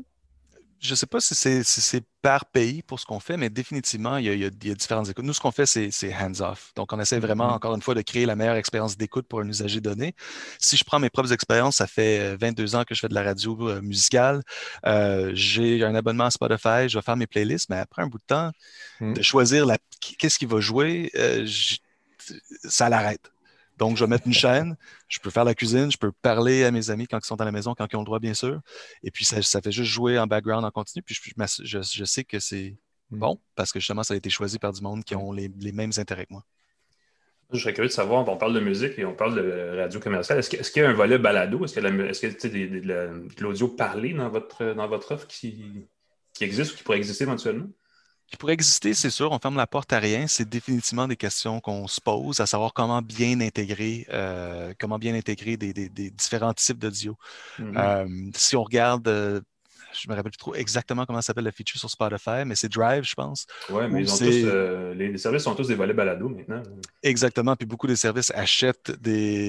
Je 0.81 0.91
ne 0.91 0.97
sais 0.97 1.07
pas 1.07 1.21
si 1.21 1.35
c'est 1.35 2.05
par 2.23 2.45
pays 2.47 2.83
pour 2.83 3.01
ce 3.01 3.07
qu'on 3.07 3.21
fait, 3.21 3.37
mais 3.37 3.49
définitivement, 3.49 4.17
il 4.19 4.27
y, 4.27 4.45
a, 4.45 4.51
différentes 4.51 5.09
écoutes. 5.09 5.25
Nous, 5.25 5.33
ce 5.33 5.41
qu'on 5.41 5.53
fait, 5.53 5.67
c'est 5.67 6.15
hands-off. 6.15 6.73
Donc, 6.77 6.93
on 6.93 7.01
essaie 7.01 7.19
vraiment, 7.19 7.49
mm-hmm. 7.49 7.55
encore 7.55 7.75
une 7.75 7.83
fois, 7.83 7.95
de 7.95 8.03
créer 8.03 8.27
la 8.27 8.37
meilleure 8.37 8.57
expérience 8.57 8.97
d'écoute 8.97 9.27
pour 9.27 9.41
un 9.41 9.49
usager 9.49 9.81
donné. 9.81 10.15
Si 10.59 10.77
je 10.77 10.85
prends 10.85 10.99
mes 10.99 11.11
propres 11.11 11.33
expériences, 11.33 11.77
ça 11.77 11.87
fait 11.87 12.37
22 12.37 12.75
euh, 12.75 12.79
ans 12.79 12.85
que 12.85 12.95
je 12.95 13.01
fais 13.01 13.09
de 13.09 13.15
la 13.15 13.23
radio 13.23 13.69
euh, 13.69 13.81
musicale. 13.81 14.43
Euh, 14.85 15.31
j'ai 15.35 15.85
un 15.85 15.95
abonnement 15.95 16.25
à 16.25 16.31
Spotify, 16.31 16.89
je 16.89 16.99
vais 16.99 17.03
faire 17.03 17.17
mes 17.17 17.27
playlists, 17.27 17.71
mais 17.71 17.79
après 17.79 18.03
un 18.03 18.09
bout 18.09 18.19
de 18.19 18.25
temps, 18.27 18.51
mm. 19.01 19.15
de 19.15 19.23
choisir 19.23 19.67
qu'est-ce 20.19 20.39
qui 20.39 20.47
va 20.47 20.61
jouer, 20.61 21.13
ça 22.65 22.89
l'arrête. 22.89 23.31
Donc, 23.77 23.97
je 23.97 24.05
vais 24.05 24.09
mettre 24.09 24.27
une 24.27 24.33
chaîne, 24.33 24.77
je 25.09 25.19
peux 25.19 25.31
faire 25.31 25.45
la 25.45 25.55
cuisine, 25.55 25.91
je 25.91 25.99
peux 25.99 26.11
parler 26.11 26.65
à 26.65 26.71
mes 26.71 26.91
amis 26.91 27.07
quand 27.07 27.19
ils 27.19 27.27
sont 27.27 27.41
à 27.41 27.45
la 27.45 27.53
maison, 27.53 27.75
quand 27.75 27.87
ils 27.93 27.97
ont 27.97 28.01
le 28.01 28.07
droit, 28.07 28.19
bien 28.19 28.35
sûr. 28.35 28.61
Et 29.03 29.11
puis, 29.11 29.25
ça, 29.25 29.61
fait 29.61 29.73
juste 29.73 29.91
jouer 29.91 30.19
en 30.19 30.27
background 30.27 30.65
en 30.65 30.71
continu. 30.71 31.03
Puis, 31.03 31.15
je, 31.15 32.05
sais 32.05 32.25
que 32.25 32.39
c'est 32.39 32.77
mm. 33.11 33.19
bon 33.19 33.41
parce 33.55 33.73
que 33.73 33.81
justement, 33.81 34.03
ça 34.03 34.15
a 34.15 34.17
été 34.17 34.31
choisi 34.31 34.59
par 34.59 34.73
du 34.73 34.81
monde 34.81 35.05
qui 35.05 35.15
ont 35.15 35.33
les, 35.33 35.51
mêmes 35.73 35.93
intérêts 35.99 36.27
que 36.27 36.33
moi. 36.33 36.45
Je 37.53 37.61
serais 37.61 37.75
curieux 37.75 37.89
de 37.89 37.95
savoir, 37.95 38.29
on 38.29 38.37
parle 38.37 38.55
de 38.55 38.61
musique 38.61 38.99
et 38.99 39.05
on 39.05 39.15
parle 39.15 39.37
de 39.37 39.77
radio 39.79 40.01
commerciale. 40.01 40.39
Est-ce 40.39 40.71
qu'il 40.71 40.83
y 40.83 40.85
a 40.85 40.89
un 40.89 40.95
volet 40.95 41.19
balado? 41.19 41.65
Est-ce 41.65 41.75
qu'il 41.75 41.85
y 41.85 42.93
a, 42.93 43.07
de 43.07 43.43
l'audio 43.43 43.69
parlé 43.69 44.15
dans 44.15 44.29
votre, 44.29 44.75
dans 44.75 44.89
votre 44.89 45.13
offre 45.13 45.29
qui, 45.29 45.87
qui 46.33 46.45
existe 46.45 46.73
ou 46.73 46.77
qui 46.77 46.83
pourrait 46.83 46.99
exister 46.99 47.23
éventuellement? 47.23 47.69
Qui 48.29 48.37
pourrait 48.37 48.55
exister, 48.55 48.93
c'est 48.95 49.11
sûr, 49.11 49.31
on 49.31 49.39
ferme 49.39 49.57
la 49.57 49.67
porte 49.67 49.93
à 49.93 49.99
rien. 49.99 50.27
C'est 50.27 50.49
définitivement 50.49 51.07
des 51.07 51.17
questions 51.17 51.61
qu'on 51.61 51.87
se 51.87 52.01
pose, 52.01 52.41
à 52.41 52.47
savoir 52.47 52.73
comment 52.73 53.01
bien 53.01 53.41
intégrer, 53.41 54.07
euh, 54.13 54.73
comment 54.79 54.99
bien 54.99 55.15
intégrer 55.15 55.57
des, 55.57 55.73
différents 56.11 56.55
types 56.55 56.79
d'audio. 56.79 57.17
Mm-hmm. 57.59 57.77
Euh, 57.77 58.31
si 58.35 58.57
on 58.57 58.65
regarde, 58.65 59.07
euh, 59.07 59.41
je 59.93 60.09
me 60.09 60.15
rappelle 60.15 60.33
plus 60.33 60.39
trop 60.39 60.57
exactement 60.57 61.07
comment 61.07 61.23
s'appelle 61.23 61.45
la 61.45 61.53
feature 61.53 61.79
sur 61.79 61.89
Spotify, 61.89 62.45
mais 62.45 62.57
c'est 62.57 62.69
Drive, 62.69 63.05
je 63.05 63.15
pense. 63.15 63.47
Oui, 63.71 63.85
mais 63.89 64.03
ils 64.03 64.13
ont 64.13 64.19
tous, 64.19 64.25
les, 64.25 65.19
services 65.19 65.45
sont 65.45 65.55
tous 65.55 65.69
des 65.69 65.77
volets 65.77 65.95
balado 65.95 66.29
maintenant. 66.29 66.63
Exactement, 67.05 67.55
puis 67.55 67.67
beaucoup 67.67 67.87
de 67.87 67.95
services 67.95 68.33
achètent 68.35 68.91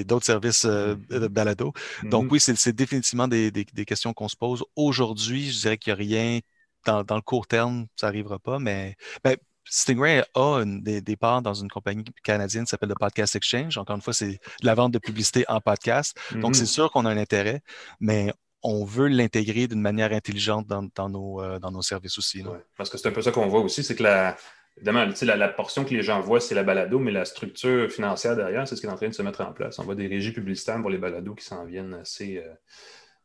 d'autres 0.05 0.25
services 0.25 0.65
mm-hmm. 0.65 1.19
de 1.19 1.27
balado. 1.27 1.73
Donc 2.03 2.25
mm-hmm. 2.25 2.31
oui, 2.31 2.39
c'est 2.39 2.75
définitivement 2.75 3.27
des, 3.27 3.51
questions 3.87 4.13
qu'on 4.13 4.27
se 4.27 4.35
pose. 4.35 4.63
Aujourd'hui, 4.75 5.49
je 5.49 5.61
dirais 5.61 5.77
qu'il 5.79 5.93
n'y 5.93 5.95
a 5.95 5.97
rien 5.97 6.39
dans, 6.87 7.15
le 7.15 7.21
court 7.21 7.47
terme, 7.47 7.87
ça 7.95 8.07
n'arrivera 8.07 8.39
pas, 8.39 8.59
mais 8.59 8.95
ben, 9.23 9.35
Stingray 9.69 10.23
a 10.33 10.63
des, 10.65 11.15
parts 11.17 11.41
dans 11.41 11.53
une 11.53 11.69
compagnie 11.69 12.03
canadienne 12.23 12.63
qui 12.63 12.69
s'appelle 12.69 12.89
le 12.89 12.95
Podcast 12.95 13.35
Exchange. 13.35 13.77
Encore 13.77 13.97
une 13.97 14.01
fois, 14.01 14.13
c'est 14.13 14.39
la 14.63 14.75
vente 14.75 14.93
de 14.93 14.99
publicité 14.99 15.43
en 15.49 15.59
podcast. 15.59 16.17
Donc, 16.35 16.55
c'est 16.55 16.63
mm-hmm. 16.63 16.67
sûr 16.67 16.91
qu'on 16.91 17.05
a 17.05 17.09
un 17.09 17.17
intérêt, 17.17 17.61
mais 17.99 18.31
on 18.63 18.85
veut 18.85 19.07
l'intégrer 19.07 19.67
d'une 19.67 19.81
manière 19.81 20.13
intelligente 20.13 20.67
dans, 20.67 21.09
nos, 21.09 21.41
euh, 21.41 21.59
dans 21.59 21.71
nos 21.71 21.81
services 21.81 22.17
aussi. 22.17 22.43
parce 22.77 22.89
que 22.89 22.97
c'est 22.97 23.07
un 23.07 23.11
peu 23.11 23.21
ça 23.21 23.31
qu'on 23.31 23.47
voit 23.47 23.61
aussi, 23.61 23.83
c'est 23.83 23.95
que 23.95 24.03
la, 24.03 24.35
évidemment, 24.77 25.05
la, 25.21 25.35
la, 25.35 25.47
portion 25.47 25.85
que 25.85 25.93
les 25.93 26.01
gens 26.01 26.21
voient, 26.21 26.39
c'est 26.39 26.55
la 26.55 26.63
balado, 26.63 26.99
mais 26.99 27.11
la 27.11 27.25
structure 27.25 27.89
financière 27.91 28.35
derrière, 28.35 28.67
c'est 28.67 28.75
ce 28.75 28.81
qui 28.81 28.87
est 28.87 28.91
en 28.91 28.95
train 28.95 29.09
de 29.09 29.13
se 29.13 29.21
mettre 29.21 29.41
en 29.41 29.53
place. 29.53 29.79
On 29.79 29.83
voit 29.83 29.95
des 29.95 30.07
régies 30.07 30.31
publicitaires 30.31 30.79
pour 30.81 30.89
les 30.89 30.97
balados 30.97 31.35
qui 31.35 31.45
s'en 31.45 31.65
viennent 31.65 31.93
assez, 31.93 32.37
euh, 32.37 32.53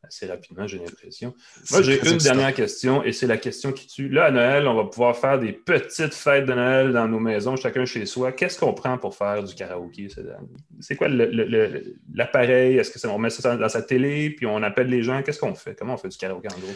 assez 0.05 0.25
rapidement, 0.25 0.67
j'ai 0.67 0.79
l'impression. 0.79 1.33
Moi, 1.71 1.81
j'ai 1.81 2.05
une 2.07 2.17
dernière 2.17 2.53
question 2.53 3.03
et 3.03 3.13
c'est 3.13 3.27
la 3.27 3.37
question 3.37 3.71
qui 3.71 3.87
tue. 3.87 4.09
Là, 4.09 4.25
à 4.25 4.31
Noël, 4.31 4.67
on 4.67 4.75
va 4.75 4.83
pouvoir 4.83 5.17
faire 5.17 5.39
des 5.39 5.53
petites 5.53 6.13
fêtes 6.13 6.45
de 6.45 6.53
Noël 6.53 6.91
dans 6.91 7.07
nos 7.07 7.19
maisons, 7.19 7.55
chacun 7.55 7.85
chez 7.85 8.05
soi. 8.05 8.31
Qu'est-ce 8.31 8.59
qu'on 8.59 8.73
prend 8.73 8.97
pour 8.97 9.15
faire 9.15 9.43
du 9.43 9.55
karaoké? 9.55 10.09
C'est 10.79 10.95
quoi 10.95 11.07
l'appareil? 12.13 12.77
Est-ce 12.77 12.91
que 12.91 12.99
c'est 12.99 13.07
on 13.07 13.17
met 13.17 13.29
ça 13.29 13.55
dans 13.55 13.69
sa 13.69 13.81
télé 13.81 14.29
puis 14.29 14.45
on 14.45 14.61
appelle 14.61 14.87
les 14.87 15.03
gens? 15.03 15.21
Qu'est-ce 15.23 15.39
qu'on 15.39 15.55
fait? 15.55 15.77
Comment 15.77 15.93
on 15.93 15.97
fait 15.97 16.09
du 16.09 16.17
karaoké 16.17 16.49
en 16.49 16.59
gros? 16.59 16.73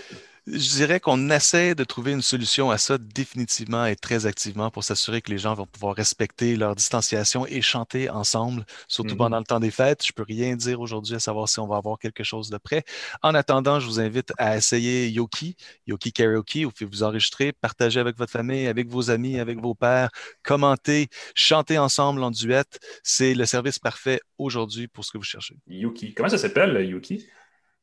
Je 0.50 0.70
dirais 0.78 1.02
qu'on 1.02 1.30
essaie 1.30 1.76
de 1.76 1.84
trouver 1.84 2.14
une 2.14 2.22
solution 2.22 2.72
à 2.72 2.78
ça 2.78 2.98
définitivement 2.98 3.86
et 3.86 3.98
très 3.98 4.26
activement 4.26 4.72
pour 4.72 4.86
s'assurer 4.86 5.22
que 5.22 5.30
les 5.30 5.38
gens 5.38 5.54
vont 5.54 5.66
pouvoir 5.66 5.94
respecter 5.94 6.56
leur 6.56 6.74
distanciation 6.74 7.46
et 7.46 7.62
chanter 7.62 8.10
ensemble, 8.10 8.66
surtout 8.88 9.16
mm-hmm. 9.16 9.18
pendant 9.18 9.40
le 9.40 9.44
temps 9.44 9.60
des 9.60 9.72
fêtes. 9.72 10.06
Je 10.06 10.14
peux 10.14 10.24
rien 10.24 10.56
dire 10.56 10.80
aujourd'hui 10.80 11.16
à 11.16 11.20
savoir 11.20 11.50
si 11.50 11.60
on 11.60 11.68
va 11.68 11.76
avoir 11.76 12.00
quelque 12.00 12.24
chose 12.24 12.50
de 12.50 12.58
prêt. 12.58 12.86
En 13.24 13.36
attendant, 13.36 13.82
je 13.82 13.88
vous 13.88 14.00
invite 14.00 14.32
à 14.38 14.56
essayer 14.56 15.10
Yoki, 15.10 15.58
Yoki 15.86 16.14
Karaoke. 16.14 16.64
Vous 16.64 16.72
pouvez 16.72 16.90
vous 16.90 17.04
enregistrer, 17.04 17.52
partager 17.52 18.00
avec 18.00 18.18
votre 18.18 18.32
famille, 18.32 18.68
avec 18.68 18.88
vos 18.88 19.12
amis, 19.12 19.42
avec 19.42 19.60
vos 19.60 19.76
pères, 19.76 20.12
commenter, 20.44 21.10
chanter 21.36 21.78
ensemble 21.78 22.24
en 22.24 22.32
duet. 22.32 22.64
C'est 23.04 23.34
le 23.34 23.46
service 23.46 23.80
parfait 23.80 24.22
aujourd'hui 24.38 24.88
pour 24.88 25.04
ce 25.04 25.12
que 25.12 25.18
vous 25.18 25.26
cherchez. 25.26 25.58
Yoki. 25.68 26.14
Comment 26.14 26.30
ça 26.30 26.38
s'appelle, 26.38 26.88
Yoki? 26.90 27.28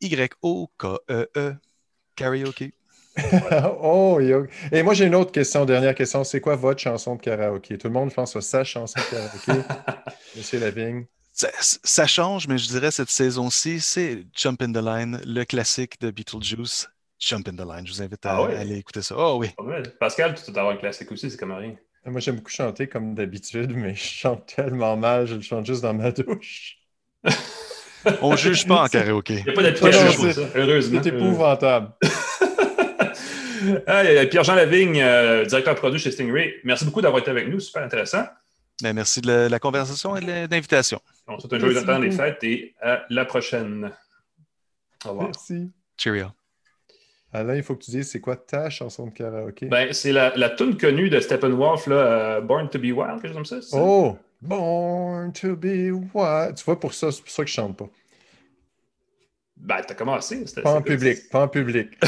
Y-O-K-E-E. 0.01 1.29
-E. 1.37 1.57
Karaoke. 2.15 2.73
oh, 3.81 4.21
Et 4.73 4.83
moi, 4.83 4.95
j'ai 4.95 5.07
une 5.07 5.15
autre 5.15 5.31
question, 5.31 5.65
dernière 5.65 5.95
question. 5.95 6.25
C'est 6.25 6.41
quoi 6.41 6.57
votre 6.57 6.81
chanson 6.81 7.15
de 7.15 7.21
karaoke? 7.21 7.79
Tout 7.79 7.87
le 7.87 7.93
monde, 7.93 8.11
je 8.11 8.15
pense, 8.15 8.35
a 8.35 8.41
sa 8.41 8.65
chanson 8.65 8.99
de 8.99 9.11
karaoke. 9.11 9.67
Monsieur 10.37 10.59
Lavigne. 10.59 11.07
Ça, 11.33 12.07
change, 12.07 12.47
mais 12.47 12.59
je 12.59 12.69
dirais 12.69 12.93
cette 12.93 13.11
saison-ci, 13.11 13.81
c'est 13.81 14.25
Jump 14.35 14.63
in 14.63 14.73
the 14.73 14.85
Line, 14.85 15.21
le 15.27 15.45
classique 15.45 16.01
de 16.01 16.13
Beetlejuice. 16.13 16.89
Jump 17.19 17.49
in 17.49 17.57
the 17.57 17.67
Line. 17.67 17.87
Je 17.87 17.93
vous 17.93 18.03
invite 18.03 18.25
à, 18.27 18.37
ah 18.37 18.47
aller 18.59 18.77
écouter 18.77 19.03
ça. 19.03 19.17
Oh 19.19 19.39
oui. 19.41 19.49
Pascal, 19.99 20.35
tu 20.35 20.51
dois 20.53 20.63
avoir 20.63 20.77
un 20.77 20.79
classique 20.79 21.11
aussi, 21.11 21.31
c'est 21.31 21.37
comme 21.37 21.53
rien. 21.53 21.75
Moi, 22.07 22.21
j'aime 22.21 22.37
beaucoup 22.37 22.51
chanter 22.51 22.87
comme 22.87 23.15
d'habitude, 23.15 23.73
mais 23.75 23.95
je 23.95 24.03
chante 24.03 24.55
tellement 24.55 24.97
mal, 24.97 25.27
je 25.27 25.35
le 25.37 25.41
chante 25.41 25.67
juste 25.67 25.83
dans 25.83 25.95
ma 25.95 26.13
douche. 26.13 26.79
On 28.23 28.33
ne 28.33 28.37
juge 28.37 28.67
pas 28.67 28.83
en 28.83 28.87
karaoké. 28.87 29.39
Il 29.39 29.45
n'y 29.45 29.51
a 29.51 29.55
pas 29.55 29.63
d'application 29.63 30.23
pour 30.23 30.33
ça, 30.33 30.43
heureusement. 30.55 31.01
C'est 31.03 31.11
épouvantable. 31.11 31.93
Pierre-Jean 34.31 34.55
Lavigne, 34.55 35.01
euh, 35.03 35.45
directeur 35.45 35.75
produit 35.75 35.99
chez 35.99 36.11
Stingray, 36.11 36.55
merci 36.65 36.85
beaucoup 36.85 37.01
d'avoir 37.01 37.23
été 37.23 37.31
avec 37.31 37.49
nous, 37.49 37.61
super 37.61 37.83
intéressant. 37.83 38.25
Ben, 38.83 38.93
merci 38.93 39.21
de 39.21 39.49
la, 39.49 39.59
conversation 39.59 40.17
et 40.17 40.21
de 40.21 40.51
l'invitation. 40.51 41.01
On 41.29 41.39
se 41.39 41.47
souhaite 41.47 41.55
un 41.55 41.59
joyeux 41.59 41.85
temps 41.85 42.01
des 42.01 42.11
fêtes 42.11 42.43
et 42.43 42.75
à 42.83 43.05
la 43.09 43.25
prochaine. 43.25 43.93
Au 45.05 45.11
revoir. 45.11 45.29
Merci. 45.29 45.71
Cheerio. 45.97 46.27
Alain, 47.33 47.57
il 47.57 47.63
faut 47.63 47.75
que 47.75 47.85
tu 47.85 47.91
dises 47.91 48.11
c'est 48.11 48.21
quoi 48.21 48.37
ta 48.37 48.71
chanson 48.71 49.07
de 49.07 49.13
karaoké? 49.13 49.67
Ben, 49.67 49.93
c'est 49.93 50.13
la, 50.13 50.33
la 50.37 50.51
tune 50.51 50.77
connue 50.77 51.09
de 51.09 51.21
Steppenwolf, 51.21 51.87
là, 51.87 51.97
euh, 51.97 52.41
Born 52.41 52.69
to 52.69 52.79
be 52.79 52.93
Wild, 52.93 53.21
quelque 53.21 53.29
chose 53.29 53.35
comme 53.35 53.45
ça? 53.45 53.77
Oh! 53.77 54.17
Born 54.45 55.33
to 55.33 55.57
be 55.57 55.91
wild. 56.13 56.57
Tu 56.57 56.65
vois, 56.65 56.79
pour 56.79 56.93
ça, 56.93 57.11
c'est 57.11 57.23
pour 57.23 57.31
ça 57.31 57.43
que 57.43 57.49
je 57.49 57.55
chante 57.55 57.77
pas. 57.79 57.89
Ben, 59.57 59.81
t'as 59.87 59.95
commencé. 59.95 60.45
Pas 60.63 60.75
en 60.75 60.83
public, 60.83 61.31
pas 61.31 61.43
en 61.43 61.49
public. 61.49 61.99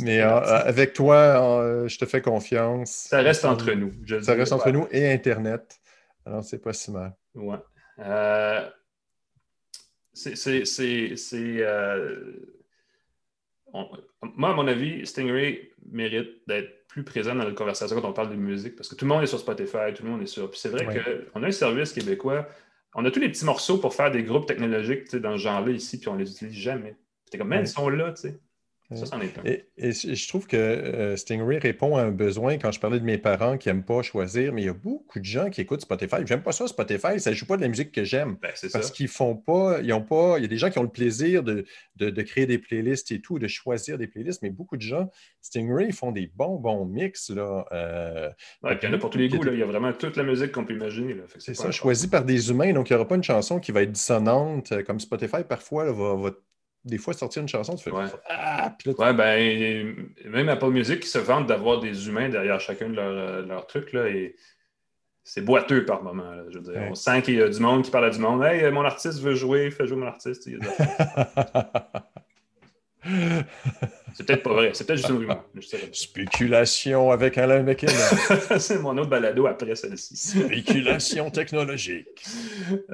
Mais 0.00 0.20
euh, 0.20 0.40
avec 0.40 0.92
toi, 0.92 1.16
euh, 1.16 1.88
je 1.88 1.98
te 1.98 2.06
fais 2.06 2.22
confiance. 2.22 2.90
Ça 2.90 3.20
reste 3.20 3.44
entre 3.44 3.72
nous. 3.72 3.92
ça 4.22 4.34
reste 4.34 4.52
entre 4.52 4.70
nous 4.70 4.86
et 4.90 5.12
Internet. 5.12 5.78
Alors, 6.24 6.44
c'est 6.44 6.58
pas 6.58 6.72
si 6.72 6.90
mal. 6.90 7.14
Ouais. 7.34 7.58
Euh, 7.98 8.68
c'est. 10.12 10.34
Moi, 13.72 14.50
à 14.50 14.54
mon 14.54 14.66
avis, 14.66 15.06
Stingray 15.06 15.70
mérite 15.90 16.42
d'être 16.46 16.86
plus 16.88 17.04
présent 17.04 17.34
dans 17.34 17.44
la 17.44 17.52
conversation 17.52 18.00
quand 18.00 18.08
on 18.08 18.12
parle 18.12 18.30
de 18.30 18.36
musique 18.36 18.76
parce 18.76 18.88
que 18.88 18.94
tout 18.94 19.04
le 19.04 19.10
monde 19.10 19.22
est 19.22 19.26
sur 19.26 19.38
Spotify, 19.38 19.92
tout 19.94 20.04
le 20.04 20.10
monde 20.10 20.22
est 20.22 20.26
sur. 20.26 20.50
Puis 20.50 20.60
c'est 20.60 20.68
vrai 20.68 20.86
qu'on 21.32 21.42
a 21.42 21.46
un 21.46 21.50
service 21.50 21.92
québécois. 21.92 22.48
On 22.94 23.04
a 23.04 23.10
tous 23.10 23.20
les 23.20 23.28
petits 23.28 23.44
morceaux 23.44 23.78
pour 23.78 23.94
faire 23.94 24.10
des 24.10 24.22
groupes 24.22 24.46
technologiques 24.46 25.14
dans 25.16 25.32
ce 25.32 25.42
genre-là 25.42 25.72
ici, 25.72 26.00
puis 26.00 26.08
on 26.08 26.16
les 26.16 26.30
utilise 26.30 26.54
jamais. 26.54 26.96
T'es 27.30 27.36
comme, 27.36 27.48
même, 27.48 27.64
ils 27.64 27.68
sont 27.68 27.88
là, 27.88 28.12
tu 28.12 28.22
sais. 28.22 28.40
Et, 29.44 29.64
je 29.78 30.28
trouve 30.28 30.46
que 30.46 30.56
euh, 30.56 31.16
Stingray 31.16 31.58
répond 31.58 31.96
à 31.96 32.02
un 32.02 32.12
besoin 32.12 32.56
quand 32.56 32.70
je 32.70 32.78
parlais 32.78 33.00
de 33.00 33.04
mes 33.04 33.18
parents 33.18 33.58
qui 33.58 33.68
n'aiment 33.68 33.84
pas 33.84 34.02
choisir, 34.02 34.52
mais 34.52 34.62
il 34.62 34.66
y 34.66 34.68
a 34.68 34.74
beaucoup 34.74 35.18
de 35.18 35.24
gens 35.24 35.50
qui 35.50 35.60
écoutent 35.60 35.80
Spotify. 35.80 36.18
J'aime 36.24 36.42
pas 36.42 36.52
ça, 36.52 36.68
Spotify, 36.68 37.18
ça 37.18 37.30
ne 37.30 37.34
joue 37.34 37.46
pas 37.46 37.56
de 37.56 37.62
la 37.62 37.68
musique 37.68 37.90
que 37.90 38.04
j'aime. 38.04 38.36
Ben, 38.40 38.52
parce 38.72 38.92
qu'ils 38.92 39.08
font 39.08 39.34
pas, 39.34 39.80
ils 39.82 39.92
ont 39.92 40.02
pas. 40.02 40.38
Il 40.38 40.42
y 40.42 40.44
a 40.44 40.48
des 40.48 40.56
gens 40.56 40.70
qui 40.70 40.78
ont 40.78 40.84
le 40.84 40.88
plaisir 40.88 41.42
de, 41.42 41.64
créer 42.22 42.46
des 42.46 42.58
playlists 42.58 43.10
et 43.10 43.20
tout, 43.20 43.40
de 43.40 43.48
choisir 43.48 43.98
des 43.98 44.06
playlists, 44.06 44.42
mais 44.42 44.50
beaucoup 44.50 44.76
de 44.76 44.82
gens, 44.82 45.10
Stingray, 45.42 45.86
ils 45.88 45.94
font 45.94 46.12
des 46.12 46.30
bons, 46.32 46.56
bons 46.56 46.84
mix. 46.84 47.30
Là, 47.30 47.66
euh, 47.72 48.30
il 48.64 48.78
y 48.84 48.86
en 48.86 48.92
a 48.92 48.98
pour 48.98 49.10
tous 49.10 49.18
les 49.18 49.28
goûts. 49.28 49.44
Il 49.46 49.58
y 49.58 49.62
a 49.62 49.66
vraiment 49.66 49.92
toute 49.92 50.16
la 50.16 50.22
musique 50.22 50.52
qu'on 50.52 50.64
peut 50.64 50.74
imaginer. 50.74 51.16
C'est 51.38 51.54
ça, 51.54 51.72
choisi 51.72 52.08
par 52.08 52.24
des 52.24 52.50
humains. 52.50 52.72
Donc, 52.72 52.88
il 52.90 52.92
n'y 52.92 52.96
aura 52.96 53.08
pas 53.08 53.16
une 53.16 53.24
chanson 53.24 53.58
qui 53.58 53.72
va 53.72 53.82
être 53.82 53.92
dissonante, 53.92 54.70
euh, 54.70 54.82
comme 54.82 55.00
Spotify 55.00 55.42
parfois 55.48 55.90
va, 55.90 56.14
va 56.14 56.30
des 56.86 56.98
fois 56.98 57.12
sortir 57.12 57.42
une 57.42 57.48
chanson, 57.48 57.74
tu 57.74 57.84
fais 57.84 57.90
ouais. 57.90 58.04
Ah! 58.28 58.74
ouais, 58.86 59.12
ben, 59.12 60.08
même 60.24 60.48
Apple 60.48 60.70
Music 60.70 61.00
qui 61.00 61.08
se 61.08 61.18
vante 61.18 61.46
d'avoir 61.46 61.80
des 61.80 62.08
humains 62.08 62.28
derrière 62.28 62.60
chacun 62.60 62.88
de 62.88 62.94
leurs 62.94 63.44
leur 63.44 63.66
trucs, 63.66 63.92
là, 63.92 64.08
et 64.08 64.36
c'est 65.24 65.44
boiteux 65.44 65.84
par 65.84 66.04
moment. 66.04 66.30
Là, 66.30 66.44
je 66.48 66.58
veux 66.58 66.72
dire. 66.72 66.80
On 66.88 66.94
sent 66.94 67.22
qu'il 67.22 67.34
y 67.34 67.42
a 67.42 67.48
du 67.48 67.58
monde 67.58 67.82
qui 67.82 67.90
parle 67.90 68.04
à 68.06 68.10
du 68.10 68.20
monde. 68.20 68.44
Hey, 68.44 68.70
mon 68.70 68.84
artiste 68.84 69.20
veut 69.20 69.34
jouer, 69.34 69.72
fais 69.72 69.86
jouer 69.86 69.98
mon 69.98 70.06
artiste. 70.06 70.48
c'est 74.14 74.26
peut-être 74.26 74.42
pas 74.44 74.52
vrai, 74.52 74.70
c'est 74.72 74.86
peut-être 74.86 74.98
juste 74.98 75.10
une 75.10 75.18
rumeur. 75.18 75.44
Spéculation 75.92 77.10
avec 77.10 77.36
Alain 77.36 77.64
McKenna. 77.64 77.92
c'est 78.60 78.78
mon 78.78 78.96
autre 78.96 79.10
balado 79.10 79.48
après 79.48 79.74
celle-ci. 79.74 80.16
Spéculation 80.16 81.30
technologique. 81.30 82.24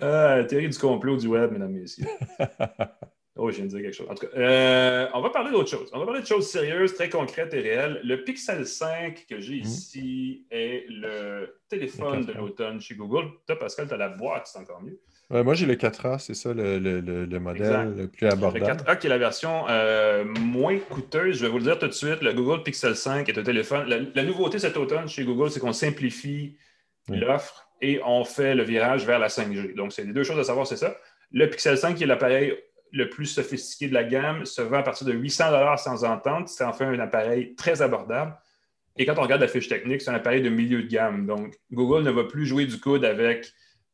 Ah, 0.00 0.42
théorie 0.48 0.70
du 0.70 0.78
complot 0.78 1.18
du 1.18 1.26
web, 1.26 1.52
mesdames 1.52 1.76
et 1.76 1.80
messieurs. 1.80 2.06
Oh, 3.36 3.50
je 3.50 3.56
viens 3.56 3.64
de 3.64 3.70
dire 3.70 3.80
quelque 3.80 3.94
chose. 3.94 4.08
En 4.10 4.14
tout 4.14 4.26
cas, 4.26 4.36
euh, 4.36 5.08
on 5.14 5.22
va 5.22 5.30
parler 5.30 5.50
d'autre 5.50 5.70
chose. 5.70 5.88
On 5.94 5.98
va 6.00 6.04
parler 6.04 6.20
de 6.20 6.26
choses 6.26 6.50
sérieuses, 6.50 6.94
très 6.94 7.08
concrètes 7.08 7.54
et 7.54 7.60
réelles. 7.60 8.00
Le 8.04 8.22
Pixel 8.24 8.66
5 8.66 9.24
que 9.26 9.40
j'ai 9.40 9.56
mhm. 9.56 9.62
ici 9.62 10.46
est 10.50 10.84
le 10.90 11.58
téléphone 11.70 12.26
de 12.26 12.32
l'automne 12.32 12.78
chez 12.82 12.94
Google. 12.94 13.30
Toi, 13.46 13.58
Pascal, 13.58 13.88
tu 13.88 13.94
as 13.94 13.96
la 13.96 14.10
boîte, 14.10 14.48
c'est 14.48 14.58
encore 14.58 14.82
mieux. 14.82 15.00
moi, 15.30 15.54
j'ai 15.54 15.64
le 15.64 15.76
4A, 15.76 16.18
c'est 16.18 16.34
ça 16.34 16.52
le, 16.52 16.78
modèle 17.38 17.94
le 17.96 18.06
plus 18.06 18.26
abordable. 18.26 18.66
Le 18.66 18.72
4A 18.74 18.98
qui 18.98 19.06
est 19.06 19.10
la 19.10 19.18
version 19.18 19.64
euh, 19.70 20.24
moins 20.24 20.78
coûteuse. 20.78 21.38
Je 21.38 21.46
vais 21.46 21.50
vous 21.50 21.58
le 21.58 21.64
dire 21.64 21.78
tout 21.78 21.88
de 21.88 21.92
suite. 21.92 22.20
Le 22.20 22.34
Google 22.34 22.62
Pixel 22.62 22.94
5 22.94 23.26
est 23.30 23.38
un 23.38 23.42
téléphone. 23.42 23.88
La, 24.14 24.24
nouveauté 24.24 24.58
cet 24.58 24.76
automne 24.76 25.08
chez 25.08 25.24
Google, 25.24 25.50
c'est 25.50 25.60
qu'on 25.60 25.72
simplifie 25.72 26.58
l'offre 27.08 27.66
et 27.80 27.98
on 28.04 28.24
fait 28.24 28.54
le 28.54 28.62
virage 28.62 29.06
vers 29.06 29.18
la 29.18 29.28
5G. 29.28 29.74
Donc, 29.74 29.94
c'est 29.94 30.04
les 30.04 30.12
deux 30.12 30.22
choses 30.22 30.38
à 30.38 30.44
savoir, 30.44 30.66
c'est 30.66 30.76
ça. 30.76 30.98
Le 31.30 31.48
Pixel 31.48 31.78
5 31.78 31.94
qui 31.94 32.02
est 32.02 32.06
l'appareil 32.06 32.54
le 32.92 33.08
plus 33.08 33.26
sophistiqué 33.26 33.88
de 33.88 33.94
la 33.94 34.04
gamme 34.04 34.44
se 34.44 34.60
vend 34.60 34.78
à 34.78 34.82
partir 34.82 35.06
de 35.06 35.12
800 35.12 35.76
sans 35.78 36.04
entente. 36.04 36.48
C'est 36.48 36.64
enfin 36.64 36.88
un 36.88 37.00
appareil 37.00 37.54
très 37.54 37.80
abordable. 37.80 38.36
Et 38.96 39.06
quand 39.06 39.14
on 39.18 39.22
regarde 39.22 39.40
la 39.40 39.48
fiche 39.48 39.68
technique, 39.68 40.02
c'est 40.02 40.10
un 40.10 40.14
appareil 40.14 40.42
de 40.42 40.50
milieu 40.50 40.82
de 40.82 40.88
gamme. 40.88 41.26
Donc, 41.26 41.56
Google 41.72 42.02
ne 42.02 42.10
va 42.10 42.24
plus 42.24 42.44
jouer 42.44 42.66
du 42.66 42.78
coude 42.78 43.04
avec 43.04 43.50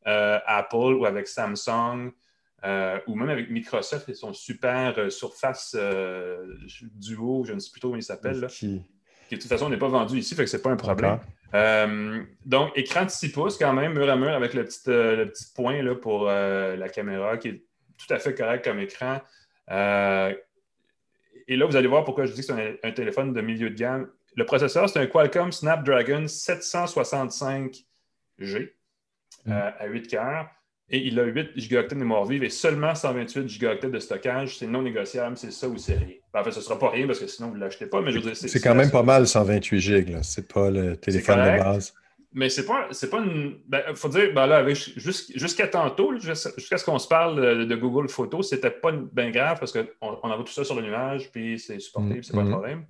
euh, 0.08 0.38
Apple 0.46 0.94
ou 0.94 1.06
avec 1.06 1.28
Samsung 1.28 2.10
euh, 2.64 2.98
ou 3.06 3.14
même 3.14 3.28
avec 3.28 3.50
Microsoft 3.50 4.08
et 4.08 4.14
son 4.14 4.32
super 4.32 4.98
euh, 4.98 5.10
Surface 5.10 5.76
Duo, 6.96 7.44
je 7.44 7.52
ne 7.52 7.60
sais 7.60 7.70
plus 7.70 7.80
trop 7.80 7.90
comment 7.90 8.00
il 8.00 8.02
s'appelle. 8.02 8.48
Qui... 8.48 8.82
de 9.30 9.36
toute 9.36 9.44
façon 9.44 9.68
n'est 9.68 9.76
pas 9.76 9.88
vendu 9.88 10.18
ici, 10.18 10.34
fait 10.34 10.42
que 10.42 10.50
ce 10.50 10.56
n'est 10.56 10.62
pas 10.62 10.70
un 10.70 10.76
problème. 10.76 11.20
donc, 12.44 12.72
écran 12.74 13.04
de 13.04 13.10
6 13.10 13.30
pouces 13.30 13.56
quand 13.56 13.72
même, 13.72 13.92
mur 13.92 14.10
à 14.10 14.16
mur 14.16 14.30
avec 14.30 14.54
le 14.54 14.64
petit, 14.64 14.80
le 14.86 15.26
petit 15.26 15.52
point 15.54 15.80
là, 15.82 15.94
pour 15.94 16.24
la 16.24 16.88
caméra 16.88 17.36
qui 17.36 17.48
est 17.48 17.67
tout 17.98 18.12
à 18.12 18.18
fait 18.18 18.34
correct 18.34 18.64
comme 18.64 18.80
écran. 18.80 19.20
Euh, 19.70 20.32
et 21.46 21.56
là, 21.56 21.66
vous 21.66 21.76
allez 21.76 21.88
voir 21.88 22.04
pourquoi 22.04 22.26
je 22.26 22.32
dis 22.32 22.40
que 22.40 22.46
c'est 22.46 22.80
un, 22.82 22.92
téléphone 22.92 23.32
de 23.32 23.40
milieu 23.40 23.70
de 23.70 23.74
gamme. 23.74 24.08
Le 24.36 24.44
processeur, 24.44 24.88
c'est 24.88 24.98
un 25.00 25.06
Qualcomm 25.06 25.50
Snapdragon 25.52 26.24
765G 26.24 27.82
mm. 28.40 29.52
euh, 29.52 29.70
à 29.78 29.86
8 29.86 30.08
cœurs. 30.08 30.48
Et 30.90 31.06
il 31.06 31.20
a 31.20 31.24
8 31.24 31.70
Go 31.70 31.82
de 31.82 31.94
mémoire 31.94 32.24
vive 32.24 32.42
et 32.44 32.48
seulement 32.48 32.94
128 32.94 33.60
Go 33.60 33.74
de 33.88 33.98
stockage. 33.98 34.56
C'est 34.56 34.66
non 34.66 34.80
négociable, 34.82 35.36
c'est 35.36 35.50
ça 35.52 35.68
ou 35.68 35.76
c'est 35.76 35.98
rien. 35.98 36.14
Ben, 36.32 36.40
en 36.40 36.44
fait, 36.44 36.52
ce 36.52 36.60
ne 36.60 36.64
sera 36.64 36.78
pas 36.78 36.88
rien 36.90 37.06
parce 37.06 37.18
que 37.18 37.26
sinon, 37.26 37.48
vous 37.48 37.56
ne 37.56 37.60
l'achetez 37.60 37.86
pas. 37.86 38.00
Mais 38.00 38.10
je 38.10 38.32
c'est 38.32 38.60
quand 38.60 38.74
même 38.74 38.90
pas 38.90 39.02
mal 39.02 39.26
128 39.26 40.04
Go. 40.04 40.22
Ce 40.22 40.40
n'est 40.40 40.46
pas 40.46 40.70
le 40.70 40.96
téléphone 40.96 41.38
de 41.38 41.58
base. 41.62 41.92
Mais 42.32 42.50
c'est 42.50 42.66
pas, 42.66 42.88
c'est 42.90 43.08
pas 43.08 43.20
une. 43.20 43.58
Ben, 43.66 43.94
faut 43.94 44.10
dire, 44.10 44.34
ben 44.34 44.46
là, 44.46 44.66
jusqu'à 44.74 45.66
tantôt, 45.66 46.14
jusqu'à 46.18 46.78
ce 46.78 46.84
qu'on 46.84 46.98
se 46.98 47.08
parle 47.08 47.66
de, 47.66 47.74
Google 47.74 48.08
Photos, 48.08 48.50
c'était 48.50 48.70
pas 48.70 48.92
bien 48.92 49.30
grave 49.30 49.58
parce 49.58 49.72
qu'on 49.72 49.86
on 50.00 50.30
envoie 50.30 50.44
tout 50.44 50.52
ça 50.52 50.62
sur 50.62 50.74
le 50.74 50.82
nuage, 50.82 51.30
puis 51.30 51.58
c'est 51.58 51.80
supporté, 51.80 52.20
c'est 52.22 52.34
pas 52.34 52.40
un 52.40 52.44
mm-hmm. 52.44 52.50
problème. 52.50 52.86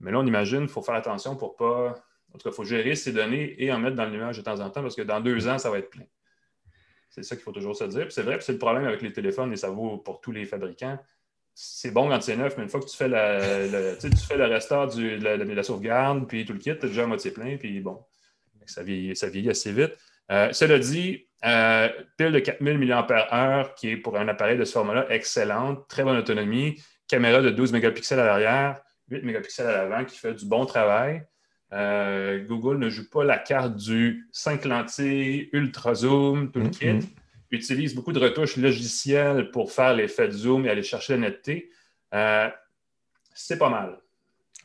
Mais 0.00 0.10
là, 0.10 0.18
on 0.20 0.26
imagine, 0.26 0.62
il 0.62 0.68
faut 0.68 0.82
faire 0.82 0.94
attention 0.94 1.36
pour 1.36 1.56
pas. 1.56 1.94
En 2.34 2.38
tout 2.38 2.44
cas, 2.44 2.50
il 2.50 2.54
faut 2.54 2.64
gérer 2.64 2.94
ces 2.94 3.12
données 3.12 3.62
et 3.62 3.70
en 3.70 3.78
mettre 3.78 3.94
dans 3.94 4.06
le 4.06 4.12
nuage 4.12 4.38
de 4.38 4.42
temps 4.42 4.58
en 4.58 4.70
temps 4.70 4.80
parce 4.80 4.96
que 4.96 5.02
dans 5.02 5.20
deux 5.20 5.46
ans, 5.48 5.58
ça 5.58 5.70
va 5.70 5.78
être 5.78 5.90
plein. 5.90 6.06
C'est 7.10 7.22
ça 7.22 7.36
qu'il 7.36 7.42
faut 7.42 7.52
toujours 7.52 7.76
se 7.76 7.84
dire. 7.84 8.10
c'est 8.10 8.22
vrai, 8.22 8.38
c'est 8.40 8.52
le 8.52 8.58
problème 8.58 8.86
avec 8.86 9.02
les 9.02 9.12
téléphones 9.12 9.52
et 9.52 9.56
ça 9.56 9.68
vaut 9.68 9.98
pour 9.98 10.22
tous 10.22 10.32
les 10.32 10.46
fabricants. 10.46 10.98
C'est 11.54 11.90
bon 11.90 12.08
quand 12.08 12.22
c'est 12.22 12.36
neuf, 12.36 12.56
mais 12.56 12.62
une 12.62 12.70
fois 12.70 12.80
que 12.80 12.86
tu 12.86 12.96
fais, 12.96 13.08
la, 13.08 13.96
tu 13.96 14.08
fais 14.16 14.38
le 14.38 14.46
restart 14.46 14.96
de 14.96 15.54
la, 15.54 15.62
sauvegarde, 15.62 16.26
puis 16.26 16.46
tout 16.46 16.54
le 16.54 16.58
kit, 16.58 16.70
tu 16.70 16.86
es 16.86 16.88
déjà 16.88 17.04
à 17.04 17.06
moitié 17.06 17.30
plein, 17.30 17.58
puis 17.58 17.80
bon 17.80 18.02
ça 18.72 18.82
vieillit, 18.82 19.50
assez 19.50 19.72
vite. 19.72 19.92
Euh, 20.30 20.52
cela 20.52 20.78
dit, 20.78 21.26
euh, 21.44 21.88
pile 22.16 22.32
de 22.32 22.38
4000 22.38 22.78
mAh, 22.78 23.74
qui 23.76 23.90
est 23.90 23.96
pour 23.96 24.16
un 24.16 24.28
appareil 24.28 24.56
de 24.56 24.64
ce 24.64 24.72
format-là 24.72 25.06
excellente, 25.10 25.88
très 25.88 26.04
bonne 26.04 26.16
autonomie, 26.16 26.80
caméra 27.08 27.42
de 27.42 27.50
12 27.50 27.72
mégapixels 27.72 28.20
à 28.20 28.26
l'arrière, 28.26 28.80
8 29.10 29.24
mégapixels 29.24 29.66
à 29.66 29.72
l'avant, 29.72 30.04
qui 30.04 30.16
fait 30.16 30.34
du 30.34 30.46
bon 30.46 30.64
travail. 30.64 31.24
Euh, 31.72 32.44
Google 32.44 32.78
ne 32.78 32.88
joue 32.88 33.08
pas 33.08 33.24
la 33.24 33.38
carte 33.38 33.76
du 33.76 34.28
5 34.32 34.64
lentilles, 34.64 35.48
ultra 35.52 35.94
zoom, 35.94 36.50
tout 36.50 36.60
le 36.60 36.66
mm-hmm. 36.66 37.00
kit. 37.00 37.08
Utilise 37.50 37.94
beaucoup 37.94 38.12
de 38.12 38.18
retouches 38.18 38.56
logicielles 38.56 39.50
pour 39.50 39.72
faire 39.72 39.94
l'effet 39.94 40.28
de 40.28 40.32
zoom 40.32 40.64
et 40.64 40.70
aller 40.70 40.82
chercher 40.82 41.14
la 41.14 41.18
netteté. 41.18 41.70
c'est 43.34 43.58
pas 43.58 43.68
mal. 43.68 43.98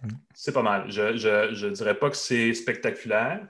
Mm. 0.04 0.08
C'est 0.34 0.54
pas 0.54 0.62
mal. 0.62 0.86
Je 0.90 1.66
ne 1.66 1.74
dirais 1.74 1.96
pas 1.96 2.10
que 2.10 2.16
c'est 2.16 2.54
spectaculaire, 2.54 3.46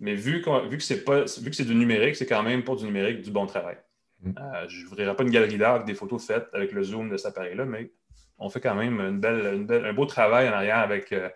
mais 0.00 0.14
vu, 0.14 0.44
vu 0.68 0.76
que 0.78 0.82
c'est 0.82 1.04
pas 1.04 1.24
vu 1.40 1.50
que 1.50 1.56
c'est 1.56 1.64
du 1.64 1.74
numérique, 1.74 2.16
c'est 2.16 2.26
quand 2.26 2.42
même 2.42 2.62
pour 2.62 2.76
du 2.76 2.84
numérique 2.84 3.22
du 3.22 3.30
bon 3.30 3.46
travail. 3.46 3.76
Mm. 4.22 4.32
Euh, 4.38 4.68
je 4.68 4.84
n'ouvrirai 4.84 5.14
pas 5.14 5.22
une 5.22 5.30
galerie 5.30 5.58
d'art 5.58 5.76
avec 5.76 5.86
des 5.86 5.94
photos 5.94 6.24
faites 6.24 6.48
avec 6.52 6.72
le 6.72 6.82
zoom 6.82 7.10
de 7.10 7.16
cet 7.16 7.26
appareil-là, 7.26 7.64
mais 7.64 7.92
on 8.38 8.48
fait 8.48 8.60
quand 8.60 8.74
même 8.74 9.00
une 9.00 9.20
belle, 9.20 9.66
un 9.70 9.92
beau 9.92 10.06
travail 10.06 10.48
en 10.48 10.52
arrière 10.52 10.78
avec 10.78 11.12
euh, 11.12 11.28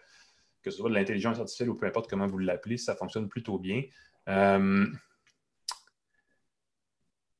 que 0.62 0.70
ce 0.70 0.78
soit 0.78 0.90
de 0.90 0.94
l'intelligence 0.94 1.38
artificielle 1.38 1.70
ou 1.70 1.74
peu 1.74 1.86
importe 1.86 2.08
comment 2.08 2.26
vous 2.26 2.38
l'appelez, 2.38 2.76
ça 2.76 2.94
fonctionne 2.94 3.28
plutôt 3.28 3.58
bien. 3.58 3.82
Euh, 4.28 4.86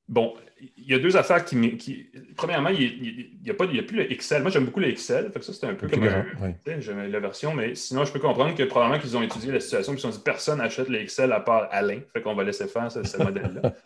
Bon, 0.09 0.35
il 0.77 0.91
y 0.91 0.95
a 0.95 0.99
deux 0.99 1.17
affaires 1.17 1.45
qui. 1.45 1.77
qui 1.77 2.11
premièrement, 2.37 2.69
il 2.69 3.31
n'y 3.43 3.51
a, 3.51 3.53
a, 3.53 3.83
plus 3.83 3.97
le 3.97 4.13
Excel. 4.13 4.43
Moi, 4.43 4.51
j'aime 4.51 4.65
beaucoup 4.65 4.81
le 4.81 4.89
Excel. 4.89 5.31
Fait 5.33 5.39
que 5.39 5.45
ça, 5.45 5.53
c'est 5.53 5.67
un 5.67 5.75
peu 5.75 5.89
comme 5.89 6.05
la 6.05 7.21
version, 7.21 7.55
mais 7.55 7.75
sinon, 7.75 8.05
je 8.05 8.13
peux 8.13 8.19
comprendre 8.19 8.55
que 8.55 8.63
probablement 8.65 9.01
qu'ils 9.01 9.17
ont 9.17 9.23
étudié 9.23 9.53
la 9.53 9.61
situation 9.61 9.93
et 9.93 9.97
qu'ils 9.97 10.07
ont 10.07 10.11
dit 10.11 10.21
personne 10.25 10.59
n'achète 10.59 10.89
le 10.89 11.01
Excel 11.01 11.33
à 11.33 11.41
part 11.41 11.69
Alain. 11.71 12.01
Fait 12.13 12.21
qu'on 12.21 12.35
va 12.35 12.45
laisser 12.45 12.67
faire 12.67 12.91
ce, 12.91 13.17
modèle-là. 13.23 13.75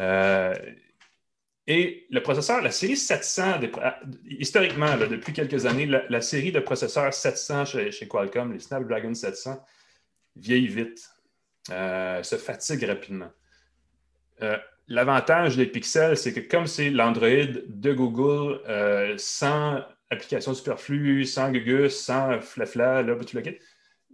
Euh, 0.00 0.54
et 1.66 2.06
le 2.10 2.20
processeur, 2.22 2.60
la 2.60 2.72
série 2.72 2.96
700, 2.96 3.60
historiquement, 4.26 4.96
depuis 4.96 5.32
quelques 5.32 5.64
années, 5.64 5.86
la, 5.86 6.20
série 6.20 6.50
de 6.50 6.58
processeurs 6.58 7.14
700 7.14 7.64
chez, 7.66 8.08
Qualcomm, 8.08 8.52
les 8.52 8.58
Snapdragon 8.58 9.14
700, 9.14 9.64
vieillit 10.34 10.66
vite, 10.66 11.08
euh, 11.70 12.22
se 12.24 12.36
fatigue 12.36 12.82
rapidement. 12.84 13.30
Euh, 14.42 14.58
L'avantage 14.92 15.56
des 15.56 15.64
pixels, 15.64 16.18
c'est 16.18 16.34
que 16.34 16.40
comme 16.40 16.66
c'est 16.66 16.90
l'Android 16.90 17.46
de 17.66 17.92
Google, 17.94 18.60
euh, 18.68 19.14
sans 19.16 19.80
application 20.10 20.52
superflue, 20.52 21.24
sans 21.24 21.50
Gugus, 21.50 21.96
sans 21.96 22.38
Flafla, 22.42 23.02
là, 23.02 23.14
tout 23.14 23.34
le 23.34 23.42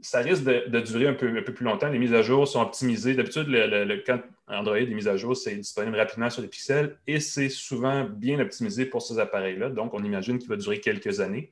ça 0.01 0.21
risque 0.21 0.45
de, 0.45 0.81
durer 0.81 1.09
un 1.09 1.15
peu, 1.15 1.37
un 1.37 1.43
peu, 1.43 1.53
plus 1.53 1.65
longtemps. 1.65 1.89
Les 1.89 1.99
mises 1.99 2.15
à 2.15 2.23
jour 2.23 2.47
sont 2.47 2.61
optimisées. 2.63 3.15
D'habitude, 3.15 3.47
le, 3.49 4.03
quand 4.07 4.21
Android 4.47 4.77
est 4.77 4.87
mis 4.87 5.09
à 5.09 5.17
jour, 5.17 5.37
c'est 5.37 5.57
disponible 5.57 5.97
rapidement 5.97 6.31
sur 6.31 6.43
les 6.43 6.49
pixels 6.49 6.97
et 7.09 7.19
c'est 7.19 7.49
souvent 7.49 8.05
bien 8.05 8.39
optimisé 8.39 8.87
pour 8.87 9.03
ces 9.03 9.19
appareils-là. 9.19 9.71
Donc, 9.71 9.95
on 9.95 10.05
imagine 10.05 10.39
qu'il 10.39 10.49
va 10.49 10.55
durer 10.55 10.79
quelques 10.79 11.19
années. 11.19 11.51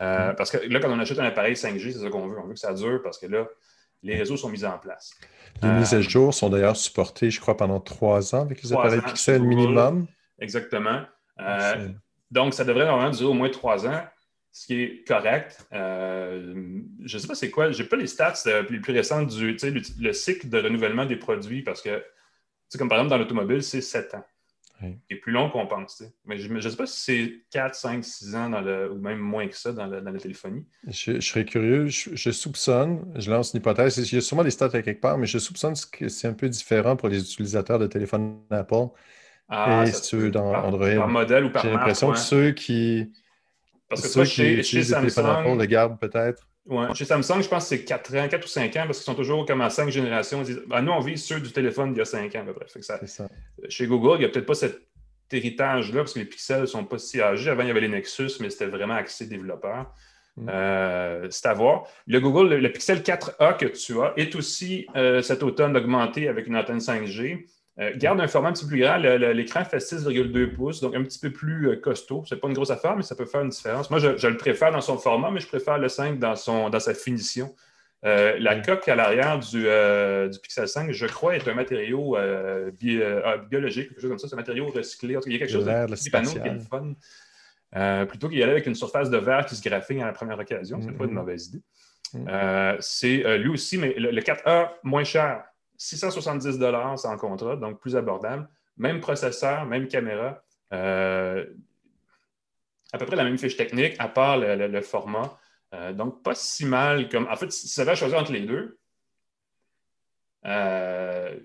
Euh, 0.00 0.32
mm. 0.32 0.36
Parce 0.36 0.50
que 0.50 0.56
là, 0.56 0.80
quand 0.80 0.90
on 0.90 0.98
achète 0.98 1.18
un 1.18 1.26
appareil 1.26 1.52
5G, 1.52 1.92
c'est 1.92 1.98
ça 1.98 2.08
qu'on 2.08 2.26
veut. 2.26 2.38
On 2.38 2.46
veut 2.46 2.54
que 2.54 2.58
ça 2.58 2.72
dure 2.72 3.02
parce 3.02 3.18
que 3.18 3.26
là, 3.26 3.46
les 4.02 4.16
réseaux 4.16 4.36
sont 4.36 4.48
mis 4.48 4.64
en 4.64 4.78
place. 4.78 5.14
Les 5.62 5.68
mises 5.68 5.94
à 5.94 5.98
euh, 5.98 6.02
jour 6.02 6.34
sont 6.34 6.50
d'ailleurs 6.50 6.76
supportées, 6.76 7.30
je 7.30 7.40
crois, 7.40 7.56
pendant 7.56 7.80
trois 7.80 8.34
ans 8.34 8.42
avec 8.42 8.62
les 8.62 8.72
appareils 8.72 9.00
pixels 9.00 9.42
minimum. 9.42 10.06
Exactement. 10.38 11.02
Euh, 11.40 11.88
donc, 12.30 12.54
ça 12.54 12.64
devrait 12.64 12.86
normalement 12.86 13.12
durer 13.12 13.30
au 13.30 13.34
moins 13.34 13.50
trois 13.50 13.86
ans 13.86 14.02
ce 14.52 14.66
qui 14.66 14.82
est 14.82 15.08
correct. 15.08 15.66
Euh, 15.72 16.54
je 17.04 17.16
ne 17.16 17.20
sais 17.20 17.26
pas 17.26 17.34
c'est 17.34 17.50
quoi, 17.50 17.72
je 17.72 17.82
n'ai 17.82 17.88
pas 17.88 17.96
les 17.96 18.06
stats 18.06 18.34
les 18.68 18.80
plus 18.80 18.92
récentes 18.92 19.28
du 19.28 19.56
le, 19.98 20.12
cycle 20.12 20.48
de 20.48 20.58
renouvellement 20.58 21.06
des 21.06 21.16
produits 21.16 21.62
parce 21.62 21.80
que, 21.80 22.04
comme 22.78 22.88
par 22.88 22.98
exemple 22.98 23.10
dans 23.10 23.18
l'automobile, 23.18 23.62
c'est 23.62 23.80
7 23.80 24.14
ans. 24.14 24.24
C'est 25.10 25.16
plus 25.16 25.32
long 25.32 25.50
qu'on 25.50 25.66
pense. 25.66 26.02
Mais 26.24 26.38
je 26.38 26.52
ne 26.52 26.60
sais 26.60 26.76
pas 26.76 26.86
si 26.86 27.00
c'est 27.00 27.32
4, 27.50 27.74
5, 27.74 28.04
6 28.04 28.34
ans 28.34 28.50
dans 28.50 28.60
le, 28.60 28.90
ou 28.90 28.98
même 28.98 29.18
moins 29.18 29.46
que 29.48 29.56
ça 29.56 29.72
dans, 29.72 29.86
la 29.86 30.12
téléphonie. 30.18 30.66
Je, 30.88 31.20
serais 31.20 31.44
curieux. 31.44 31.86
Je, 31.86 32.30
soupçonne, 32.30 33.12
je 33.16 33.30
lance 33.30 33.52
une 33.52 33.58
hypothèse. 33.58 33.98
Il 33.98 34.14
y 34.14 34.18
a 34.18 34.20
sûrement 34.20 34.44
des 34.44 34.50
stats 34.50 34.70
à 34.72 34.82
quelque 34.82 35.00
part, 35.00 35.18
mais 35.18 35.26
je 35.26 35.38
soupçonne 35.38 35.74
que 35.90 36.08
c'est 36.08 36.28
un 36.28 36.34
peu 36.34 36.48
différent 36.48 36.96
pour 36.96 37.08
les 37.08 37.20
utilisateurs 37.20 37.78
de 37.78 37.86
téléphone 37.86 38.38
Apple 38.50 38.88
ah, 39.48 39.84
et 39.86 39.92
ceux 39.92 40.30
dans 40.30 40.52
Android. 40.52 40.94
Par 40.94 41.08
modèle 41.08 41.44
ou 41.44 41.50
par 41.50 41.62
J'ai 41.62 41.70
l'impression 41.70 42.12
que 42.12 42.18
ceux 42.18 42.52
qui 42.52 43.12
parce 43.92 44.08
que 44.08 44.12
toi, 44.14 44.24
chez, 44.24 44.62
chez 44.62 44.84
Samsung. 44.84 45.58
le 45.58 45.66
garde 45.66 45.98
peut-être. 45.98 46.48
Ouais. 46.66 46.94
Chez 46.94 47.04
Samsung, 47.04 47.42
je 47.42 47.48
pense 47.48 47.64
que 47.64 47.76
c'est 47.76 47.84
4 47.84 48.16
ans, 48.16 48.28
4 48.28 48.44
ou 48.44 48.48
5 48.48 48.76
ans, 48.76 48.82
parce 48.86 48.98
qu'ils 48.98 49.04
sont 49.04 49.14
toujours 49.14 49.44
comme 49.46 49.60
à 49.60 49.70
5 49.70 49.88
générations. 49.90 50.42
Ben, 50.68 50.82
nous, 50.82 50.92
on 50.92 51.00
vit 51.00 51.18
ceux 51.18 51.40
du 51.40 51.50
téléphone 51.50 51.92
il 51.92 51.98
y 51.98 52.00
a 52.00 52.04
5 52.04 52.34
ans 52.36 52.40
à 52.40 52.44
peu 52.44 52.54
près. 52.54 52.66
ça, 52.82 53.00
Chez 53.68 53.86
Google, 53.86 54.16
il 54.16 54.20
n'y 54.20 54.24
a 54.26 54.28
peut-être 54.28 54.46
pas 54.46 54.54
cet 54.54 54.80
héritage-là, 55.32 56.00
parce 56.00 56.12
que 56.12 56.20
les 56.20 56.24
pixels 56.24 56.60
ne 56.60 56.66
sont 56.66 56.84
pas 56.84 56.98
si 56.98 57.20
âgés. 57.20 57.50
Avant, 57.50 57.62
il 57.62 57.68
y 57.68 57.70
avait 57.70 57.80
les 57.80 57.88
Nexus, 57.88 58.30
mais 58.40 58.50
c'était 58.50 58.66
vraiment 58.66 58.94
axé 58.94 59.26
développeur. 59.26 59.92
Mm. 60.36 60.48
Euh, 60.48 61.26
c'est 61.30 61.46
à 61.46 61.54
voir. 61.54 61.84
Le 62.06 62.20
Google, 62.20 62.54
le, 62.54 62.72
Pixel 62.72 63.00
4A 63.00 63.56
que 63.56 63.66
tu 63.66 64.00
as 64.00 64.12
est 64.16 64.34
aussi 64.36 64.86
euh, 64.94 65.20
cet 65.20 65.42
automne 65.42 65.76
augmenté 65.76 66.28
avec 66.28 66.46
une 66.46 66.56
antenne 66.56 66.78
5G. 66.78 67.46
Euh, 67.80 67.92
garde 67.96 68.20
un 68.20 68.28
format 68.28 68.50
un 68.50 68.52
petit 68.52 68.64
peu 68.64 68.70
plus 68.72 68.80
grand. 68.80 68.98
L'écran 68.98 69.64
fait 69.64 69.78
6,2 69.78 70.52
pouces, 70.52 70.80
donc 70.80 70.94
un 70.94 71.02
petit 71.02 71.18
peu 71.18 71.30
plus 71.30 71.70
euh, 71.70 71.76
costaud. 71.76 72.22
Ce 72.26 72.34
n'est 72.34 72.40
pas 72.40 72.48
une 72.48 72.54
grosse 72.54 72.70
affaire, 72.70 72.96
mais 72.96 73.02
ça 73.02 73.14
peut 73.14 73.24
faire 73.24 73.40
une 73.40 73.48
différence. 73.48 73.90
Moi, 73.90 73.98
je, 73.98 74.26
le 74.26 74.36
préfère 74.36 74.72
dans 74.72 74.82
son 74.82 74.98
format, 74.98 75.30
mais 75.30 75.40
je 75.40 75.46
préfère 75.46 75.78
le 75.78 75.88
5 75.88 76.18
dans, 76.18 76.36
son, 76.36 76.68
dans 76.68 76.80
sa 76.80 76.92
finition. 76.92 77.54
Euh, 78.04 78.36
la 78.38 78.60
coque 78.60 78.86
à 78.88 78.96
l'arrière 78.96 79.38
du, 79.38 79.66
Pixel 80.42 80.68
5, 80.68 80.92
je 80.92 81.06
crois, 81.06 81.36
est 81.36 81.48
un 81.48 81.54
matériau 81.54 82.16
biologique, 82.78 83.88
quelque 83.88 84.00
chose 84.00 84.10
comme 84.10 84.18
ça. 84.18 84.28
C'est 84.28 84.34
un 84.34 84.36
matériau 84.36 84.66
recyclé. 84.66 85.16
Il 85.24 85.32
y 85.32 85.36
a 85.36 85.38
quelque 85.38 85.52
chose 85.52 85.64
de 85.64 86.10
panneau 86.10 86.30
qui 86.30 86.38
est 86.38 86.68
fun. 86.68 88.04
plutôt 88.04 88.28
qu'il 88.28 88.38
y 88.38 88.42
aller 88.42 88.52
avec 88.52 88.66
une 88.66 88.74
surface 88.74 89.08
de 89.08 89.16
verre 89.16 89.46
qui 89.46 89.56
se 89.56 89.66
graphine 89.66 90.02
à 90.02 90.06
la 90.06 90.12
première 90.12 90.38
occasion. 90.38 90.82
Ce 90.82 90.88
n'est 90.88 90.92
pas 90.92 91.04
une 91.04 91.12
mm-hmm. 91.12 91.14
mauvaise 91.14 91.46
idée. 91.46 91.62
Mm. 92.12 92.76
c'est 92.80 93.38
lui 93.38 93.48
aussi, 93.48 93.78
mais 93.78 93.94
le 93.96 94.20
4A 94.20 94.72
moins 94.82 95.04
cher. 95.04 95.44
670 95.82 96.60
sans 96.96 97.16
contrat, 97.16 97.56
donc 97.56 97.80
plus 97.80 97.96
abordable. 97.96 98.48
Même 98.76 99.00
processeur, 99.00 99.66
même 99.66 99.88
caméra. 99.88 100.42
Euh, 100.72 101.44
à 102.92 102.98
peu 102.98 103.06
près 103.06 103.16
la 103.16 103.24
même 103.24 103.38
fiche 103.38 103.56
technique, 103.56 103.96
à 103.98 104.08
part 104.08 104.38
le, 104.38 104.80
format. 104.80 105.38
Euh, 105.74 105.92
donc, 105.92 106.22
pas 106.22 106.34
si 106.34 106.66
mal 106.66 107.08
comme. 107.08 107.26
En 107.28 107.36
fait, 107.36 107.50
si 107.50 107.68
ça 107.68 107.84
va 107.84 107.94
choisir 107.94 108.18
entre 108.18 108.32
les 108.32 108.42
deux, 108.42 108.78
euh, 110.46 111.36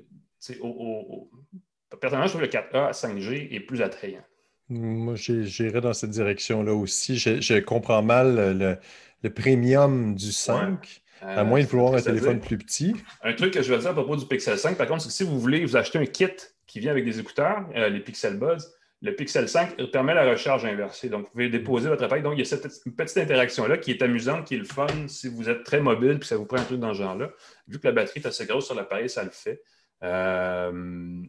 personnellement, 1.99 2.27
je 2.27 2.31
trouve 2.31 2.41
le 2.41 2.47
4A 2.47 2.88
à 2.88 2.91
5G 2.91 3.53
est 3.53 3.59
plus 3.59 3.81
attrayant. 3.81 4.23
Moi, 4.69 5.15
j'irais 5.15 5.81
dans 5.81 5.93
cette 5.93 6.11
direction-là 6.11 6.73
aussi. 6.73 7.17
Je, 7.17 7.59
comprends 7.59 8.03
mal 8.03 8.57
le, 8.57 8.77
le 9.23 9.33
premium 9.33 10.13
du 10.13 10.31
5. 10.31 11.01
À 11.22 11.43
moins 11.43 11.61
de 11.61 11.65
vouloir 11.65 11.95
un 11.95 12.01
téléphone 12.01 12.39
plus 12.39 12.57
petit. 12.57 12.95
Un 13.24 13.34
truc 13.34 13.53
que 13.53 13.61
je 13.61 13.74
veux 13.74 13.80
dire 13.80 13.89
à 13.89 13.93
propos 13.93 14.15
du 14.15 14.26
Pixel 14.26 14.57
5, 14.57 14.78
par 14.78 14.88
contre, 14.88 15.01
c'est 15.03 15.09
que 15.09 15.13
si 15.13 15.24
vous 15.24 15.39
voulez 15.39 15.63
vous 15.65 15.76
acheter 15.76 15.99
un 15.99 16.05
kit 16.05 16.28
qui 16.65 16.80
vient 16.80 16.91
avec 16.91 17.05
des 17.05 17.20
écouteurs, 17.20 17.65
euh, 17.76 17.89
les 17.89 17.99
Pixel 17.99 18.38
Buds, 18.38 18.63
le 19.01 19.15
Pixel 19.15 19.47
5 19.47 19.76
permet 19.91 20.15
la 20.15 20.28
recharge 20.28 20.65
inversée. 20.65 21.09
Donc, 21.09 21.26
vous 21.26 21.32
pouvez 21.32 21.49
déposer 21.49 21.88
votre 21.88 22.03
appareil. 22.03 22.24
Donc, 22.24 22.34
il 22.34 22.39
y 22.39 22.41
a 22.41 22.45
cette 22.45 22.68
petite 22.95 23.18
interaction-là 23.18 23.78
qui 23.78 23.91
est 23.91 24.01
amusante, 24.01 24.45
qui 24.45 24.55
est 24.55 24.59
le 24.59 24.65
fun 24.65 24.88
si 25.07 25.28
vous 25.28 25.49
êtes 25.49 25.63
très 25.63 25.80
mobile 25.80 26.13
et 26.13 26.20
que 26.20 26.26
ça 26.26 26.36
vous 26.36 26.45
prend 26.45 26.57
un 26.57 26.63
truc 26.63 26.80
dans 26.80 26.93
ce 26.93 26.99
genre-là. 26.99 27.30
Vu 27.68 27.80
que 27.80 27.88
la 27.88 27.93
batterie 27.93 28.22
est 28.22 28.28
assez 28.28 28.45
grosse 28.47 28.65
sur 28.65 28.76
l'appareil, 28.76 29.07
ça 29.07 29.24
le 29.24 29.30
fait. 29.30 29.61
Euh, 30.03 30.71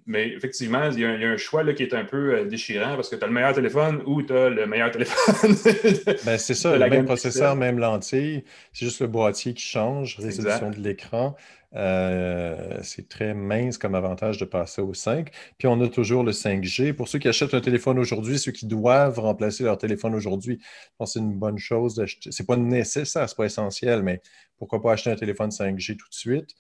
mais 0.05 0.29
effectivement, 0.29 0.91
il 0.91 1.01
y, 1.01 1.05
a, 1.05 1.09
un 1.09 1.37
choix 1.39 1.63
là, 1.63 1.73
qui 1.73 1.83
est 1.83 1.95
un 1.95 2.05
peu 2.05 2.35
euh, 2.35 2.45
déchirant 2.45 2.97
parce 2.97 3.09
que 3.09 3.17
tu 3.17 3.25
as 3.25 3.27
le 3.27 3.33
meilleur 3.33 3.55
téléphone 3.55 4.03
ou 4.05 4.23
tu 4.23 4.33
as 4.35 4.51
le 4.51 4.67
meilleur 4.67 4.91
téléphone. 4.91 5.55
ben, 6.27 6.37
c'est 6.37 6.55
ça, 6.55 6.77
le 6.77 6.91
même 6.91 7.07
processeur, 7.07 7.57
même 7.57 7.79
lentille. 7.79 8.45
C'est 8.73 8.85
juste 8.85 9.01
le 9.01 9.07
boîtier 9.07 9.55
qui 9.55 9.65
change, 9.65 10.19
résolution 10.19 10.71
de 10.71 10.77
l'écran. 10.77 11.35
Euh, 11.75 12.79
c'est 12.83 13.09
très 13.09 13.35
mince 13.35 13.77
comme 13.77 13.95
avantage 13.95 14.39
de 14.39 14.45
passer 14.45 14.83
au 14.83 14.95
5. 14.95 15.31
Puis 15.59 15.69
on 15.69 15.81
a 15.81 15.89
toujours 15.89 16.23
le 16.23 16.33
5G. 16.33 16.93
Pour 16.93 17.09
ceux 17.09 17.19
qui 17.19 17.29
achètent 17.29 17.55
un 17.55 17.61
téléphone 17.61 17.99
aujourd'hui, 17.99 18.39
ceux 18.39 18.53
qui 18.53 18.67
doivent 18.67 19.19
remplacer 19.19 19.65
leur 19.65 19.79
téléphone 19.79 20.15
aujourd'hui, 20.15 20.59
je 20.61 20.89
pense 20.99 21.15
que 21.15 21.19
c'est 21.19 21.25
une 21.25 21.39
bonne 21.39 21.59
chose 21.59 21.95
d'acheter. 21.95 22.33
C'est 22.33 22.47
pas 22.47 22.57
nécessaire, 22.57 23.29
c'est 23.29 23.37
pas 23.37 23.47
essentiel, 23.47 24.03
mais 24.03 24.21
pourquoi 24.59 24.83
pas 24.83 24.93
acheter 24.93 25.11
un 25.11 25.17
téléphone 25.17 25.51
5G 25.51 25.97
tout 25.97 26.09
de 26.09 26.15
suite? 26.15 26.55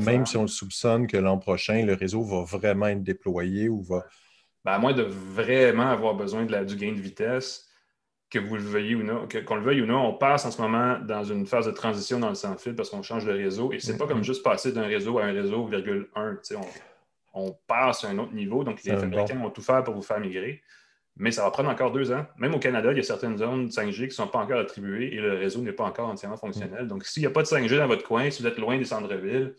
Même 0.00 0.26
si 0.26 0.36
on 0.36 0.42
le 0.42 0.48
soupçonne 0.48 1.06
que 1.06 1.16
l'an 1.16 1.38
prochain, 1.38 1.84
le 1.84 1.94
réseau 1.94 2.22
va 2.22 2.44
vraiment 2.44 2.86
être 2.86 3.02
déployé 3.02 3.68
ou 3.68 3.82
va. 3.82 4.04
Ben, 4.64 4.72
à 4.72 4.78
moins 4.78 4.92
de 4.92 5.02
vraiment 5.02 5.90
avoir 5.90 6.14
besoin 6.14 6.44
de 6.44 6.52
la, 6.52 6.64
du 6.64 6.76
gain 6.76 6.92
de 6.92 7.00
vitesse, 7.00 7.68
que 8.30 8.38
vous 8.38 8.54
le 8.54 8.62
veuillez 8.62 8.94
ou 8.94 9.02
non, 9.02 9.26
qu'on 9.46 9.56
le 9.56 9.62
veuille 9.62 9.82
ou 9.82 9.86
non, 9.86 10.06
on 10.06 10.14
passe 10.14 10.44
en 10.46 10.50
ce 10.50 10.60
moment 10.60 10.98
dans 11.00 11.24
une 11.24 11.46
phase 11.46 11.66
de 11.66 11.72
transition 11.72 12.18
dans 12.18 12.28
le 12.28 12.34
sans-fil 12.34 12.74
parce 12.74 12.88
qu'on 12.88 13.02
change 13.02 13.24
de 13.24 13.32
réseau. 13.32 13.72
Et 13.72 13.80
ce 13.80 13.92
n'est 13.92 13.98
pas 13.98 14.06
comme 14.06 14.20
mm-hmm. 14.20 14.24
juste 14.24 14.42
passer 14.42 14.72
d'un 14.72 14.86
réseau 14.86 15.18
à 15.18 15.24
un 15.24 15.32
réseau, 15.32 15.68
1. 16.14 16.38
On, 16.54 16.60
on 17.34 17.58
passe 17.66 18.04
à 18.04 18.08
un 18.08 18.18
autre 18.18 18.32
niveau. 18.32 18.64
Donc, 18.64 18.82
les 18.84 18.96
fabricants 18.96 19.36
vont 19.36 19.50
tout 19.50 19.62
faire 19.62 19.82
pour 19.82 19.94
vous 19.94 20.02
faire 20.02 20.20
migrer. 20.20 20.62
Mais 21.16 21.30
ça 21.30 21.42
va 21.42 21.50
prendre 21.50 21.68
encore 21.68 21.92
deux 21.92 22.10
ans. 22.10 22.26
Même 22.38 22.54
au 22.54 22.58
Canada, 22.58 22.90
il 22.90 22.96
y 22.96 23.00
a 23.00 23.02
certaines 23.02 23.36
zones 23.36 23.68
5G 23.68 23.96
qui 23.96 24.02
ne 24.04 24.10
sont 24.10 24.28
pas 24.28 24.38
encore 24.38 24.58
attribuées 24.58 25.14
et 25.14 25.20
le 25.20 25.34
réseau 25.34 25.60
n'est 25.60 25.72
pas 25.72 25.84
encore 25.84 26.08
entièrement 26.08 26.38
fonctionnel. 26.38 26.88
Donc, 26.88 27.04
s'il 27.04 27.22
n'y 27.22 27.26
a 27.26 27.30
pas 27.30 27.42
de 27.42 27.48
5G 27.48 27.76
dans 27.76 27.86
votre 27.86 28.06
coin, 28.06 28.30
si 28.30 28.42
vous 28.42 28.48
êtes 28.48 28.58
loin 28.58 28.78
des 28.78 28.84
centres-villes, 28.86 29.54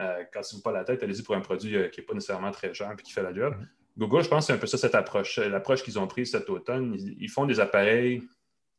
euh, 0.00 0.24
cassez-vous 0.32 0.62
pas 0.62 0.72
la 0.72 0.84
tête, 0.84 1.02
allez-y 1.02 1.22
pour 1.22 1.34
un 1.34 1.40
produit 1.40 1.76
euh, 1.76 1.88
qui 1.88 2.00
n'est 2.00 2.06
pas 2.06 2.14
nécessairement 2.14 2.50
très 2.50 2.72
cher 2.74 2.92
et 2.92 3.02
qui 3.02 3.12
fait 3.12 3.22
la 3.22 3.34
job. 3.34 3.54
Mm-hmm. 3.54 3.98
Google, 3.98 4.22
je 4.22 4.28
pense 4.28 4.44
que 4.44 4.46
c'est 4.48 4.52
un 4.52 4.58
peu 4.58 4.66
ça, 4.66 4.78
cette 4.78 4.94
approche. 4.94 5.38
Euh, 5.38 5.48
l'approche 5.48 5.82
qu'ils 5.82 5.98
ont 5.98 6.06
prise 6.06 6.30
cet 6.30 6.50
automne, 6.50 6.94
ils, 6.96 7.28
font 7.30 7.46
des 7.46 7.60
appareils 7.60 8.22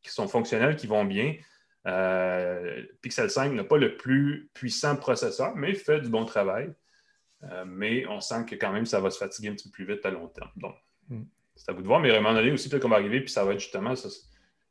qui 0.02 0.12
sont 0.12 0.28
fonctionnels, 0.28 0.76
qui 0.76 0.88
vont 0.88 1.04
bien. 1.04 1.36
Euh, 1.88 2.84
Pixel 3.02 3.30
5 3.30 3.52
n'a 3.52 3.64
pas 3.64 3.78
le 3.78 3.98
plus 3.98 4.50
puissant 4.54 4.96
processeur, 4.96 5.56
mais 5.56 5.74
fait 5.74 6.00
du 6.00 6.10
bon 6.10 6.24
travail. 6.24 6.74
mais 7.66 8.06
on 8.08 8.22
sent 8.22 8.46
que 8.46 8.56
quand 8.56 8.72
même, 8.72 8.86
ça 8.86 9.02
va 9.02 9.10
se 9.10 9.18
fatiguer 9.18 9.50
un 9.50 9.54
petit 9.54 9.70
peu 9.70 9.74
plus 9.74 9.86
vite 9.86 10.06
à 10.06 10.12
long 10.12 10.28
terme. 10.28 10.52
Donc, 10.56 10.76
mm. 11.10 11.24
C'est 11.60 11.72
à 11.72 11.74
vous 11.74 11.82
de 11.82 11.88
voir, 11.88 12.00
mais 12.00 12.10
à 12.12 12.18
un 12.18 12.22
moment 12.22 12.34
donné 12.34 12.52
aussi, 12.52 12.70
peut-être 12.70 12.84
qu'on 12.84 12.90
va 12.90 12.96
arriver, 12.96 13.20
puis 13.20 13.30
ça 13.30 13.44
va 13.44 13.52
être 13.52 13.60
justement, 13.60 13.94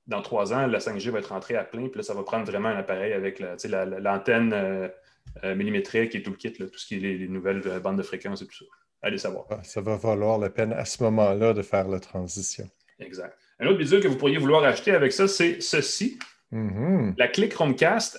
dans 0.06 0.22
trois 0.22 0.54
ans, 0.54 0.66
la 0.66 0.78
5G 0.78 1.10
va 1.10 1.18
être 1.18 1.28
rentrée 1.28 1.54
à 1.54 1.64
plein, 1.64 1.88
puis 1.88 1.98
là, 1.98 2.02
ça 2.02 2.14
va 2.14 2.22
prendre 2.22 2.46
vraiment 2.46 2.70
un 2.70 2.76
appareil 2.76 3.12
avec 3.12 3.40
l'antenne 3.40 4.52
euh, 4.54 4.88
euh, 5.44 5.54
millimétrique 5.54 6.14
et 6.14 6.22
tout 6.22 6.30
le 6.30 6.36
kit, 6.36 6.50
tout 6.50 6.66
ce 6.74 6.86
qui 6.86 6.96
est 6.96 6.98
les, 6.98 7.28
nouvelles 7.28 7.62
euh, 7.66 7.78
bandes 7.78 7.98
de 7.98 8.02
fréquences 8.02 8.40
et 8.40 8.46
tout 8.46 8.56
ça. 8.56 8.64
Allez 9.02 9.18
savoir. 9.18 9.44
Ah, 9.50 9.62
ça 9.62 9.82
va 9.82 9.96
valoir 9.96 10.38
la 10.38 10.48
peine 10.48 10.72
à 10.72 10.86
ce 10.86 11.02
moment-là 11.02 11.52
de 11.52 11.60
faire 11.60 11.88
la 11.88 12.00
transition. 12.00 12.68
Exact. 12.98 13.36
Un 13.60 13.66
autre 13.66 13.78
bidule 13.78 14.00
que 14.00 14.08
vous 14.08 14.16
pourriez 14.16 14.38
vouloir 14.38 14.64
acheter 14.64 14.92
avec 14.92 15.12
ça, 15.12 15.28
c'est 15.28 15.60
ceci. 15.60 16.18
Mm-hmm. 16.52 17.14
La 17.18 17.28
clé 17.28 17.50
Chromecast 17.50 18.18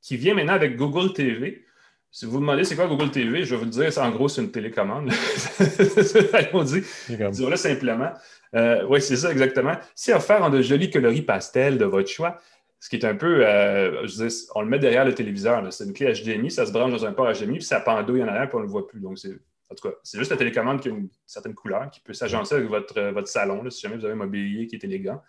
qui 0.00 0.16
vient 0.16 0.34
maintenant 0.34 0.54
avec 0.54 0.76
Google 0.76 1.12
TV. 1.12 1.64
Si 2.12 2.24
vous 2.24 2.32
vous 2.32 2.40
demandez 2.40 2.64
c'est 2.64 2.74
quoi 2.74 2.88
Google 2.88 3.10
TV, 3.12 3.44
je 3.44 3.54
vais 3.54 3.64
vous 3.64 3.70
dire, 3.70 3.92
c'est 3.92 4.00
en 4.00 4.10
gros, 4.10 4.28
c'est 4.28 4.42
une 4.42 4.50
télécommande. 4.50 5.10
on 6.52 6.64
dit, 6.64 6.82
disons-le 7.08 7.56
simplement. 7.56 8.12
Euh, 8.56 8.84
oui, 8.88 9.00
c'est 9.00 9.16
ça, 9.16 9.30
exactement. 9.30 9.74
C'est 9.94 10.12
offert 10.12 10.42
en 10.42 10.50
de 10.50 10.60
jolis 10.60 10.90
coloris 10.90 11.22
pastels 11.22 11.78
de 11.78 11.84
votre 11.84 12.08
choix, 12.08 12.40
ce 12.80 12.88
qui 12.88 12.96
est 12.96 13.04
un 13.04 13.14
peu, 13.14 13.46
euh, 13.46 14.08
je 14.08 14.26
dis, 14.26 14.46
on 14.56 14.62
le 14.62 14.68
met 14.68 14.80
derrière 14.80 15.04
le 15.04 15.14
téléviseur. 15.14 15.72
C'est 15.72 15.84
une 15.84 15.92
clé 15.92 16.12
HDMI, 16.12 16.50
ça 16.50 16.66
se 16.66 16.72
branche 16.72 16.90
dans 16.90 17.06
un 17.06 17.12
port 17.12 17.30
HDMI, 17.32 17.58
puis 17.58 17.66
ça 17.66 17.78
pendouille 17.78 18.24
en 18.24 18.28
arrière, 18.28 18.48
puis 18.48 18.56
on 18.56 18.60
ne 18.60 18.64
le 18.64 18.70
voit 18.70 18.88
plus. 18.88 18.98
Donc, 18.98 19.16
c'est, 19.16 19.38
en 19.70 19.74
tout 19.76 19.88
cas, 19.88 19.94
c'est 20.02 20.18
juste 20.18 20.32
la 20.32 20.36
télécommande 20.36 20.80
qui 20.80 20.88
a 20.88 20.90
une 20.90 21.08
certaine 21.26 21.54
couleur, 21.54 21.88
qui 21.90 22.00
peut 22.00 22.12
s'agencer 22.12 22.56
avec 22.56 22.68
votre, 22.68 23.00
votre 23.12 23.28
salon, 23.28 23.70
si 23.70 23.82
jamais 23.82 23.96
vous 23.96 24.04
avez 24.04 24.14
un 24.14 24.16
mobilier 24.16 24.66
qui 24.66 24.74
est 24.74 24.82
élégant 24.82 25.22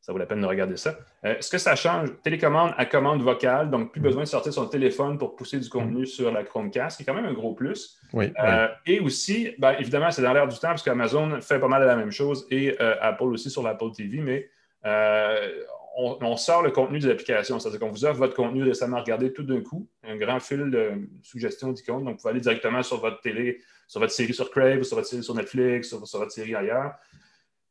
ça 0.00 0.12
vaut 0.12 0.18
la 0.18 0.26
peine 0.26 0.40
de 0.40 0.46
regarder 0.46 0.76
ça. 0.76 0.96
Euh, 1.24 1.34
ce 1.40 1.50
que 1.50 1.58
ça 1.58 1.74
change, 1.74 2.10
télécommande 2.22 2.72
à 2.76 2.86
commande 2.86 3.22
vocale, 3.22 3.70
donc 3.70 3.90
plus 3.90 4.00
mm. 4.00 4.04
besoin 4.04 4.22
de 4.22 4.28
sortir 4.28 4.52
son 4.52 4.66
téléphone 4.66 5.18
pour 5.18 5.34
pousser 5.34 5.58
du 5.58 5.68
contenu 5.68 6.02
mm. 6.02 6.06
sur 6.06 6.30
la 6.30 6.44
Chromecast, 6.44 6.96
qui 6.96 7.02
est 7.02 7.06
quand 7.06 7.14
même 7.14 7.26
un 7.26 7.32
gros 7.32 7.54
plus. 7.54 7.98
Oui, 8.12 8.32
euh, 8.42 8.68
Et 8.86 9.00
aussi, 9.00 9.54
ben, 9.58 9.74
évidemment, 9.78 10.10
c'est 10.10 10.22
dans 10.22 10.32
l'air 10.32 10.46
du 10.46 10.56
temps, 10.56 10.68
parce 10.68 10.82
qu'Amazon 10.82 11.40
fait 11.40 11.58
pas 11.58 11.68
mal 11.68 11.82
de 11.82 11.86
la 11.86 11.96
même 11.96 12.12
chose, 12.12 12.46
et 12.50 12.76
euh, 12.80 12.94
Apple 13.00 13.24
aussi 13.24 13.50
sur 13.50 13.62
l'Apple 13.62 13.90
TV, 13.92 14.18
mais 14.18 14.48
on, 15.96 16.36
sort 16.36 16.62
le 16.62 16.70
contenu 16.70 16.98
des 16.98 17.10
applications. 17.10 17.58
C'est-à-dire 17.58 17.80
qu'on 17.80 17.90
vous 17.90 18.04
offre 18.04 18.18
votre 18.18 18.34
contenu 18.34 18.62
récemment 18.62 19.00
regardé 19.00 19.32
tout 19.32 19.42
d'un 19.42 19.60
coup, 19.60 19.88
un 20.04 20.16
grand 20.16 20.40
fil 20.40 20.70
de 20.70 21.08
suggestions 21.22 21.72
d'icônes. 21.72 22.04
Donc, 22.04 22.16
vous 22.16 22.22
pouvez 22.22 22.30
aller 22.32 22.40
directement 22.40 22.82
sur 22.82 23.00
votre 23.00 23.20
télé, 23.20 23.60
sur 23.88 24.00
votre 24.00 24.12
série 24.12 24.34
sur 24.34 24.50
Crave, 24.50 24.82
sur 24.82 24.96
votre 24.96 25.08
série 25.08 25.22
sur 25.22 25.34
Netflix, 25.34 25.88
sur, 25.88 25.98
votre 25.98 26.30
série 26.30 26.54
ailleurs. 26.54 26.92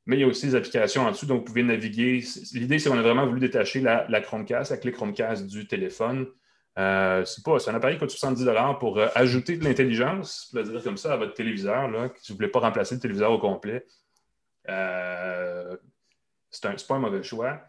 Mais 0.06 0.18
il 0.18 0.20
y 0.20 0.24
a 0.24 0.28
aussi 0.28 0.48
des 0.48 0.56
applications 0.56 1.02
en 1.04 1.12
dessous, 1.12 1.26
donc 1.26 1.40
vous 1.40 1.46
pouvez 1.46 1.64
naviguer. 1.64 2.24
L'idée, 2.54 2.78
c'est 2.78 2.90
qu'on 2.90 2.98
a 2.98 3.02
vraiment 3.02 3.26
voulu 3.26 3.40
détacher 3.40 3.82
la, 3.82 4.22
Chromecast, 4.22 4.72
la 4.72 4.78
clé 4.78 4.92
Chromecast 4.92 5.48
du 5.48 5.68
téléphone. 5.68 6.28
Euh, 6.78 7.24
c'est 7.26 7.44
pas, 7.44 7.58
c'est 7.58 7.72
un 7.72 7.76
appareil 7.76 7.96
qui 7.96 8.02
coûte 8.02 8.12
70 8.12 8.46
pour 8.80 9.00
euh, 9.00 9.08
ajouter 9.16 9.58
de 9.58 9.64
l'intelligence, 9.64 10.52
je 10.54 10.60
dire 10.60 10.84
comme 10.84 10.98
ça, 10.98 11.14
à 11.14 11.18
votre 11.18 11.34
téléviseur, 11.34 11.88
là, 11.88 12.10
si 12.20 12.32
vous 12.32 12.34
ne 12.34 12.38
voulez 12.38 12.52
pas 12.52 12.60
remplacer 12.60 12.96
le 12.96 13.02
téléviseur 13.02 13.32
au 13.32 13.40
complet. 13.40 13.86
Euh, 14.70 15.78
c'est, 16.52 16.66
un, 16.66 16.76
pas 16.88 16.96
un 16.96 17.00
mauvais 17.00 17.24
choix. 17.24 17.62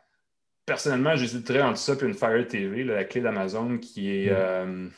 Personnellement, 0.66 1.14
j'hésiterais 1.14 1.62
entre 1.62 1.78
ça 1.78 1.94
et 1.94 2.04
une 2.04 2.14
Fire 2.14 2.46
TV, 2.48 2.84
la 2.84 3.04
clé 3.04 3.20
d'Amazon, 3.20 3.78
qui 3.78 4.10
est, 4.10 4.66
mm. 4.66 4.90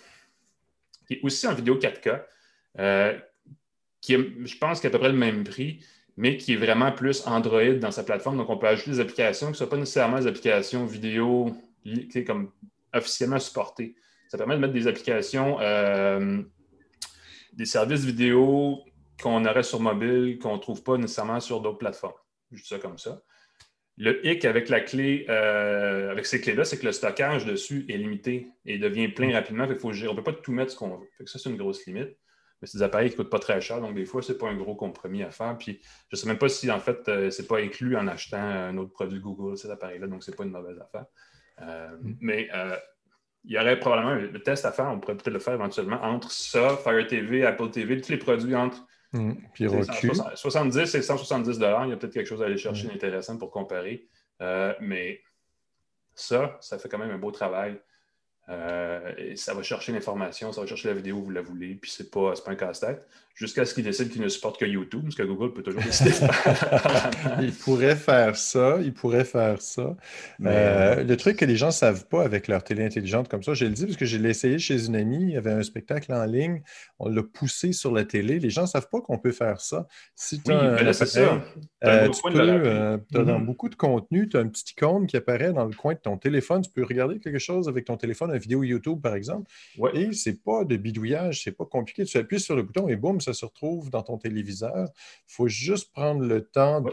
qui 1.07 1.15
est 1.15 1.21
aussi 1.23 1.47
en 1.47 1.55
vidéo 1.55 1.79
4K, 1.79 3.21
qui 4.01 4.15
est, 4.15 4.47
je 4.47 4.59
pense, 4.59 4.81
qu'à 4.81 4.91
peu 4.91 4.99
près 4.99 5.11
le 5.11 5.19
même 5.19 5.45
prix, 5.45 5.85
mais 6.19 6.37
qui 6.37 6.55
est 6.55 6.57
vraiment 6.57 6.91
plus 6.91 7.25
Android 7.27 7.75
dans 7.75 7.93
sa 7.93 8.03
plateforme. 8.03 8.39
Donc, 8.39 8.51
on 8.51 8.59
peut 8.59 8.67
ajouter 8.67 8.91
des 8.91 9.01
applications 9.01 9.47
qui 9.47 9.53
ne 9.53 9.57
sont 9.57 9.67
pas 9.69 9.77
nécessairement 9.77 10.19
des 10.19 10.27
applications 10.27 10.85
vidéo 10.85 11.53
comme 12.27 12.51
officiellement 12.93 13.39
supporté. 13.39 13.95
Ça 14.27 14.37
permet 14.37 14.57
de 14.57 14.61
mettre 14.61 14.73
des 14.73 14.89
applications, 14.89 15.61
euh, 15.61 16.43
des 17.53 17.65
services 17.67 18.05
vidéo 18.05 18.81
qu'on 19.23 19.45
aurait 19.47 19.63
sur 19.63 19.79
mobile, 19.79 20.41
qu'on 20.43 20.57
ne 20.57 20.61
trouve 20.61 20.83
pas 20.83 20.99
nécessairement 20.99 21.39
sur 21.39 21.61
d'autres 21.61 21.79
plateformes. 21.79 22.19
Juste 22.51 22.69
ça 22.69 22.79
comme 22.79 22.99
ça. 22.99 23.23
Le 23.97 24.27
hic 24.27 24.45
avec 24.45 24.71
la 24.71 24.81
clé, 24.81 25.25
euh, 25.29 26.11
avec 26.11 26.27
ces 26.27 26.41
clés-là, 26.41 26.65
c'est 26.65 26.81
que 26.81 26.87
le 26.87 26.93
stockage 26.93 27.47
dessus 27.47 27.87
est 27.89 27.97
limité 27.97 28.49
et 28.67 28.79
devient 28.79 29.07
plein 29.07 29.33
rapidement. 29.33 29.69
faut 29.79 29.91
on 29.91 29.93
ne 29.93 30.17
peut 30.17 30.25
pas 30.25 30.33
tout 30.33 30.53
mettre 30.53 30.73
ce 30.73 30.77
qu'on 30.77 30.97
veut. 30.97 31.27
ça, 31.27 31.39
c'est 31.39 31.49
une 31.49 31.57
grosse 31.57 31.87
limite. 31.87 32.17
Mais 32.61 32.67
c'est 32.67 32.79
des 32.79 32.85
appareils 32.85 33.09
qui 33.11 33.17
ne 33.17 33.23
coûtent 33.23 33.31
pas 33.31 33.39
très 33.39 33.61
cher, 33.61 33.81
donc 33.81 33.95
des 33.95 34.05
fois, 34.05 34.21
ce 34.21 34.33
n'est 34.33 34.39
pas 34.39 34.49
un 34.49 34.57
gros 34.57 34.75
compromis 34.75 35.23
à 35.23 35.31
faire. 35.31 35.57
Puis 35.59 35.81
je 35.83 36.17
ne 36.17 36.17
sais 36.17 36.27
même 36.27 36.39
pas 36.39 36.49
si 36.49 36.71
en 36.71 36.81
fait, 36.81 37.09
euh, 37.09 37.31
ce 37.31 37.43
n'est 37.43 37.49
pas 37.49 37.59
inclus 37.59 37.97
en 37.97 38.09
achetant 38.09 38.43
un 38.43 38.77
autre 38.79 38.93
produit 38.93 39.21
Google, 39.21 39.57
cet 39.57 39.71
appareil-là, 39.71 40.07
donc 40.07 40.23
ce 40.23 40.31
n'est 40.31 40.37
pas 40.37 40.45
une 40.45 40.51
mauvaise 40.51 40.79
affaire. 40.81 41.07
Euh, 41.63 41.97
mm. 42.01 42.17
Mais 42.21 42.49
euh, 42.55 42.77
il 43.45 43.53
y 43.53 43.59
aurait 43.59 43.79
probablement 43.79 44.11
un 44.11 44.39
test 44.41 44.65
à 44.65 44.73
faire. 44.73 44.87
On 44.87 45.01
pourrait 45.01 45.17
peut-être 45.17 45.33
le 45.33 45.39
faire 45.39 45.55
éventuellement 45.55 46.03
entre 46.03 46.31
ça, 46.31 46.77
Fire 46.77 47.07
TV, 47.07 47.45
Apple 47.45 47.71
TV, 47.71 48.01
tous 48.01 48.11
les 48.11 48.19
produits 48.19 48.55
entre 48.55 48.85
mm. 49.13 49.33
Puis 49.55 49.67
70 50.35 50.95
et 50.95 51.03
170 51.03 51.57
Il 51.57 51.61
y 51.61 51.65
a 51.65 51.97
peut-être 51.97 52.13
quelque 52.13 52.27
chose 52.27 52.43
à 52.43 52.47
aller 52.47 52.59
chercher 52.59 52.87
mm. 52.87 52.91
d'intéressant 52.91 53.39
pour 53.39 53.51
comparer. 53.51 54.07
Euh, 54.41 54.75
mais 54.81 55.21
ça, 56.15 56.57
ça 56.61 56.79
fait 56.79 56.89
quand 56.89 56.99
même 56.99 57.11
un 57.11 57.19
beau 57.19 57.31
travail. 57.31 57.81
Et 58.49 59.37
ça 59.37 59.55
va 59.55 59.63
chercher 59.63 59.93
l'information, 59.93 60.53
ça 60.53 60.61
va 60.61 60.67
chercher 60.67 60.89
la 60.89 60.95
vidéo 60.95 61.17
où 61.17 61.25
vous 61.25 61.31
la 61.31 61.43
voulez, 61.43 61.75
puis 61.75 61.91
c'est 61.91 62.11
pas, 62.11 62.33
pas 62.33 62.53
un 62.53 62.57
casse-tête 62.57 63.07
jusqu'à 63.39 63.65
ce 63.65 63.73
qu'ils 63.73 63.85
décident 63.85 64.11
qu'ils 64.11 64.21
ne 64.21 64.29
supportent 64.29 64.59
que 64.59 64.65
YouTube, 64.65 65.03
parce 65.05 65.15
que 65.15 65.23
Google 65.23 65.53
peut 65.53 65.63
toujours 65.63 65.83
décider. 65.83 66.11
il 67.41 67.53
pourrait 67.53 67.95
faire 67.95 68.37
ça, 68.37 68.79
il 68.83 68.93
pourrait 68.93 69.25
faire 69.25 69.63
ça. 69.63 69.97
Mais... 70.41 70.51
Euh, 70.53 71.05
le 71.05 71.17
truc 71.17 71.37
que 71.37 71.45
les 71.45 71.57
gens 71.57 71.69
ne 71.69 71.73
savent 71.73 72.07
pas 72.07 72.25
avec 72.25 72.49
leur 72.49 72.65
télé 72.65 72.85
intelligente 72.85 73.29
comme 73.29 73.45
ça, 73.45 73.55
je 73.55 73.65
le 73.65 73.71
dis 73.71 73.85
parce 73.85 73.97
que 73.97 74.05
j'ai 74.05 74.19
essayé 74.29 74.59
chez 74.59 74.87
une 74.87 74.97
amie, 74.97 75.23
il 75.23 75.31
y 75.31 75.37
avait 75.37 75.53
un 75.53 75.63
spectacle 75.63 76.13
en 76.13 76.25
ligne, 76.25 76.63
on 76.99 77.09
l'a 77.09 77.23
poussé 77.23 77.73
sur 77.73 77.93
la 77.93 78.05
télé. 78.05 78.41
Les 78.41 78.51
gens 78.51 78.63
ne 78.63 78.67
savent 78.67 78.89
pas 78.91 79.01
qu'on 79.01 79.19
peut 79.19 79.31
faire 79.31 79.61
ça. 79.61 79.87
Si 80.17 80.43
tu 80.43 80.51
as 80.51 80.83
oui, 80.83 80.95
ça. 80.95 81.41
Euh, 81.85 82.09
tu 82.09 82.21
peux, 82.23 82.41
euh, 82.41 82.99
dans 83.13 83.23
mm-hmm. 83.23 83.45
beaucoup 83.45 83.69
de 83.69 83.77
contenu, 83.77 84.29
tu 84.29 84.37
as 84.37 84.41
un 84.41 84.49
petit 84.49 84.73
icône 84.73 85.07
qui 85.07 85.17
apparaît 85.17 85.53
dans 85.53 85.65
le 85.65 85.75
coin 85.75 85.95
de 85.95 86.01
ton 86.01 86.19
téléphone. 86.19 86.63
Tu 86.63 86.71
peux 86.73 86.83
regarder 86.83 87.21
quelque 87.21 87.39
chose 87.39 87.69
avec 87.69 87.85
ton 87.85 87.97
téléphone, 87.97 88.33
une 88.33 88.39
vidéo 88.39 88.65
YouTube 88.65 89.01
par 89.01 89.15
exemple. 89.15 89.49
Et 89.95 90.13
ce 90.13 90.31
n'est 90.31 90.37
pas 90.37 90.65
de 90.65 90.77
bidouillage, 90.77 91.45
c'est 91.45 91.57
pas 91.57 91.67
compliqué. 91.67 92.05
Tu 92.05 92.19
appuies 92.19 92.41
sur 92.41 92.57
le 92.57 92.63
bouton 92.63 92.89
et 92.89 92.97
boum, 92.97 93.21
se 93.33 93.45
retrouve 93.45 93.91
dans 93.91 94.03
ton 94.03 94.19
téléviseur. 94.19 94.89
Il 95.29 95.33
faut 95.35 95.49
juste 95.49 95.93
prendre 95.93 96.23
le 96.23 96.45
temps 96.45 96.85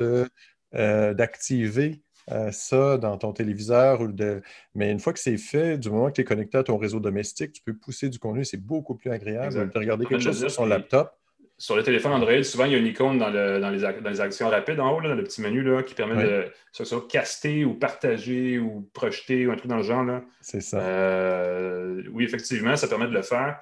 euh, 0.74 1.14
d'activer 1.14 2.02
euh, 2.32 2.52
ça 2.52 2.98
dans 2.98 3.18
ton 3.18 3.34
téléviseur. 3.34 4.02
Ou 4.02 4.12
de... 4.12 4.42
Mais 4.74 4.92
une 4.92 5.00
fois 5.00 5.14
que 5.14 5.20
c'est 5.20 5.38
fait, 5.38 5.78
du 5.78 5.90
moment 5.90 6.08
que 6.08 6.14
tu 6.14 6.22
es 6.22 6.26
connecté 6.26 6.58
à 6.58 6.64
ton 6.64 6.78
réseau 6.78 7.00
domestique, 7.00 7.54
tu 7.54 7.62
peux 7.62 7.76
pousser 7.76 8.10
du 8.10 8.20
contenu. 8.20 8.46
C'est 8.46 8.58
beaucoup 8.58 8.96
plus 8.96 9.12
agréable 9.12 9.72
de 9.72 9.80
regarder 9.80 10.06
quelque 10.06 10.24
chose 10.24 10.40
sur 10.40 10.52
son 10.52 10.66
laptop. 10.66 11.12
Sur 11.58 11.78
le 11.78 11.84
téléphone 11.84 12.12
Android, 12.12 12.44
souvent, 12.44 12.66
il 12.66 12.74
y 12.74 12.76
a 12.76 12.78
une 12.78 12.88
icône 12.88 13.18
dans, 13.18 13.30
les, 13.30 14.20
actions 14.20 14.50
rapides 14.50 14.80
en 14.82 14.98
haut, 14.98 15.02
dans 15.02 15.16
le 15.16 15.24
petit 15.24 15.42
menu 15.42 15.64
là, 15.64 15.84
qui 15.84 15.94
permet 15.94 16.22
de 16.22 16.52
soit, 16.74 17.08
caster 17.08 17.64
ou 17.64 17.76
partager 17.76 18.60
ou 18.60 18.90
projeter 18.94 19.48
ou 19.48 19.52
un 19.52 19.56
truc 19.56 19.70
dans 19.70 19.78
le 19.78 19.84
genre. 19.84 20.06
C'est 20.42 20.60
ça. 20.60 20.82
Euh, 20.82 22.04
oui, 22.12 22.26
effectivement, 22.26 22.76
ça 22.76 22.90
permet 22.90 23.08
de 23.08 23.14
le 23.14 23.22
faire. 23.22 23.58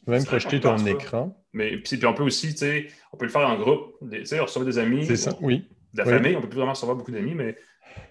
Tu 0.00 0.06
peux 0.06 0.12
même 0.12 0.24
projeter 0.24 0.60
ton 0.60 0.76
écran. 0.86 1.36
Mais 1.52 1.76
puis, 1.78 2.04
on 2.06 2.14
peut 2.14 2.22
aussi, 2.22 2.52
tu 2.52 2.58
sais, 2.58 2.86
on 3.12 3.16
peut 3.16 3.26
le 3.26 3.30
faire 3.30 3.48
en 3.48 3.58
groupe. 3.58 3.96
Tu 4.10 4.24
sais, 4.24 4.40
on 4.40 4.44
reçoit 4.44 4.64
des 4.64 4.78
amis. 4.78 5.06
C'est 5.06 5.16
ça, 5.16 5.36
oui. 5.40 5.68
De 5.92 5.98
la 5.98 6.04
famille, 6.04 6.36
on 6.36 6.40
peut 6.40 6.48
plus 6.48 6.58
vraiment 6.58 6.72
recevoir 6.72 6.96
beaucoup 6.96 7.10
d'amis, 7.10 7.34
mais 7.34 7.56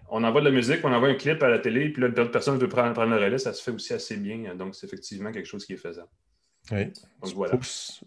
on 0.09 0.23
envoie 0.23 0.41
de 0.41 0.45
la 0.45 0.51
musique, 0.51 0.79
on 0.83 0.91
envoie 0.91 1.09
un 1.09 1.15
clip 1.15 1.41
à 1.43 1.49
la 1.49 1.59
télé, 1.59 1.89
puis 1.89 2.01
là, 2.01 2.09
d'autres 2.09 2.31
personne 2.31 2.57
veut 2.57 2.67
prendre, 2.67 2.93
prendre 2.93 3.15
le 3.15 3.23
relais, 3.23 3.37
ça 3.37 3.53
se 3.53 3.63
fait 3.63 3.71
aussi 3.71 3.93
assez 3.93 4.17
bien. 4.17 4.53
Donc, 4.55 4.75
c'est 4.75 4.87
effectivement 4.87 5.31
quelque 5.31 5.45
chose 5.45 5.65
qui 5.65 5.73
est 5.73 5.77
faisable. 5.77 6.09
Oui. 6.71 6.85
Donc, 7.21 7.33
voilà. 7.35 7.57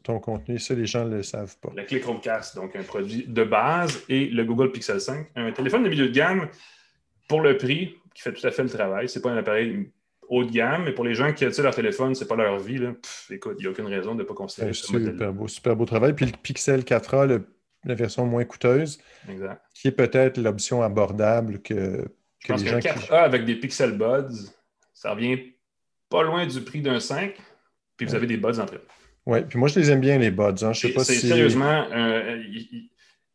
ton 0.02 0.20
contenu, 0.20 0.58
ça, 0.58 0.74
les 0.74 0.86
gens 0.86 1.04
ne 1.04 1.16
le 1.16 1.22
savent 1.22 1.56
pas. 1.58 1.70
La 1.74 1.84
clé 1.84 2.00
Chromecast, 2.00 2.54
donc 2.54 2.76
un 2.76 2.82
produit 2.82 3.24
de 3.26 3.44
base, 3.44 4.02
et 4.08 4.26
le 4.26 4.44
Google 4.44 4.72
Pixel 4.72 5.00
5, 5.00 5.28
un 5.36 5.52
téléphone 5.52 5.84
de 5.84 5.88
milieu 5.88 6.08
de 6.08 6.12
gamme 6.12 6.48
pour 7.28 7.40
le 7.40 7.56
prix 7.56 7.96
qui 8.14 8.22
fait 8.22 8.32
tout 8.32 8.46
à 8.46 8.50
fait 8.50 8.62
le 8.62 8.68
travail. 8.68 9.08
Ce 9.08 9.18
n'est 9.18 9.22
pas 9.22 9.30
un 9.30 9.38
appareil 9.38 9.90
haut 10.28 10.44
de 10.44 10.50
gamme, 10.50 10.84
mais 10.84 10.92
pour 10.92 11.04
les 11.04 11.14
gens 11.14 11.32
qui 11.32 11.44
ont 11.44 11.50
leur 11.62 11.74
téléphone, 11.74 12.14
c'est 12.14 12.28
pas 12.28 12.36
leur 12.36 12.58
vie. 12.58 12.78
Là. 12.78 12.92
écoute, 13.30 13.56
il 13.58 13.62
n'y 13.62 13.66
a 13.66 13.70
aucune 13.70 13.86
raison 13.86 14.14
de 14.14 14.22
ne 14.22 14.26
pas 14.26 14.34
considérer 14.34 14.72
ça. 14.72 14.86
Super 14.86 15.32
beau, 15.32 15.48
super 15.48 15.76
beau 15.76 15.84
travail. 15.84 16.14
Puis 16.14 16.26
le 16.26 16.32
Pixel 16.42 16.80
4A, 16.82 17.42
la 17.84 17.94
version 17.94 18.26
moins 18.26 18.44
coûteuse, 18.44 18.98
qui 19.74 19.88
est 19.88 19.92
peut-être 19.92 20.38
l'option 20.38 20.82
abordable 20.82 21.60
que, 21.60 22.06
que 22.44 22.52
les 22.52 22.66
gens. 22.66 22.78
4A 22.78 23.22
avec 23.22 23.44
des 23.44 23.56
Pixel 23.56 23.92
Buds, 23.92 24.50
ça 24.94 25.12
revient 25.12 25.38
pas 26.08 26.22
loin 26.22 26.46
du 26.46 26.60
prix 26.60 26.80
d'un 26.80 27.00
5, 27.00 27.34
puis 27.96 28.06
vous 28.06 28.14
avez 28.14 28.26
des 28.26 28.36
buds 28.36 28.58
entre 28.58 28.74
eux. 28.74 28.86
Oui, 29.24 29.40
puis 29.48 29.58
moi 29.58 29.68
je 29.68 29.78
les 29.78 29.90
aime 29.90 30.00
bien 30.00 30.18
les 30.18 30.30
buds. 30.30 30.54
Hein. 30.62 30.72
Je 30.72 30.80
sais 30.80 30.92
pas 30.92 31.04
si... 31.04 31.14
Sérieusement, 31.16 31.86
euh, 31.92 32.42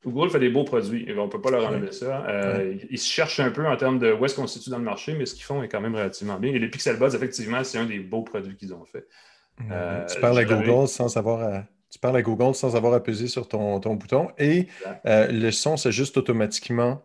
Google 0.07 0.29
fait 0.29 0.39
des 0.39 0.49
beaux 0.49 0.63
produits 0.63 1.03
et 1.07 1.17
on 1.17 1.25
ne 1.25 1.29
peut 1.29 1.41
pas 1.41 1.51
leur 1.51 1.67
enlever 1.67 1.91
ça. 1.91 2.25
Euh, 2.27 2.75
ils 2.89 2.97
se 2.97 3.11
cherchent 3.11 3.39
un 3.39 3.51
peu 3.51 3.65
en 3.65 3.75
termes 3.75 3.99
de 3.99 4.13
où 4.13 4.23
est-ce 4.25 4.35
qu'on 4.35 4.47
se 4.47 4.57
situe 4.57 4.69
dans 4.69 4.77
le 4.77 4.83
marché, 4.83 5.13
mais 5.13 5.25
ce 5.25 5.35
qu'ils 5.35 5.43
font 5.43 5.61
est 5.61 5.67
quand 5.67 5.81
même 5.81 5.95
relativement 5.95 6.39
bien. 6.39 6.53
Et 6.53 6.59
les 6.59 6.69
Pixel 6.69 6.97
Buds, 6.97 7.13
effectivement, 7.13 7.63
c'est 7.63 7.77
un 7.77 7.85
des 7.85 7.99
beaux 7.99 8.21
produits 8.21 8.55
qu'ils 8.55 8.73
ont 8.73 8.85
fait. 8.85 9.05
Euh, 9.69 10.05
tu 10.05 10.19
parles 10.21 10.37
à 10.39 10.45
Google 10.45 10.87
sans 10.87 11.09
savoir 11.09 11.41
à... 11.41 11.63
Tu 11.89 11.99
parles 11.99 12.17
à 12.17 12.21
Google 12.21 12.53
sans 12.53 12.75
avoir 12.75 12.93
à 12.93 13.01
peser 13.01 13.27
sur 13.27 13.47
ton, 13.47 13.79
ton 13.79 13.95
bouton 13.95 14.29
et 14.37 14.67
euh, 15.05 15.31
le 15.31 15.51
son 15.51 15.77
s'ajuste 15.77 16.17
automatiquement 16.17 17.01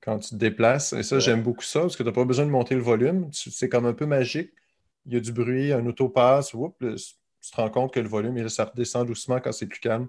quand 0.00 0.18
tu 0.18 0.30
te 0.30 0.34
déplaces. 0.34 0.92
Et 0.92 1.04
ça, 1.04 1.20
j'aime 1.20 1.42
beaucoup 1.42 1.62
ça 1.62 1.80
parce 1.82 1.96
que 1.96 2.02
tu 2.02 2.08
n'as 2.08 2.14
pas 2.14 2.24
besoin 2.24 2.44
de 2.44 2.50
monter 2.50 2.74
le 2.74 2.82
volume. 2.82 3.28
C'est 3.32 3.68
comme 3.68 3.86
un 3.86 3.92
peu 3.92 4.06
magique. 4.06 4.50
Il 5.06 5.14
y 5.14 5.16
a 5.16 5.20
du 5.20 5.32
bruit, 5.32 5.72
un 5.72 5.86
autopass, 5.86 6.50
tu 6.50 7.50
te 7.50 7.56
rends 7.56 7.70
compte 7.70 7.94
que 7.94 8.00
le 8.00 8.08
volume, 8.08 8.36
il, 8.36 8.50
ça 8.50 8.64
redescend 8.64 9.06
doucement 9.06 9.38
quand 9.38 9.52
c'est 9.52 9.66
plus 9.66 9.80
calme. 9.80 10.08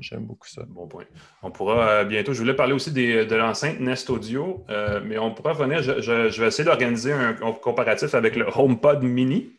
J'aime 0.00 0.24
beaucoup 0.24 0.48
ça. 0.48 0.62
Bon 0.68 0.86
point. 0.86 1.04
On 1.42 1.50
pourra 1.50 1.88
euh, 1.88 2.04
bientôt, 2.04 2.32
je 2.32 2.38
voulais 2.38 2.54
parler 2.54 2.72
aussi 2.72 2.92
de 2.92 3.34
l'enceinte 3.34 3.80
Nest 3.80 4.10
Audio, 4.10 4.64
euh, 4.68 5.00
mais 5.04 5.18
on 5.18 5.32
pourra 5.32 5.52
revenir, 5.52 5.82
je, 5.82 6.40
vais 6.40 6.48
essayer 6.48 6.64
d'organiser 6.64 7.12
un, 7.12 7.34
comparatif 7.52 8.14
avec 8.14 8.36
le 8.36 8.46
HomePod 8.54 9.02
Mini 9.02 9.52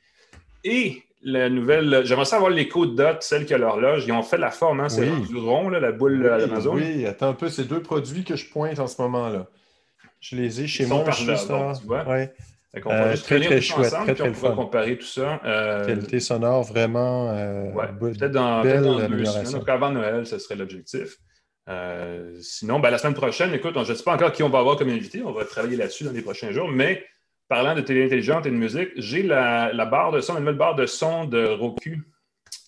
et 0.64 1.04
la 1.24 1.50
nouvelle, 1.50 2.04
j'aimerais 2.06 2.26
savoir 2.26 2.52
l'écho 2.52 2.86
Dot, 2.86 3.18
celle 3.22 3.46
qui 3.46 3.54
a 3.54 3.58
l'horloge. 3.58 4.06
Ils 4.06 4.14
ont 4.14 4.22
fait 4.22 4.38
la 4.38 4.52
forme, 4.52 4.82
hein, 4.82 4.90
c'est 4.90 5.10
du 5.28 5.36
rond, 5.36 5.70
la 5.70 5.92
boule 5.92 6.22
oui, 6.24 6.44
Amazon. 6.44 6.76
Oui, 6.76 7.06
attends 7.06 7.30
un 7.30 7.34
peu, 7.34 7.50
c'est 7.50 7.66
deux 7.66 7.82
produits 7.82 8.24
que 8.24 8.36
je 8.36 8.48
pointe 8.48 8.80
en 8.80 8.88
ce 8.88 9.02
moment-là. 9.02 9.48
Je 10.20 10.36
les 10.36 10.62
ai 10.62 10.68
chez 10.68 10.86
moi. 10.86 11.04
là, 11.04 11.74
tu 11.80 11.88
vois. 11.88 12.06
On 12.86 12.90
va 12.90 12.96
euh, 12.96 13.12
juste 13.12 13.26
très, 13.26 13.40
très 13.40 13.62
chouette, 13.62 13.94
ensemble, 13.94 14.16
très, 14.16 14.32
très 14.32 14.50
on 14.50 14.56
comparer 14.56 14.98
tout 14.98 15.06
ça. 15.06 15.42
Euh, 15.46 15.86
Qualité 15.86 16.20
sonore 16.20 16.64
vraiment 16.64 17.32
euh, 17.32 17.72
peut-être 18.00 18.32
dans, 18.32 18.62
belle 18.62 18.84
peut 18.84 19.72
avant 19.72 19.92
Noël, 19.92 20.26
ce 20.26 20.38
serait 20.38 20.56
l'objectif. 20.56 21.18
sinon, 22.42 22.80
ben, 22.80 22.90
la 22.90 22.98
semaine 22.98 23.14
prochaine, 23.14 23.54
écoute, 23.54 23.74
je 23.84 23.92
ne 23.92 23.98
sais 23.98 24.04
pas 24.04 24.14
encore 24.14 24.32
qui 24.32 24.44
on 24.44 24.50
va 24.50 24.60
avoir 24.60 24.78
comme 24.78 24.90
invité. 24.90 25.22
On 25.24 25.32
va 25.32 25.46
travailler 25.46 25.78
là-dessus 25.78 26.04
dans 26.04 26.12
les 26.12 26.22
prochains 26.22 26.52
jours. 26.52 26.70
Mais 26.70 27.06
parlant 27.48 27.76
de 27.76 27.82
télé 27.82 28.06
intelligente 28.06 28.46
et 28.46 28.52
de 28.52 28.56
musique, 28.56 28.90
j'ai 28.98 29.24
la, 29.24 29.72
barre 29.86 30.12
de 30.12 30.22
son, 30.22 30.34
la 30.34 30.42
nouvelle 30.42 30.56
barre 30.56 30.76
de 30.76 30.86
son 30.86 31.26
de 31.26 31.46
Roku. 31.46 32.02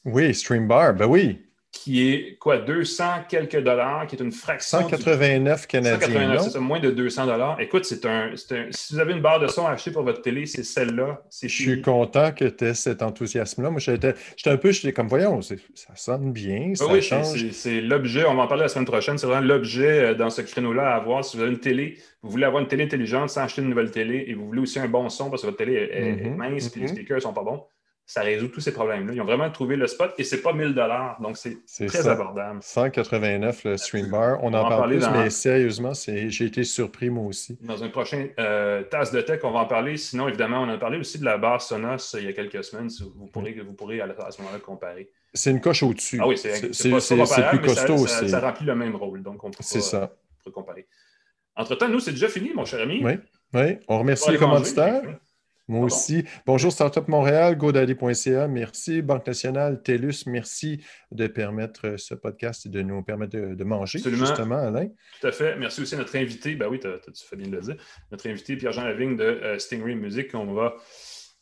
Oui, 0.06 0.34
Stream 0.34 0.68
Bar, 0.68 0.93
ben 0.93 1.06
oui. 1.06 1.49
Qui 1.72 2.10
est 2.10 2.38
quoi, 2.40 2.58
200 2.58 3.04
quelques 3.30 3.60
dollars, 3.62 4.08
qui 4.08 4.16
est 4.16 4.22
une 4.24 4.32
fraction. 4.32 4.80
189 4.80 5.68
canadiens. 5.68 6.00
189, 6.00 6.42
c'est 6.42 6.50
ça, 6.50 6.60
moins 6.60 6.80
de 6.80 6.90
200 6.90 7.28
dollars. 7.28 7.60
Écoute, 7.62 7.86
c'est 7.86 8.06
un, 8.06 8.32
Si 8.36 8.94
vous 8.94 9.00
avez 9.00 9.14
une 9.14 9.22
barre 9.22 9.40
de 9.40 9.48
son 9.48 9.68
à 9.68 9.72
acheter 9.72 9.92
pour 9.92 10.04
votre 10.04 10.22
télé, 10.22 10.46
c'est 10.46 10.64
celle-là. 10.64 11.22
Je 11.42 11.48
suis 11.48 11.82
content 11.82 12.32
que 12.32 12.46
tu 12.46 12.66
aies 12.66 12.74
cet 12.74 13.04
enthousiasme-là. 13.04 13.70
Moi, 13.70 13.80
j'étais 13.80 14.16
un 14.46 14.58
peu, 14.58 14.72
j'étais 14.72 14.94
comme, 14.94 15.08
voyons, 15.08 15.42
ça 15.42 15.56
sonne 15.96 16.32
bien. 16.32 16.74
Ça 16.74 16.88
oui, 16.88 17.08
c'est 17.52 17.82
l'objet. 17.82 18.26
On 18.26 18.36
va 18.36 18.44
en 18.44 18.48
parler 18.48 18.64
la 18.64 18.70
semaine 18.70 18.86
prochaine. 18.86 19.18
C'est 19.18 19.28
vraiment 19.28 19.46
l'objet 19.46 20.00
euh, 20.00 20.14
dans 20.16 20.30
ce 20.30 20.42
créneau-là 20.42 20.94
à 20.94 20.96
avoir. 20.96 21.24
Si 21.24 21.38
vous 21.38 21.44
avez 21.44 21.52
une 21.52 21.60
télé, 21.60 21.98
vous 22.24 22.32
voulez 22.32 22.46
avoir 22.46 22.62
une 22.62 22.68
télé 22.68 22.84
intelligente 22.84 23.30
sans 23.30 23.42
acheter 23.42 23.62
une 23.62 23.70
nouvelle 23.70 23.92
télé 23.92 24.26
et 24.28 24.34
vous 24.34 24.46
voulez 24.46 24.62
aussi 24.62 24.80
un 24.80 24.88
bon 24.88 25.08
son 25.10 25.30
parce 25.30 25.44
que 25.44 25.48
votre 25.48 25.58
télé 25.58 25.76
est, 25.76 26.02
mm-hmm, 26.02 26.36
mince 26.36 26.76
et 26.76 26.80
les 26.80 26.86
mm-hmm. 26.86 26.90
speakers 26.90 27.18
ne 27.18 27.22
sont 27.22 27.34
pas 27.34 27.44
bons 27.44 27.64
ça 28.10 28.22
résout 28.22 28.47
tous 28.47 28.60
ces 28.60 28.74
problèmes-là. 28.74 29.14
Ils 29.14 29.22
ont 29.22 29.26
vraiment 29.26 29.51
trouvé 29.51 29.76
le 29.76 29.86
spot 29.86 30.16
et 30.18 30.24
c'est 30.24 30.41
pas 30.41 30.51
1000 30.51 30.74
dollars, 30.74 31.22
donc 31.22 31.38
c'est 31.38 31.60
très 31.86 32.07
abordable. 32.07 32.57
189 32.60 33.66
le 33.66 33.78
stream 33.78 34.10
bar. 34.10 34.43
On, 34.43 34.51
en 34.55 34.68
parle 34.68 34.89
plus, 34.89 35.07
mais 35.14 35.30
sérieusement, 35.30 35.91
j'ai 35.93 36.43
été 36.43 36.64
surpris 36.64 37.12
moi 37.12 37.26
aussi. 37.26 37.60
Dans 37.62 37.84
un 37.84 37.89
prochain 37.89 38.30
euh, 38.39 38.82
tasse 38.82 39.12
de 39.12 39.22
tech, 39.22 39.41
on 39.43 39.51
va 39.51 39.60
en 39.60 39.68
parler. 39.68 39.95
Sinon, 39.97 40.28
évidemment, 40.28 40.64
on 40.64 40.70
a 40.70 40.80
parlé 40.80 40.97
aussi 40.97 41.20
de 41.20 41.26
la 41.26 41.38
barre 41.38 41.62
Sonos 41.62 42.16
euh, 42.16 42.20
il 42.20 42.26
y 42.26 42.28
a 42.28 42.34
quelques 42.34 42.64
semaines. 42.64 42.89
Vous 43.16 43.28
pourrez, 43.28 43.53
vous 43.53 43.74
pourrez 43.74 44.01
à, 44.01 44.07
ce 44.32 44.41
moment-là 44.41 44.57
comparer. 44.57 45.12
C'est 45.36 45.51
une 45.51 45.62
coche 45.62 45.84
au-dessus. 45.84 46.18
Ah 46.20 46.28
oui, 46.28 46.36
c'est 46.36 46.72
plus 46.72 47.62
costaud. 47.62 48.07
Ça, 48.07 48.28
ça, 48.28 48.39
remplit 48.39 48.66
le 48.66 48.74
même 48.74 48.95
rôle, 48.95 49.22
donc 49.22 49.43
on 49.43 49.51
peut, 49.51 49.62
ça. 49.62 50.12
comparer. 50.51 50.88
Entre-temps, 51.55 51.88
nous, 51.88 51.99
c'est 51.99 52.14
déjà 52.14 52.28
fini, 52.28 52.53
mon 52.55 52.66
cher 52.66 52.82
ami. 52.82 53.01
Oui, 53.03 53.12
oui. 53.53 53.78
on 53.88 53.99
remercie 53.99 54.32
les 54.32 54.39
commanditaires. 54.39 55.03
Moi 55.70 55.86
aussi. 55.86 56.26
Bonjour 56.48 56.72
Startup 56.72 57.08
Montréal, 57.08 57.56
godaddy.ca, 57.56 58.48
merci. 58.48 59.04
Banque 59.04 59.28
nationale, 59.28 59.84
TELUS, 59.84 60.24
merci 60.26 60.84
de 61.12 61.28
permettre 61.28 61.90
euh, 61.90 61.98
ce 61.98 62.16
podcast 62.16 62.66
et 62.66 62.70
de 62.70 62.82
nous 62.82 63.04
permettre 63.04 63.38
de, 63.38 63.64
manger, 63.64 64.00
justement, 64.00 64.58
Alain. 64.58 64.88
Tout 65.22 65.28
à 65.28 65.32
fait. 65.32 65.56
Merci 65.58 65.84
aussi 65.84 65.94
à 65.94 66.00
notre 66.00 66.16
invité, 66.16 66.56
ben 66.56 66.68
oui, 66.70 66.80
tu 66.80 66.90
fais 67.24 67.36
bien 67.36 67.50
de 67.50 67.56
le 67.56 67.62
dire, 67.62 67.76
notre 68.12 68.28
invité 68.28 68.58
Pierre-Jean 68.58 68.84
Lavigne 68.84 69.16
de 69.16 69.24
euh, 69.24 69.60
Stingray 69.60 69.94
Music. 69.94 70.34
On 70.34 70.52
va 70.54 70.74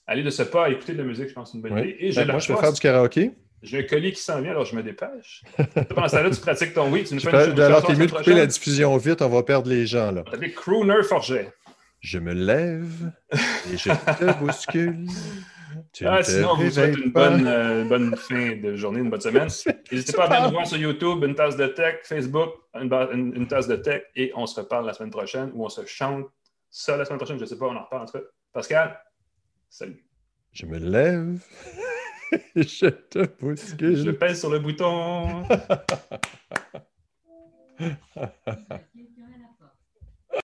aller 0.06 0.24
de 0.24 0.30
ce 0.30 0.44
pas 0.44 0.66
à 0.66 0.70
écouter 0.72 0.92
de 0.92 0.98
la 0.98 1.06
musique, 1.06 1.30
je 1.30 1.34
pense, 1.34 1.54
c'est 1.54 1.58
une 1.58 1.64
bonne 1.64 1.78
idée. 1.78 1.96
Et 1.98 2.12
ben, 2.12 2.28
moi, 2.28 2.40
je 2.40 2.52
vais 2.52 2.60
faire 2.60 2.74
du 2.74 2.82
karaoké. 2.82 3.32
J'ai 3.64 3.80
un 3.80 3.84
colis 3.84 4.12
qui 4.12 4.22
s'en 4.22 4.42
vient, 4.42 4.52
alors 4.52 4.66
je 4.66 4.76
me 4.76 4.84
dépêche. 4.84 5.44
Pendant 5.90 6.10
ce 6.10 6.18
temps-là, 6.18 6.30
tu 6.32 6.42
pratiques 6.42 6.74
ton 6.74 6.92
oui, 6.92 7.06
tu 7.06 7.14
nous 7.14 7.22
fais 7.22 7.50
une 7.50 7.60
Alors, 7.62 7.82
t'es 7.82 7.96
mieux 7.96 8.08
de 8.08 8.12
couper 8.12 8.34
la 8.34 8.46
diffusion 8.46 8.98
vite, 8.98 9.22
on 9.22 9.30
va 9.30 9.44
perdre 9.44 9.70
les 9.70 9.88
gens, 9.88 10.12
là. 10.12 10.26
Avec 10.34 10.54
Crooner 10.54 11.02
Forget. 11.04 11.54
Je 12.00 12.20
me 12.20 12.34
lève 12.34 13.12
et 13.72 13.78
je 13.78 13.90
te 13.90 14.40
bouscule. 14.40 15.08
ah, 16.06 16.24
sinon, 16.24 16.56
vous 16.56 16.70
souhaite 16.70 16.98
une 16.98 17.12
bonne, 17.12 17.48
euh, 17.48 17.86
bonne, 17.86 18.16
fin 18.16 18.56
de 18.56 18.76
journée, 18.76 19.00
une 19.00 19.10
bonne 19.10 19.22
semaine. 19.22 19.48
N'hésitez 19.92 20.14
pas 20.14 20.26
à 20.26 20.28
venir 20.28 20.44
nous 20.44 20.52
voir 20.52 20.68
sur 20.68 20.78
YouTube, 20.78 21.24
une 21.24 21.36
tasse 21.36 21.58
de 21.58 21.68
tech, 21.68 22.00
Facebook, 22.04 22.50
une, 22.76 23.48
tasse 23.48 23.68
de 23.68 23.76
tech, 23.76 24.04
et 24.16 24.32
on 24.36 24.46
se 24.46 24.60
reparle 24.60 24.86
la 24.86 24.94
semaine 24.94 25.12
prochaine 25.12 25.52
ou 25.54 25.66
on 25.66 25.70
se 25.70 25.86
chante 25.86 26.28
ça 26.70 26.98
la 26.98 27.06
semaine 27.06 27.18
prochaine. 27.18 27.38
Je 27.38 27.44
ne 27.44 27.48
sais 27.48 27.58
pas, 27.58 27.66
on 27.66 27.76
en 27.76 27.84
reparle 27.84 28.04
en 28.04 28.06
tout 28.06 28.18
cas. 28.18 28.24
Pascal, 28.54 29.00
salut. 29.70 30.06
Je 30.52 30.66
me 30.66 30.78
lève 30.78 31.40
et 32.56 32.64
je 32.64 32.88
te 32.88 33.26
bouscule. 33.40 34.06
Je 34.06 34.12
pèse 34.12 34.40
sur 34.40 34.50
le 34.50 34.60
bouton. 34.60 35.44